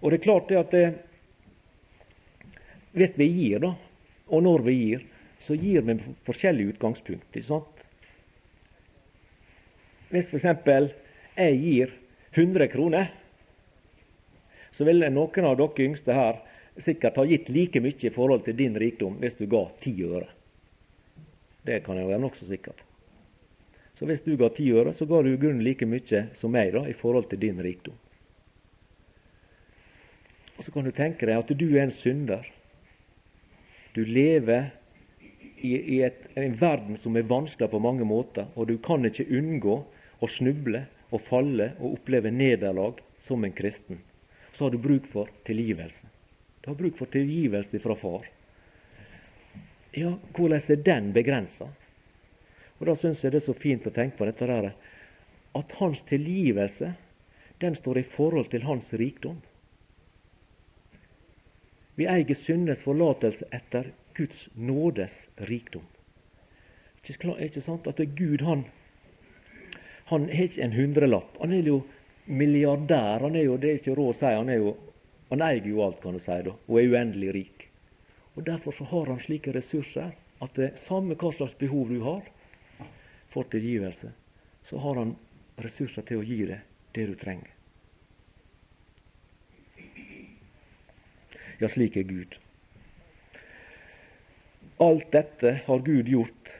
Og 0.00 0.10
det 0.10 0.20
er 0.20 0.24
klart 0.24 0.48
det 0.48 0.60
at 0.60 0.72
det, 0.72 0.86
hvis 2.96 3.12
vi 3.20 3.28
gir, 3.28 3.60
da, 3.62 3.74
og 4.32 4.42
når 4.46 4.64
vi 4.66 4.78
gir, 4.78 5.04
så 5.44 5.54
gir 5.54 5.84
vi 5.84 5.98
forskjellige 5.98 6.26
forskjellig 6.26 6.68
utgangspunkt. 6.72 7.28
ikke 7.36 7.46
sant? 7.46 7.79
Hvis 10.10 10.28
f.eks. 10.30 10.92
jeg 11.36 11.58
gir 11.62 11.94
100 12.34 12.68
kroner, 12.72 13.10
så 14.74 14.86
vil 14.86 15.04
noen 15.10 15.46
av 15.46 15.56
dere 15.58 15.86
yngste 15.86 16.14
her 16.14 16.42
sikkert 16.80 17.18
ha 17.18 17.24
gitt 17.26 17.50
like 17.52 17.80
mye 17.82 18.06
i 18.06 18.12
forhold 18.14 18.44
til 18.46 18.56
din 18.56 18.78
rikdom 18.78 19.18
hvis 19.20 19.38
du 19.38 19.46
ga 19.50 19.64
ti 19.82 19.94
øre. 20.06 20.28
Det 21.66 21.82
kan 21.84 21.98
jeg 21.98 22.08
være 22.08 22.22
nokså 22.22 22.46
sikker 22.48 22.74
på. 22.76 22.86
Så 24.00 24.06
hvis 24.08 24.22
du 24.24 24.32
ga 24.40 24.48
ti 24.56 24.70
øre, 24.72 24.94
så 24.96 25.04
ga 25.04 25.20
du 25.20 25.28
i 25.28 25.38
grunnen 25.38 25.60
like 25.60 25.84
mye 25.84 26.22
som 26.38 26.54
meg 26.54 26.72
da, 26.72 26.86
i 26.88 26.96
forhold 26.96 27.28
til 27.28 27.42
din 27.42 27.60
rikdom. 27.60 27.98
Og 30.56 30.64
Så 30.64 30.72
kan 30.72 30.84
du 30.84 30.90
tenke 30.90 31.26
deg 31.28 31.36
at 31.36 31.52
du 31.56 31.66
er 31.74 31.82
en 31.86 31.92
synder. 31.92 32.46
Du 33.94 34.00
lever 34.04 34.70
i, 35.60 35.74
i 35.76 36.00
et, 36.04 36.26
en 36.36 36.56
verden 36.60 36.96
som 37.00 37.16
er 37.16 37.28
vanskelig 37.28 37.68
på 37.72 37.80
mange 37.80 38.04
måter, 38.04 38.48
og 38.56 38.68
du 38.68 38.78
kan 38.78 39.04
ikke 39.04 39.28
unngå 39.36 39.82
å 40.20 40.28
snuble 40.28 40.84
og 41.10 41.22
falle 41.26 41.72
og 41.78 41.96
oppleve 41.98 42.30
nederlag 42.30 43.00
som 43.26 43.44
en 43.44 43.54
kristen. 43.56 44.00
Så 44.52 44.64
har 44.66 44.70
du 44.70 44.78
bruk 44.78 45.06
for 45.10 45.30
tilgivelse. 45.44 46.06
Du 46.60 46.70
har 46.70 46.78
bruk 46.78 46.96
for 46.98 47.10
tilgivelse 47.10 47.80
fra 47.80 47.96
far. 47.96 48.26
Ja, 49.96 50.14
hvordan 50.36 50.60
er 50.60 50.82
den 50.86 51.12
begrensa? 51.12 51.70
Og 52.78 52.86
Da 52.86 52.96
syns 52.96 53.24
jeg 53.24 53.32
det 53.32 53.42
er 53.42 53.46
så 53.48 53.54
fint 53.54 53.86
å 53.86 53.92
tenke 53.92 54.16
på 54.16 54.26
dette 54.28 54.46
der, 54.46 54.72
at 55.54 55.72
hans 55.80 56.02
tilgivelse 56.08 56.94
den 57.60 57.74
står 57.76 57.98
i 57.98 58.08
forhold 58.16 58.48
til 58.50 58.62
hans 58.64 58.92
rikdom. 58.92 59.40
Vi 61.96 62.06
eier 62.08 62.34
syndes 62.34 62.80
forlatelse 62.86 63.44
etter 63.52 63.90
Guds 64.16 64.48
nådes 64.54 65.16
rikdom. 65.50 65.84
Er 67.04 67.44
ikke 67.44 67.64
sant 67.64 67.88
at 67.90 68.00
Gud 68.16 68.44
han, 68.44 68.64
han 70.10 70.28
har 70.30 70.46
ikke 70.50 70.62
en 70.66 70.76
hundrelapp. 70.76 71.36
Han 71.40 71.54
er 71.54 71.66
jo 71.66 71.80
milliardær. 72.26 73.22
Han 73.24 73.36
er 73.38 73.46
jo, 73.46 73.58
det 73.58 73.70
er 73.70 73.80
ikke 73.80 73.96
råd 73.98 74.14
å 74.14 74.18
si, 74.18 74.30
han 74.34 74.50
er 74.52 74.62
jo 74.62 74.76
han 75.30 75.44
eier 75.46 75.66
jo 75.70 75.84
alt, 75.84 76.00
kan 76.02 76.16
du 76.16 76.22
si, 76.22 76.36
da, 76.42 76.56
og 76.66 76.78
er 76.80 76.90
uendelig 76.90 77.34
rik. 77.36 77.68
Og 78.34 78.42
Derfor 78.46 78.74
så 78.74 78.86
har 78.90 79.12
han 79.12 79.20
slike 79.22 79.54
ressurser 79.54 80.10
at 80.42 80.56
det 80.58 80.72
samme 80.88 81.14
hva 81.14 81.30
slags 81.36 81.54
behov 81.60 81.92
du 81.92 82.00
har 82.02 82.24
for 83.30 83.46
tilgivelse, 83.52 84.10
så 84.66 84.82
har 84.82 84.98
han 84.98 85.14
ressurser 85.62 86.06
til 86.08 86.18
å 86.18 86.26
gi 86.26 86.40
deg 86.50 86.66
det 86.96 87.06
du 87.12 87.14
trenger. 87.20 87.54
Ja, 91.60 91.68
slik 91.68 91.98
er 92.00 92.08
Gud. 92.08 92.34
Alt 94.80 95.10
dette 95.12 95.58
har 95.66 95.86
Gud 95.86 96.08
gjort 96.08 96.54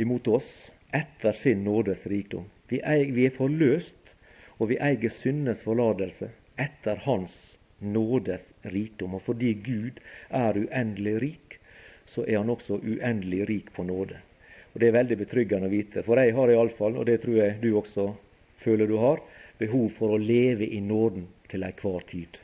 imot 0.00 0.26
oss 0.40 0.48
etter 0.90 1.36
sin 1.38 1.62
nådes 1.68 2.06
rikdom. 2.08 2.48
Vi, 2.68 2.80
er 2.82 3.36
forløst, 3.36 4.12
og 4.58 4.68
vi 4.72 4.78
eier 4.82 5.12
syndenes 5.12 5.62
forlatelse 5.64 6.30
etter 6.58 7.00
Hans 7.04 7.34
nådes 7.80 8.52
rikdom. 8.62 9.14
Og 9.14 9.22
fordi 9.22 9.54
Gud 9.64 10.00
er 10.30 10.58
uendelig 10.58 11.20
rik, 11.22 11.58
så 12.06 12.24
er 12.26 12.40
han 12.40 12.50
også 12.50 12.80
uendelig 12.82 13.48
rik 13.48 13.72
på 13.72 13.84
nåde. 13.84 14.18
Og 14.74 14.80
Det 14.80 14.88
er 14.88 14.98
veldig 14.98 15.18
betryggende 15.18 15.68
å 15.68 15.72
vite. 15.72 16.02
For 16.02 16.20
jeg 16.20 16.34
har 16.34 16.50
iallfall, 16.52 16.96
og 16.96 17.06
det 17.06 17.20
tror 17.22 17.38
jeg 17.40 17.60
du 17.62 17.70
også 17.76 18.10
føler 18.62 18.86
du 18.86 18.98
har, 19.00 19.22
behov 19.58 19.88
for 19.96 20.14
å 20.14 20.20
leve 20.22 20.66
i 20.66 20.80
nåden 20.80 21.26
til 21.50 21.64
enhver 21.66 22.04
tid. 22.06 22.38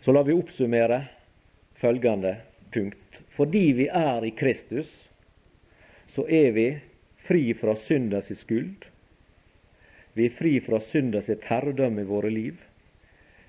Så 0.00 0.12
la 0.12 0.22
vi 0.24 0.32
oppsummere 0.32 1.02
følgende 1.80 2.36
punkt. 2.72 3.20
Fordi 3.36 3.64
vi 3.76 3.88
er 3.92 4.24
i 4.24 4.32
Kristus, 4.36 4.88
så 6.14 6.24
er 6.28 6.50
vi 6.56 6.66
fri 7.26 7.54
fra 7.54 7.76
syndens 7.76 8.30
skyld. 8.38 8.86
Vi 10.14 10.26
er 10.26 10.36
fri 10.36 10.56
fra 10.64 10.80
syndens 10.82 11.30
herredømme 11.46 12.02
i 12.02 12.08
våre 12.08 12.30
liv. 12.30 12.60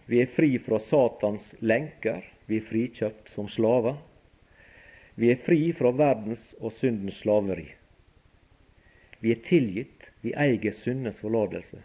Vi 0.05 0.21
er 0.21 0.31
fri 0.35 0.57
fra 0.59 0.79
Satans 0.79 1.53
lenker. 1.59 2.23
Vi 2.45 2.59
er 2.59 2.67
frikjøpt 2.67 3.31
som 3.35 3.47
slaver. 3.49 3.97
Vi 5.15 5.31
er 5.31 5.39
fri 5.45 5.71
fra 5.77 5.91
verdens 5.95 6.51
og 6.59 6.73
syndens 6.77 7.21
slaveri. 7.23 7.69
Vi 9.21 9.31
er 9.31 9.41
tilgitt. 9.45 10.09
Vi 10.21 10.35
eier 10.37 10.75
syndens 10.77 11.17
forlatelse. 11.21 11.79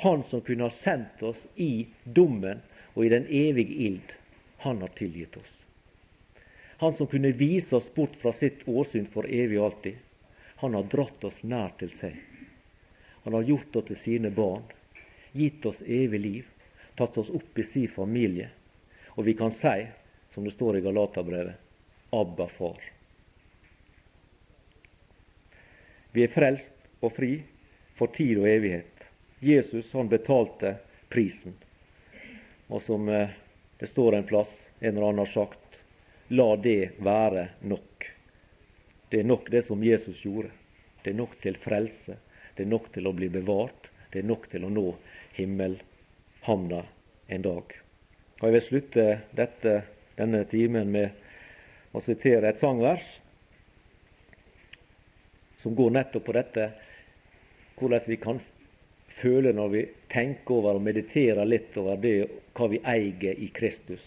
Han 0.00 0.22
som 0.28 0.40
kunne 0.40 0.68
ha 0.68 0.72
sendt 0.72 1.22
oss 1.22 1.40
i 1.56 1.86
dommen 2.04 2.60
og 2.94 3.04
i 3.04 3.12
den 3.12 3.26
evige 3.28 3.76
ild, 3.86 4.12
han 4.64 4.80
har 4.80 4.92
tilgitt 4.96 5.36
oss. 5.36 5.50
Han 6.80 6.94
som 6.96 7.06
kunne 7.06 7.32
vise 7.36 7.76
oss 7.76 7.88
bort 7.94 8.16
fra 8.20 8.32
sitt 8.32 8.64
åsyn 8.68 9.08
for 9.12 9.28
evig 9.28 9.58
og 9.60 9.66
alltid, 9.70 9.98
han 10.60 10.74
har 10.74 10.82
dratt 10.92 11.24
oss 11.24 11.42
nær 11.42 11.72
til 11.80 11.88
seg. 11.96 12.16
Han 13.24 13.36
har 13.36 13.48
gjort 13.48 13.76
oss 13.80 13.86
til 13.88 13.96
sine 13.96 14.30
barn, 14.30 14.66
gitt 15.32 15.64
oss 15.66 15.80
evig 15.80 16.20
liv, 16.20 16.50
tatt 17.00 17.16
oss 17.16 17.30
opp 17.32 17.58
i 17.58 17.64
sin 17.64 17.88
familie. 17.88 18.50
Og 19.16 19.24
vi 19.24 19.34
kan 19.38 19.54
si, 19.56 19.86
som 20.34 20.44
det 20.44 20.52
står 20.52 20.78
i 20.78 20.84
Galaterbrevet, 20.84 21.56
Abba, 22.12 22.46
far. 22.46 22.76
Vi 26.12 26.26
er 26.26 26.32
frelst 26.34 26.74
og 27.00 27.14
fri 27.16 27.34
for 27.96 28.12
tid 28.12 28.42
og 28.42 28.48
evighet. 28.50 29.04
Jesus 29.40 29.92
han 29.96 30.12
betalte 30.12 30.74
prisen. 31.08 31.54
Og 32.68 32.82
som 32.84 33.08
eh, 33.08 33.32
det 33.80 33.88
står 33.94 34.18
en 34.18 34.28
plass, 34.28 34.52
en 34.80 34.92
eller 34.92 35.08
annen 35.08 35.24
har 35.24 35.32
sagt, 35.32 35.80
la 36.28 36.56
det 36.56 36.98
være 37.00 37.48
nok. 37.64 37.89
Det 39.10 39.20
er 39.20 39.26
nok 39.26 39.50
det 39.50 39.64
som 39.66 39.82
Jesus 39.84 40.22
gjorde. 40.24 40.50
Det 41.02 41.12
er 41.12 41.18
nok 41.18 41.36
til 41.42 41.56
frelse. 41.58 42.16
Det 42.56 42.64
er 42.64 42.70
nok 42.70 42.90
til 42.94 43.08
å 43.08 43.14
bli 43.16 43.28
bevart. 43.32 43.90
Det 44.12 44.22
er 44.22 44.28
nok 44.28 44.46
til 44.50 44.66
å 44.66 44.70
nå 44.70 44.86
himmelhamna 45.36 46.84
en 47.28 47.42
dag. 47.46 47.74
Og 48.40 48.44
Jeg 48.46 48.54
vil 48.56 48.66
slutte 48.66 49.06
dette, 49.36 49.74
denne 50.16 50.44
timen 50.50 50.90
med 50.90 51.10
å 51.92 52.02
sitere 52.04 52.50
et 52.50 52.62
sangvers 52.62 53.04
som 55.60 55.74
går 55.76 55.90
nettopp 55.92 56.24
på 56.24 56.36
dette, 56.36 56.70
hvordan 57.76 58.06
vi 58.06 58.16
kan 58.20 58.40
føle 59.20 59.52
når 59.52 59.68
vi 59.74 59.82
tenker 60.12 60.60
over 60.60 60.78
og 60.78 60.86
mediterer 60.86 61.48
litt 61.48 61.76
over 61.80 62.00
det, 62.00 62.14
hva 62.56 62.68
vi 62.70 62.80
eier 62.80 63.36
i 63.36 63.50
Kristus. 63.54 64.04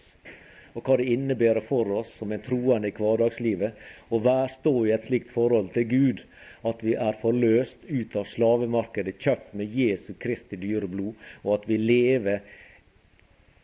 Og 0.74 0.82
hva 0.82 0.98
det 0.98 1.10
innebærer 1.14 1.62
for 1.66 1.90
oss 2.00 2.10
som 2.18 2.32
en 2.34 2.42
troende 2.42 2.90
i 2.90 2.96
hverdagslivet 2.98 3.78
å 4.10 4.20
stå 4.56 4.74
i 4.88 4.94
et 4.96 5.06
slikt 5.06 5.30
forhold 5.34 5.70
til 5.76 5.86
Gud 5.90 6.24
at 6.66 6.82
vi 6.84 6.96
er 6.96 7.20
forløst 7.22 7.84
ut 7.90 8.16
av 8.16 8.26
slavemarkedet, 8.32 9.20
kjøpt 9.20 9.54
med 9.60 9.74
Jesu 9.76 10.14
Kristi 10.20 10.58
dyre 10.58 10.88
blod, 10.88 11.14
og 11.44 11.60
at 11.60 11.68
vi 11.70 11.78
lever 11.78 12.42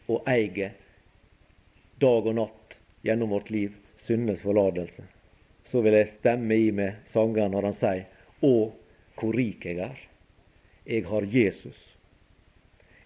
og 0.10 0.28
eier 0.30 0.76
dag 2.00 2.28
og 2.28 2.36
natt 2.36 2.78
gjennom 3.06 3.34
vårt 3.36 3.50
liv 3.54 3.74
syndenes 4.04 4.44
forlatelse. 4.44 5.06
Så 5.70 5.82
vil 5.86 5.96
jeg 5.96 6.12
stemme 6.12 6.56
i 6.58 6.70
med 6.76 7.02
sangeren 7.12 7.54
når 7.54 7.70
han 7.70 7.78
sier 7.78 8.06
Å, 8.46 8.72
hvor 9.20 9.36
rik 9.36 9.66
jeg 9.68 9.82
er. 9.84 9.98
Jeg 10.88 11.06
har 11.10 11.26
Jesus. 11.28 11.80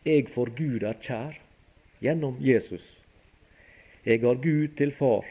Jeg 0.05 0.27
for 0.31 0.51
Gud 0.53 0.85
er 0.85 0.99
kjær 1.01 1.39
gjennom 2.03 2.37
Jesus. 2.43 2.85
Jeg 4.03 4.19
har 4.19 4.35
Gud 4.35 4.75
til 4.77 4.91
far. 4.91 5.25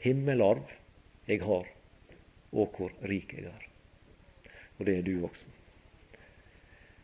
Himmelarv 0.00 0.70
jeg 1.28 1.42
har, 1.44 1.66
og 2.52 2.76
hvor 2.76 2.92
rik 3.06 3.34
jeg 3.36 3.50
er. 3.50 3.66
Og 4.78 4.86
det 4.88 4.96
er 4.98 5.04
du 5.06 5.26
også. 5.26 5.50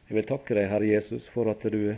Jeg 0.09 0.17
vil 0.17 0.29
takke 0.31 0.57
deg, 0.57 0.71
Herre 0.71 0.89
Jesus, 0.89 1.29
for 1.35 1.51
at 1.53 1.67
du 1.69 1.93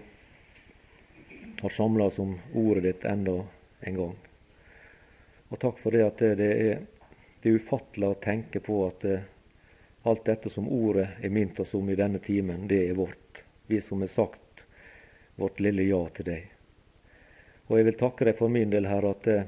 har 1.60 1.76
samla 1.76 2.10
oss 2.10 2.18
om 2.18 2.34
ordet 2.58 2.84
ditt 2.88 3.06
enda 3.06 3.38
en 3.86 4.00
gang. 4.00 4.16
Og 5.50 5.62
takk 5.62 5.78
for 5.80 5.94
det 5.94 6.02
at 6.08 6.24
det 6.40 6.50
er, 6.50 6.82
det 7.40 7.52
er 7.52 7.60
ufattelig 7.62 8.10
å 8.10 8.18
tenke 8.22 8.62
på 8.64 8.82
at 8.88 9.06
Alt 10.02 10.24
dette 10.24 10.48
som 10.50 10.68
ordet 10.72 11.08
er 11.20 11.28
minnet 11.28 11.58
oss 11.60 11.74
om 11.76 11.90
i 11.92 11.96
denne 11.96 12.18
timen, 12.24 12.64
det 12.68 12.86
er 12.88 12.96
vårt. 12.96 13.42
Vi 13.68 13.80
som 13.84 14.00
har 14.00 14.08
sagt 14.08 14.62
vårt 15.36 15.60
lille 15.60 15.84
ja 15.84 16.00
til 16.16 16.24
deg. 16.30 16.46
Og 17.70 17.78
jeg 17.78 17.86
vil 17.86 17.98
takke 18.00 18.26
deg 18.26 18.34
for 18.38 18.50
min 18.50 18.72
del, 18.72 18.88
Herre, 18.90 19.14
at, 19.14 19.26
eh, 19.30 19.46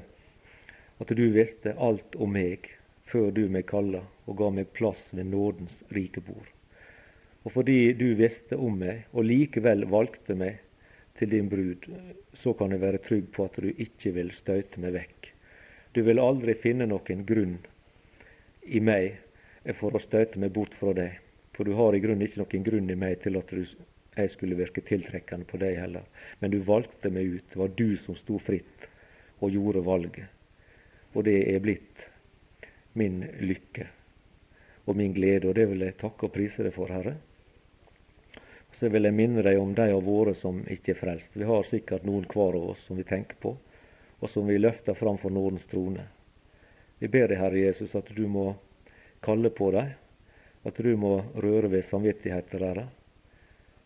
at 1.03 1.11
du 1.11 1.25
visste 1.35 1.75
alt 1.75 2.15
om 2.15 2.31
meg 2.31 2.69
før 3.11 3.33
du 3.35 3.43
meg 3.51 3.67
kalla 3.67 3.99
og 4.23 4.37
ga 4.39 4.47
meg 4.55 4.71
plass 4.77 5.09
ved 5.11 5.27
nådens 5.27 5.75
rike 5.91 6.23
bord. 6.23 6.47
Og 7.43 7.51
fordi 7.57 7.91
du 7.99 8.13
visste 8.15 8.55
om 8.55 8.79
meg 8.79 9.03
og 9.11 9.27
likevel 9.27 9.83
valgte 9.91 10.37
meg 10.39 10.61
til 11.19 11.33
din 11.35 11.49
brud, 11.51 11.89
så 12.39 12.53
kan 12.57 12.71
jeg 12.71 12.81
være 12.81 13.03
trygg 13.03 13.27
på 13.35 13.45
at 13.49 13.59
du 13.59 13.69
ikke 13.73 14.13
vil 14.15 14.31
støyte 14.33 14.79
meg 14.79 14.95
vekk. 14.95 15.29
Du 15.93 16.01
vil 16.07 16.23
aldri 16.23 16.55
finne 16.57 16.87
noen 16.89 17.25
grunn 17.27 17.57
i 18.63 18.79
meg 18.79 19.19
for 19.77 19.93
å 19.93 20.01
støte 20.01 20.39
meg 20.39 20.55
bort 20.55 20.73
fra 20.79 20.95
deg. 20.95 21.19
For 21.53 21.67
du 21.67 21.75
har 21.77 21.93
i 21.93 22.01
grunnen 22.01 22.25
ikke 22.25 22.41
noen 22.41 22.65
grunn 22.65 22.89
i 22.89 22.97
meg 22.97 23.19
til 23.21 23.37
at 23.37 23.51
du, 23.51 23.61
jeg 24.15 24.29
skulle 24.29 24.57
virke 24.57 24.83
tiltrekkende 24.85 25.47
på 25.49 25.57
deg 25.61 25.77
heller. 25.79 26.05
Men 26.39 26.53
du 26.53 26.59
valgte 26.65 27.09
meg 27.09 27.39
ut. 27.39 27.45
Det 27.49 27.59
var 27.59 27.73
du 27.77 27.95
som 27.97 28.17
sto 28.17 28.37
fritt 28.41 28.87
og 29.41 29.51
gjorde 29.51 29.83
valget. 29.85 30.29
Og 31.13 31.25
det 31.25 31.39
er 31.49 31.61
blitt 31.63 32.07
min 32.97 33.23
lykke 33.41 33.87
og 34.85 34.97
min 34.99 35.13
glede, 35.15 35.47
og 35.47 35.55
det 35.55 35.65
vil 35.71 35.85
jeg 35.85 35.97
takke 36.01 36.27
og 36.27 36.33
prise 36.33 36.65
deg 36.65 36.73
for, 36.75 36.91
Herre. 36.91 37.15
Så 38.77 38.89
vil 38.91 39.07
jeg 39.07 39.15
minne 39.15 39.43
deg 39.45 39.59
om 39.61 39.71
de 39.77 39.85
av 39.93 40.01
våre 40.03 40.33
som 40.35 40.59
ikke 40.67 40.93
er 40.93 40.99
frelst. 40.99 41.37
Vi 41.37 41.47
har 41.47 41.63
sikkert 41.69 42.03
noen 42.05 42.25
hver 42.29 42.57
av 42.57 42.73
oss 42.73 42.81
som 42.87 42.99
vi 42.99 43.05
tenker 43.07 43.39
på, 43.39 43.53
og 44.19 44.29
som 44.29 44.49
vi 44.49 44.59
løfter 44.59 44.97
fram 44.97 45.17
for 45.21 45.31
Nordens 45.31 45.65
trone. 45.71 46.03
Vi 46.99 47.07
ber 47.07 47.29
deg, 47.31 47.39
Herre 47.39 47.63
Jesus, 47.63 47.95
at 47.95 48.11
du 48.15 48.25
må 48.27 48.51
kalle 49.23 49.53
på 49.55 49.71
dem, 49.71 49.93
at 50.63 50.83
du 50.83 50.93
må 50.99 51.15
røre 51.35 51.71
ved 51.71 51.87
samvittigheten 51.87 52.59
deres 52.59 53.02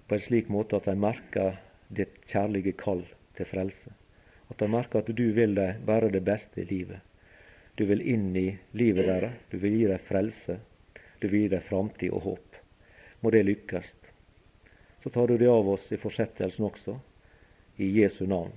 på 0.07 0.15
en 0.15 0.23
slik 0.23 0.49
måte 0.49 0.79
at 0.79 0.87
de 0.87 0.95
merker 0.99 1.57
ditt 1.87 2.19
kjærlige 2.29 2.75
kall 2.79 3.03
til 3.37 3.49
frelse. 3.49 3.91
At 4.47 4.59
de 4.61 4.69
merker 4.71 5.03
at 5.03 5.11
du 5.11 5.25
vil 5.35 5.55
dem 5.55 5.83
bare 5.85 6.11
det 6.11 6.23
beste 6.25 6.63
i 6.63 6.67
livet. 6.69 7.03
Du 7.77 7.85
vil 7.85 8.01
inn 8.01 8.31
i 8.35 8.47
livet 8.73 9.05
deres, 9.05 9.35
du 9.51 9.57
vil 9.61 9.75
gi 9.77 9.83
dem 9.91 10.05
frelse, 10.07 10.57
du 11.21 11.27
vil 11.27 11.45
gi 11.45 11.51
dem 11.55 11.65
framtid 11.67 12.13
og 12.13 12.23
håp. 12.25 12.61
Må 13.21 13.33
det 13.33 13.45
lykkes. 13.45 13.93
Så 15.03 15.11
tar 15.13 15.27
du 15.27 15.37
det 15.37 15.51
av 15.51 15.69
oss 15.69 15.91
i 15.91 15.99
fortsettelsen 16.01 16.65
også, 16.65 16.97
i 17.77 17.91
Jesu 17.99 18.25
navn. 18.25 18.55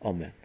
Amen. 0.00 0.43